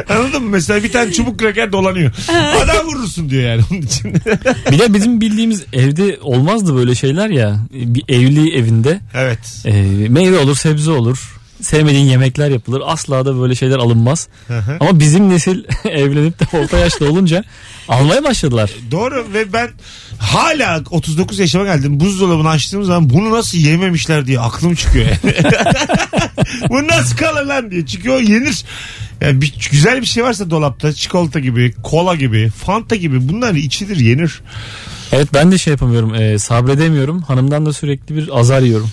Anladın 0.08 0.42
mı? 0.42 0.50
Mesela 0.50 0.82
bir 0.82 0.92
tane 0.92 1.12
çubuk 1.12 1.38
kraker 1.38 1.72
dolanıyor. 1.72 2.12
Adam 2.64 2.86
vurursun 2.86 3.30
diyor 3.30 3.42
yani 3.42 3.62
onun 3.70 3.82
için. 3.82 4.14
Bir 4.70 4.78
de 4.78 4.94
bizim 4.94 5.20
bildiğimiz 5.20 5.64
evde 5.72 6.18
olmazdı 6.22 6.76
böyle 6.76 6.94
şeyler 6.94 7.28
ya. 7.28 7.60
Bir 7.70 8.04
evli 8.08 8.56
evinde 8.56 9.00
evet. 9.14 9.38
e, 9.64 9.72
meyve 10.08 10.38
olur 10.38 10.56
sebze 10.56 10.90
olur. 10.90 11.36
Sevmediğin 11.62 12.06
yemekler 12.06 12.50
yapılır. 12.50 12.82
Asla 12.86 13.26
da 13.26 13.40
böyle 13.40 13.54
şeyler 13.54 13.76
alınmaz. 13.76 14.28
Hı 14.48 14.58
hı. 14.58 14.76
Ama 14.80 15.00
bizim 15.00 15.30
nesil 15.30 15.64
evlenip 15.84 16.40
de 16.40 16.58
orta 16.58 16.78
yaşta 16.78 17.04
olunca 17.04 17.44
almaya 17.88 18.24
başladılar. 18.24 18.70
Doğru 18.90 19.26
ve 19.34 19.52
ben 19.52 19.70
hala 20.18 20.82
39 20.90 21.38
yaşıma 21.38 21.64
geldim. 21.64 22.00
Buzdolabını 22.00 22.48
açtığım 22.48 22.84
zaman 22.84 23.10
bunu 23.10 23.30
nasıl 23.30 23.58
yememişler 23.58 24.26
diye 24.26 24.40
aklım 24.40 24.74
çıkıyor. 24.74 25.06
yani. 25.06 25.34
Bu 26.70 26.86
nasıl 26.86 27.16
kalır 27.16 27.44
lan 27.44 27.70
diye. 27.70 27.86
Çünkü 27.86 28.10
o 28.10 28.18
yenir. 28.18 28.64
Yani 29.20 29.40
bir, 29.40 29.68
güzel 29.70 30.00
bir 30.00 30.06
şey 30.06 30.24
varsa 30.24 30.50
dolapta 30.50 30.92
çikolata 30.92 31.38
gibi, 31.38 31.74
kola 31.82 32.14
gibi, 32.14 32.48
fanta 32.48 32.96
gibi 32.96 33.28
bunlar 33.28 33.54
içilir 33.54 33.96
yenir. 33.96 34.40
Evet 35.12 35.28
ben 35.34 35.52
de 35.52 35.58
şey 35.58 35.70
yapamıyorum. 35.70 36.14
e, 36.14 36.38
sabredemiyorum. 36.38 37.22
Hanımdan 37.22 37.66
da 37.66 37.72
sürekli 37.72 38.16
bir 38.16 38.38
azar 38.38 38.60
yiyorum. 38.60 38.90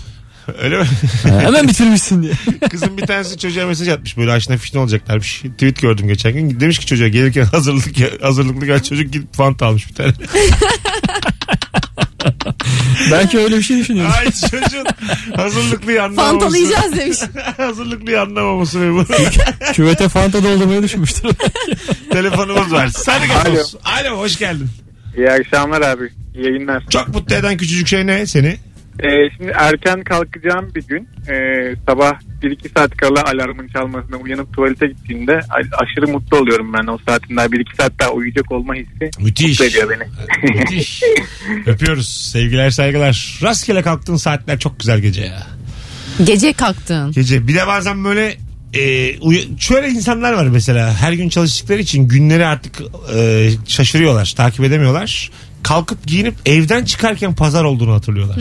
Öyle 0.62 0.78
mi? 0.78 0.86
Ha, 1.24 1.42
hemen 1.42 1.68
bitirmişsin 1.68 2.24
diye. 2.24 2.34
Kızım 2.70 2.98
bir 2.98 3.08
tanesi 3.08 3.38
çocuğa 3.38 3.68
mesaj 3.68 3.88
atmış 3.88 4.18
böyle 4.18 4.32
aşına 4.32 4.58
fişne 4.58 4.80
olacaklarmış. 4.80 5.42
Tweet 5.42 5.82
gördüm 5.82 6.08
geçen 6.08 6.34
gün. 6.34 6.60
Demiş 6.60 6.80
ki 6.80 6.86
çocuğa 6.86 7.08
gelirken 7.08 7.46
hazırlık 7.46 8.24
hazırlıklı 8.24 8.66
gel 8.66 8.84
çocuk 8.84 9.14
gidip 9.14 9.34
fanta 9.34 9.66
almış 9.66 9.90
bir 9.90 9.96
tane. 9.96 10.14
Belki 13.12 13.40
öyle 13.40 13.58
bir 13.58 13.62
şey 13.64 13.78
düşünüyorum. 13.78 14.12
Ay 14.20 14.26
çocuğun 14.26 14.86
hazırlıklıyı 15.36 16.04
anlamaması. 16.04 16.32
Fantalayacağız 16.40 16.96
demiş. 17.00 17.18
hazırlıklıyı 17.58 18.22
anlamaması 18.22 18.82
ve 18.82 18.94
bu. 18.94 19.06
Küvete 19.74 20.10
fanta 20.10 20.44
doldurmayı 20.44 20.84
düşünmüştür. 20.84 21.30
Telefonumuz 22.12 22.72
var. 22.72 22.88
Sarı 22.88 23.26
gazoz. 23.28 23.76
Alo 23.86 24.18
hoş 24.18 24.38
geldin. 24.40 24.70
İyi 25.18 25.32
akşamlar 25.32 25.82
abi. 25.82 26.10
İyi 26.36 26.46
yayınlar. 26.46 26.84
Çok 26.90 27.08
mutlu 27.08 27.36
eden 27.36 27.58
küçücük 27.58 27.88
şey 27.88 28.08
ne 28.08 28.26
seni? 28.26 28.58
Ee, 29.00 29.08
şimdi 29.38 29.52
erken 29.56 30.04
kalkacağım 30.04 30.72
bir 30.76 30.84
gün. 30.88 31.10
Ee, 31.30 31.76
sabah 31.88 32.12
1-2 32.44 32.74
saat 32.78 32.98
kala 32.98 33.24
alarmın 33.24 33.68
çalmasına 33.68 34.16
uyanıp 34.18 34.54
tuvalete 34.54 34.88
gittiğinde 34.88 35.34
a- 35.50 35.84
aşırı 35.84 36.08
mutlu 36.08 36.38
oluyorum 36.38 36.74
ben. 36.74 36.88
O 36.88 36.98
saatin 37.08 37.36
daha 37.38 37.46
1-2 37.46 37.76
saat 37.78 37.92
daha 38.00 38.10
uyuyacak 38.12 38.52
olma 38.52 38.76
hissi 38.76 39.10
Müthiş. 39.20 39.48
mutlu 39.60 39.66
ediyor 39.66 39.90
beni. 39.90 40.04
Müthiş. 40.60 41.02
Öpüyoruz. 41.66 42.10
Sevgiler 42.32 42.70
saygılar. 42.70 43.40
Rastgele 43.44 43.82
kalktığın 43.82 44.16
saatler 44.16 44.60
çok 44.60 44.80
güzel 44.80 45.00
gece 45.00 45.22
ya. 45.22 45.48
Gece 46.24 46.54
kalktın. 46.54 47.12
Gece. 47.12 47.48
Bir 47.48 47.56
de 47.56 47.68
bazen 47.68 48.04
böyle 48.06 48.38
e, 48.74 49.18
uy- 49.20 49.58
şöyle 49.60 49.88
insanlar 49.90 50.34
var 50.34 50.46
mesela 50.46 50.94
her 50.94 51.14
gün 51.14 51.30
çalıştıkları 51.30 51.80
için 51.82 52.08
günleri 52.08 52.46
artık 52.46 52.82
e, 53.16 53.50
şaşırıyorlar 53.68 54.34
takip 54.38 54.66
edemiyorlar 54.66 55.32
kalkıp 55.64 56.08
giyinip 56.08 56.36
evden 56.46 56.86
çıkarken 56.86 57.36
pazar 57.36 57.64
olduğunu 57.64 57.94
hatırlıyorlar 57.94 58.38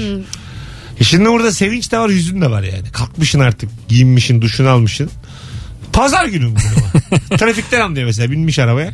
E 1.01 1.05
şimdi 1.05 1.29
burada 1.29 1.53
sevinç 1.53 1.93
de 1.93 1.99
var 1.99 2.11
hüzün 2.11 2.41
de 2.41 2.51
var 2.51 2.63
yani 2.63 2.91
kalkmışsın 2.93 3.41
artık 3.41 3.71
giyinmişsin 3.89 4.43
duşunu 4.43 4.69
almışsın 4.69 5.11
pazar 5.93 6.25
günü 6.25 6.51
bu 6.51 6.57
ama. 7.11 7.37
trafikten 7.39 7.81
anlıyor 7.81 8.07
mesela 8.07 8.31
binmiş 8.31 8.59
arabaya 8.59 8.93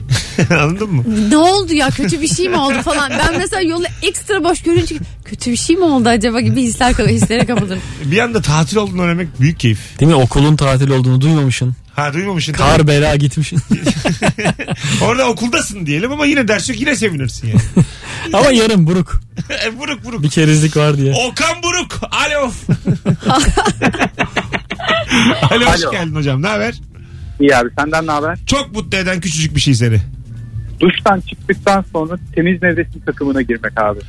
anladın 0.50 0.90
mı 0.94 1.04
Ne 1.30 1.36
oldu 1.36 1.72
ya 1.74 1.90
kötü 1.90 2.20
bir 2.20 2.28
şey 2.28 2.48
mi 2.48 2.56
oldu 2.56 2.82
falan. 2.84 3.10
Ben 3.10 3.38
mesela 3.38 3.62
yolu 3.62 3.84
ekstra 4.02 4.44
boş 4.44 4.62
görünce 4.62 4.96
kötü 5.24 5.50
bir 5.50 5.56
şey 5.56 5.76
mi 5.76 5.84
oldu 5.84 6.08
acaba 6.08 6.40
gibi 6.40 6.62
hisler 6.62 6.94
hislere 6.94 7.46
kapılırım. 7.46 7.80
bir 8.04 8.18
anda 8.18 8.42
tatil 8.42 8.76
olduğunu 8.76 9.02
öğrenmek 9.02 9.40
büyük 9.40 9.60
keyif 9.60 10.00
Değil 10.00 10.10
mi? 10.12 10.14
Okulun 10.16 10.56
tatil 10.56 10.90
olduğunu 10.90 11.20
duymamışsın. 11.20 11.74
Ha 11.98 12.12
duymamışsın 12.12 12.52
tabii. 12.52 12.68
Kar 12.68 12.86
bela 12.86 13.16
gitmişsin. 13.16 13.60
orada 15.02 15.28
okuldasın 15.28 15.86
diyelim 15.86 16.12
ama 16.12 16.26
yine 16.26 16.48
ders 16.48 16.68
yok 16.68 16.80
yine 16.80 16.96
sevinirsin 16.96 17.48
yani 17.48 17.60
Ama 18.32 18.50
yarın 18.50 18.86
buruk. 18.86 19.20
E, 19.66 19.70
vuruk 19.72 20.04
vuruk 20.04 20.22
Bir 20.22 20.30
kerizlik 20.30 20.76
var 20.76 20.96
diye. 20.96 21.12
Okan 21.14 21.62
Buruk. 21.62 22.00
Alo. 22.10 22.52
Alo 25.50 25.66
hoş 25.72 25.82
Alo. 25.84 25.90
geldin 25.92 26.14
hocam. 26.14 26.42
Ne 26.42 26.46
haber? 26.48 26.74
İyi 27.40 27.56
abi 27.56 27.68
senden 27.78 28.06
ne 28.06 28.10
haber? 28.10 28.38
Çok 28.46 28.72
mutlu 28.74 28.98
eden 28.98 29.20
küçücük 29.20 29.56
bir 29.56 29.60
şey 29.60 29.74
seni. 29.74 30.00
Duştan 30.80 31.20
çıktıktan 31.20 31.84
sonra 31.92 32.18
temiz 32.34 32.62
nevresim 32.62 33.00
takımına 33.06 33.42
girmek 33.42 33.80
abi. 33.80 34.00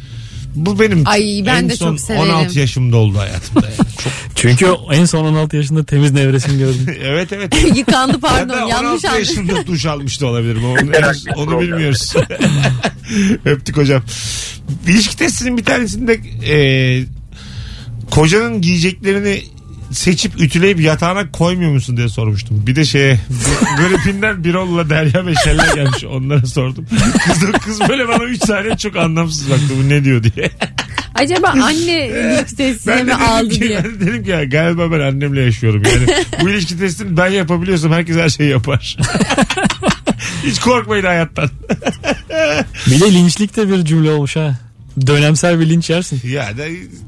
Bu 0.56 0.80
benim 0.80 1.04
Ay, 1.06 1.44
ben 1.46 1.56
en 1.56 1.70
de 1.70 1.76
son 1.76 1.90
çok 1.90 2.00
severim. 2.00 2.34
16 2.34 2.60
yaşımda 2.60 2.98
oldu 2.98 3.18
hayatımda. 3.18 3.66
Yani. 3.66 3.90
Çok, 4.04 4.14
Çünkü 4.36 4.68
en 4.92 5.06
son 5.06 5.26
16 5.26 5.58
yaşında 5.58 5.84
temiz 5.84 6.12
nevresim 6.12 6.60
gördüm. 6.60 6.98
evet 7.04 7.34
evet. 7.34 7.54
Yıkandı 7.78 8.14
Ya 8.14 8.20
pardon 8.20 8.50
da 8.50 8.60
yanlış 8.60 9.06
16 9.06 9.08
anladım. 9.08 9.20
yaşında 9.20 9.68
duş 9.68 9.86
almış 9.86 10.22
da 10.22 10.28
olabilirim. 10.28 10.66
Onu, 10.66 10.78
bir 10.78 11.36
onu 11.36 11.62
bilmiyoruz. 11.62 12.14
Öptük 13.46 13.78
hocam. 13.78 14.04
İlişki 14.88 15.18
testinin 15.18 15.58
bir 15.58 15.66
tanesinde 15.66 16.14
e, 16.54 17.04
kocanın 18.12 18.62
giyeceklerini 18.62 19.42
seçip 19.92 20.42
ütüleyip 20.42 20.80
yatağına 20.80 21.32
koymuyor 21.32 21.72
musun 21.72 21.98
diye 21.98 22.10
sormuştum. 22.10 22.64
Bir 22.68 22.76
de 22.76 22.86
şeye 22.86 23.20
gripinden 23.78 24.44
Birol'la 24.44 24.90
Derya 24.90 25.26
ve 25.26 25.34
Şeller 25.44 25.74
gelmiş 25.76 26.04
onlara 26.04 26.46
sordum. 26.46 26.86
Kız, 27.26 27.52
kız 27.66 27.90
böyle 27.90 28.08
bana 28.08 28.24
3 28.24 28.46
saniye 28.46 28.78
çok 28.78 28.96
anlamsız 28.96 29.50
baktı 29.50 29.74
bu 29.84 29.90
ne 29.90 30.04
diyor 30.04 30.24
diye. 30.24 30.52
Acaba 31.16 31.48
anne 31.64 32.10
linç 32.10 32.54
testine 32.58 33.04
mi 33.04 33.14
aldı 33.14 33.50
ki, 33.50 33.62
diye. 33.62 33.84
ben 33.84 33.94
de 33.94 34.00
dedim 34.02 34.24
ki 34.24 34.30
ya, 34.30 34.44
galiba 34.44 34.92
ben 34.92 35.00
annemle 35.00 35.42
yaşıyorum. 35.42 35.84
Yani 35.86 36.26
bu 36.42 36.50
ilişki 36.50 36.78
testini 36.80 37.18
ben 37.18 37.30
yapabiliyorsam 37.30 37.92
herkes 37.92 38.18
her 38.18 38.30
şeyi 38.30 38.50
yapar. 38.50 38.98
Hiç 40.46 40.60
korkmayın 40.60 41.04
hayattan. 41.06 41.50
Bir 42.88 43.02
de 43.02 43.14
linçlik 43.14 43.56
de 43.56 43.70
bir 43.70 43.86
cümle 43.86 44.12
olmuş 44.12 44.36
ha. 44.36 44.60
Dönemsel 45.08 45.60
bir 45.60 45.70
linç 45.70 45.90
yersin. 45.90 46.22
Ya 46.28 46.58
da 46.58 46.64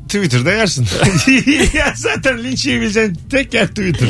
Twitter'da 0.07 0.51
yersin. 0.51 0.87
ya 1.73 1.93
zaten 1.95 2.43
linç 2.43 2.65
yiyebileceğin 2.65 3.17
tek 3.29 3.53
yer 3.53 3.67
Twitter. 3.67 4.07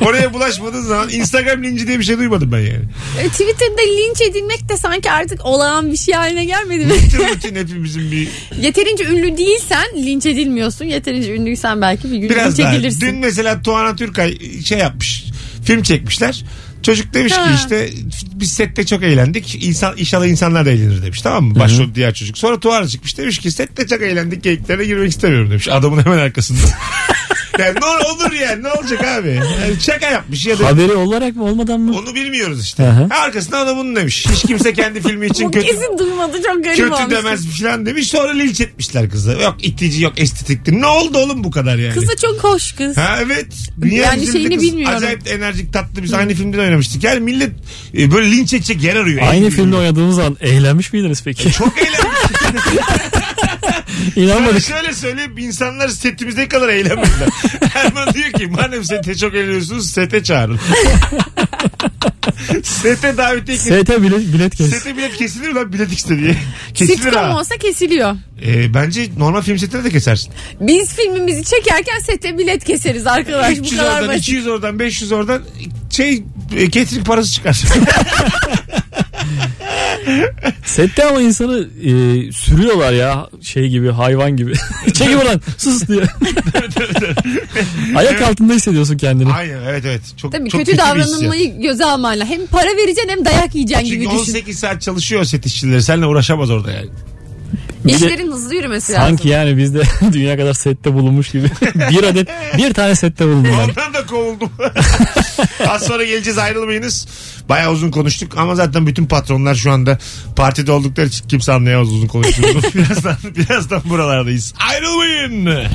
Oraya 0.06 0.32
bulaşmadığın 0.32 0.82
zaman 0.82 1.10
Instagram 1.10 1.62
linci 1.62 1.86
diye 1.86 1.98
bir 1.98 2.04
şey 2.04 2.18
duymadım 2.18 2.52
ben 2.52 2.58
yani. 2.58 2.84
E, 3.20 3.28
Twitter'da 3.28 3.82
linç 3.82 4.20
edilmek 4.30 4.68
de 4.68 4.76
sanki 4.76 5.10
artık 5.10 5.46
olağan 5.46 5.92
bir 5.92 5.96
şey 5.96 6.14
haline 6.14 6.44
gelmedi 6.44 6.86
mi? 6.86 6.92
Bütün 7.06 7.28
rutin 7.28 7.54
hepimizin 7.54 8.12
bir 8.12 8.28
Yeterince 8.62 9.04
ünlü 9.04 9.36
değilsen 9.36 9.86
linç 9.96 10.26
edilmiyorsun. 10.26 10.84
Yeterince 10.84 11.34
ünlüysen 11.34 11.80
belki 11.80 12.10
bir 12.10 12.16
gün 12.16 12.30
biraz 12.30 12.58
linç 12.58 12.66
daha. 12.66 12.74
edilirsin. 12.74 13.00
Dün 13.00 13.16
mesela 13.16 13.62
Tuana 13.62 13.96
Türkay 13.96 14.38
şey 14.64 14.78
yapmış. 14.78 15.24
Film 15.64 15.82
çekmişler. 15.82 16.44
Çocuk 16.84 17.14
demiş 17.14 17.32
ki 17.32 17.40
işte 17.54 17.90
biz 18.34 18.52
sette 18.52 18.86
çok 18.86 19.02
eğlendik. 19.02 19.64
İnsan, 19.64 19.94
inşallah 19.96 20.26
insanlar 20.26 20.66
da 20.66 20.70
eğlenir 20.70 21.02
demiş 21.02 21.22
tamam 21.22 21.44
mı? 21.44 21.58
Başrol 21.58 21.94
diğer 21.94 22.14
çocuk. 22.14 22.38
Sonra 22.38 22.60
Tuana 22.60 22.88
çıkmış 22.88 23.18
demiş 23.18 23.38
ki 23.38 23.50
sette 23.50 23.86
çok 23.86 24.02
eğlendik 24.02 24.42
geyiklerine 24.42 24.84
girmek 24.84 25.10
istemiyorum 25.10 25.50
demiş. 25.50 25.68
Adamın 25.68 26.04
hemen 26.04 26.18
arkasında. 26.18 26.60
yani 27.58 27.74
ne 27.80 27.86
olur 27.86 28.32
yani 28.32 28.62
ne 28.62 28.72
olacak 28.72 29.04
abi? 29.04 29.28
Yani 29.28 29.80
şaka 29.80 30.10
yapmış 30.10 30.46
ya 30.46 30.58
da 30.58 30.66
Haberi 30.66 30.92
olarak 30.92 31.36
mı 31.36 31.44
olmadan 31.44 31.80
mı? 31.80 31.96
onu 31.98 32.14
bilmiyoruz 32.14 32.62
işte. 32.64 32.82
Hı. 32.82 33.14
Arkasından 33.14 33.66
da 33.66 33.76
bunu 33.76 33.96
demiş. 33.96 34.26
Hiç 34.32 34.42
kimse 34.42 34.72
kendi 34.72 35.02
filmi 35.02 35.26
için 35.26 35.46
Bu 35.46 35.50
kötü 35.50 35.66
kesin 35.66 35.98
duymadı 35.98 36.36
çok 36.46 36.64
garip 36.64 36.76
kötü 36.78 36.92
olmuş. 36.92 37.10
demez 37.10 37.46
falan 37.60 37.86
demiş. 37.86 38.08
Sonra 38.08 38.32
linç 38.32 38.60
etmişler 38.60 39.10
kızı. 39.10 39.30
Yok 39.42 39.56
itici 39.62 40.02
yok 40.02 40.12
estetikti. 40.16 40.80
Ne 40.80 40.86
oldu 40.86 41.18
oğlum 41.18 41.44
bu 41.44 41.50
kadar 41.50 41.76
yani? 41.76 41.94
Kız 41.94 42.08
da 42.08 42.16
çok 42.16 42.44
hoş 42.44 42.72
kız. 42.72 42.96
Ha 42.96 43.18
evet. 43.22 43.46
Dünya 43.82 44.02
Yani 44.04 44.20
güzeli 44.20 44.32
şeyini 44.32 44.54
kız. 44.54 44.62
bilmiyorum. 44.64 44.96
Acayip 44.96 45.20
enerjik 45.28 45.72
tatlı 45.72 46.02
biz 46.02 46.12
aynı 46.14 46.34
filmde 46.34 46.56
de 46.56 46.60
oynamıştık. 46.60 47.04
Yani 47.04 47.20
millet 47.20 47.50
e, 47.98 48.10
böyle 48.12 48.30
linç 48.30 48.52
edecek 48.52 48.82
yer 48.82 48.96
arıyor. 48.96 49.22
Aynı 49.30 49.50
filmde 49.50 49.66
büyüğü. 49.66 49.76
oynadığımız 49.80 50.16
zaman 50.16 50.36
eğlenmiş 50.40 50.92
miydiniz 50.92 51.22
peki? 51.24 51.52
Çok 51.52 51.78
eğlendik. 51.78 52.04
Şöyle, 54.14 54.26
İnanmadık. 54.32 54.62
şöyle 54.62 54.92
söyleyeyim 54.92 55.38
insanlar 55.38 55.88
setimizde 55.88 56.48
kadar 56.48 56.68
eğlenmediler. 56.68 57.28
Erman 57.74 58.14
diyor 58.14 58.32
ki 58.32 58.46
madem 58.46 58.84
sete 58.84 59.14
çok 59.14 59.34
eğleniyorsunuz 59.34 59.90
sete 59.90 60.22
çağırın. 60.22 60.60
sete 62.62 63.16
davetiye 63.16 63.56
kes. 63.58 63.66
ST 63.66 64.02
bilet, 64.02 64.32
bilet 64.34 64.54
kes. 64.54 64.70
Sete 64.70 64.96
bilet 64.96 65.16
kesilir 65.16 65.48
mi 65.48 65.54
lan 65.54 65.72
bilet 65.72 65.92
X'te 65.92 66.18
diye. 66.18 66.36
Kesilir 66.74 66.96
Sitcom 66.96 67.22
ha. 67.24 67.38
olsa 67.40 67.56
kesiliyor. 67.56 68.16
Ee, 68.46 68.74
bence 68.74 69.08
normal 69.18 69.42
film 69.42 69.58
setine 69.58 69.84
de 69.84 69.90
kesersin. 69.90 70.32
Biz 70.60 70.94
filmimizi 70.94 71.44
çekerken 71.44 71.98
sete 71.98 72.38
bilet 72.38 72.64
keseriz 72.64 73.06
arkadaş. 73.06 73.50
Bu 73.58 73.60
300 73.60 73.76
kadar 73.76 73.94
oradan, 73.94 74.08
basit. 74.08 74.22
200 74.22 74.46
oradan, 74.46 74.78
500 74.78 75.12
oradan 75.12 75.42
şey 75.90 76.22
e, 76.56 76.70
catering 76.70 77.06
parası 77.06 77.32
çıkar. 77.32 77.62
Sette 80.64 81.04
ama 81.04 81.20
insanı 81.20 81.68
e, 81.82 81.92
sürüyorlar 82.32 82.92
ya 82.92 83.28
şey 83.42 83.68
gibi 83.68 83.90
hayvan 83.90 84.36
gibi. 84.36 84.52
Çekil 84.86 85.16
buradan 85.16 85.40
sus 85.58 85.88
diye. 85.88 86.02
Ayak 87.96 88.22
altında 88.22 88.52
hissediyorsun 88.52 88.96
kendini. 88.96 89.32
Aynen 89.32 89.62
evet 89.62 89.84
evet. 89.86 90.00
Çok, 90.16 90.32
Tabii 90.32 90.50
çok 90.50 90.60
kötü 90.60 90.72
hissiyat. 90.72 90.90
davranılmayı 90.90 91.60
göze 91.60 91.84
almayla. 91.84 92.26
Hem 92.26 92.46
para 92.46 92.76
vereceksin 92.76 93.08
hem 93.08 93.24
dayak 93.24 93.54
yiyeceksin 93.54 93.84
Çünkü 93.84 93.96
gibi 93.96 94.06
düşün. 94.06 94.32
18 94.32 94.58
saat 94.58 94.82
çalışıyor 94.82 95.24
set 95.24 95.46
işçileri. 95.46 95.82
Seninle 95.82 96.06
uğraşamaz 96.06 96.50
orada 96.50 96.72
yani. 96.72 96.90
İşlerin 97.84 98.32
hızlı 98.32 98.54
yürümesi 98.54 98.92
lazım. 98.92 99.08
sanki 99.08 99.28
yani 99.28 99.56
biz 99.56 99.74
de 99.74 99.82
dünya 100.12 100.36
kadar 100.36 100.54
sette 100.54 100.94
bulunmuş 100.94 101.30
gibi. 101.30 101.50
bir 101.90 102.02
adet 102.02 102.28
bir 102.58 102.74
tane 102.74 102.94
sette 102.94 103.26
bulundum. 103.26 103.50
Ondan 103.68 103.94
da 103.94 104.06
kovuldum. 104.06 104.50
Az 105.68 105.82
sonra 105.82 106.04
geleceğiz 106.04 106.38
ayrılmayınız. 106.38 107.08
Bayağı 107.48 107.72
uzun 107.72 107.90
konuştuk 107.90 108.38
ama 108.38 108.54
zaten 108.54 108.86
bütün 108.86 109.06
patronlar 109.06 109.54
şu 109.54 109.72
anda 109.72 109.98
partide 110.36 110.72
oldukları 110.72 111.06
için 111.06 111.28
kimse 111.28 111.52
anlayamaz 111.52 111.88
uzun 111.88 112.06
konuştuğumuzu. 112.08 112.74
birazdan, 112.74 113.16
birazdan 113.36 113.82
buralardayız. 113.84 114.54
Ayrılmayın. 114.70 115.68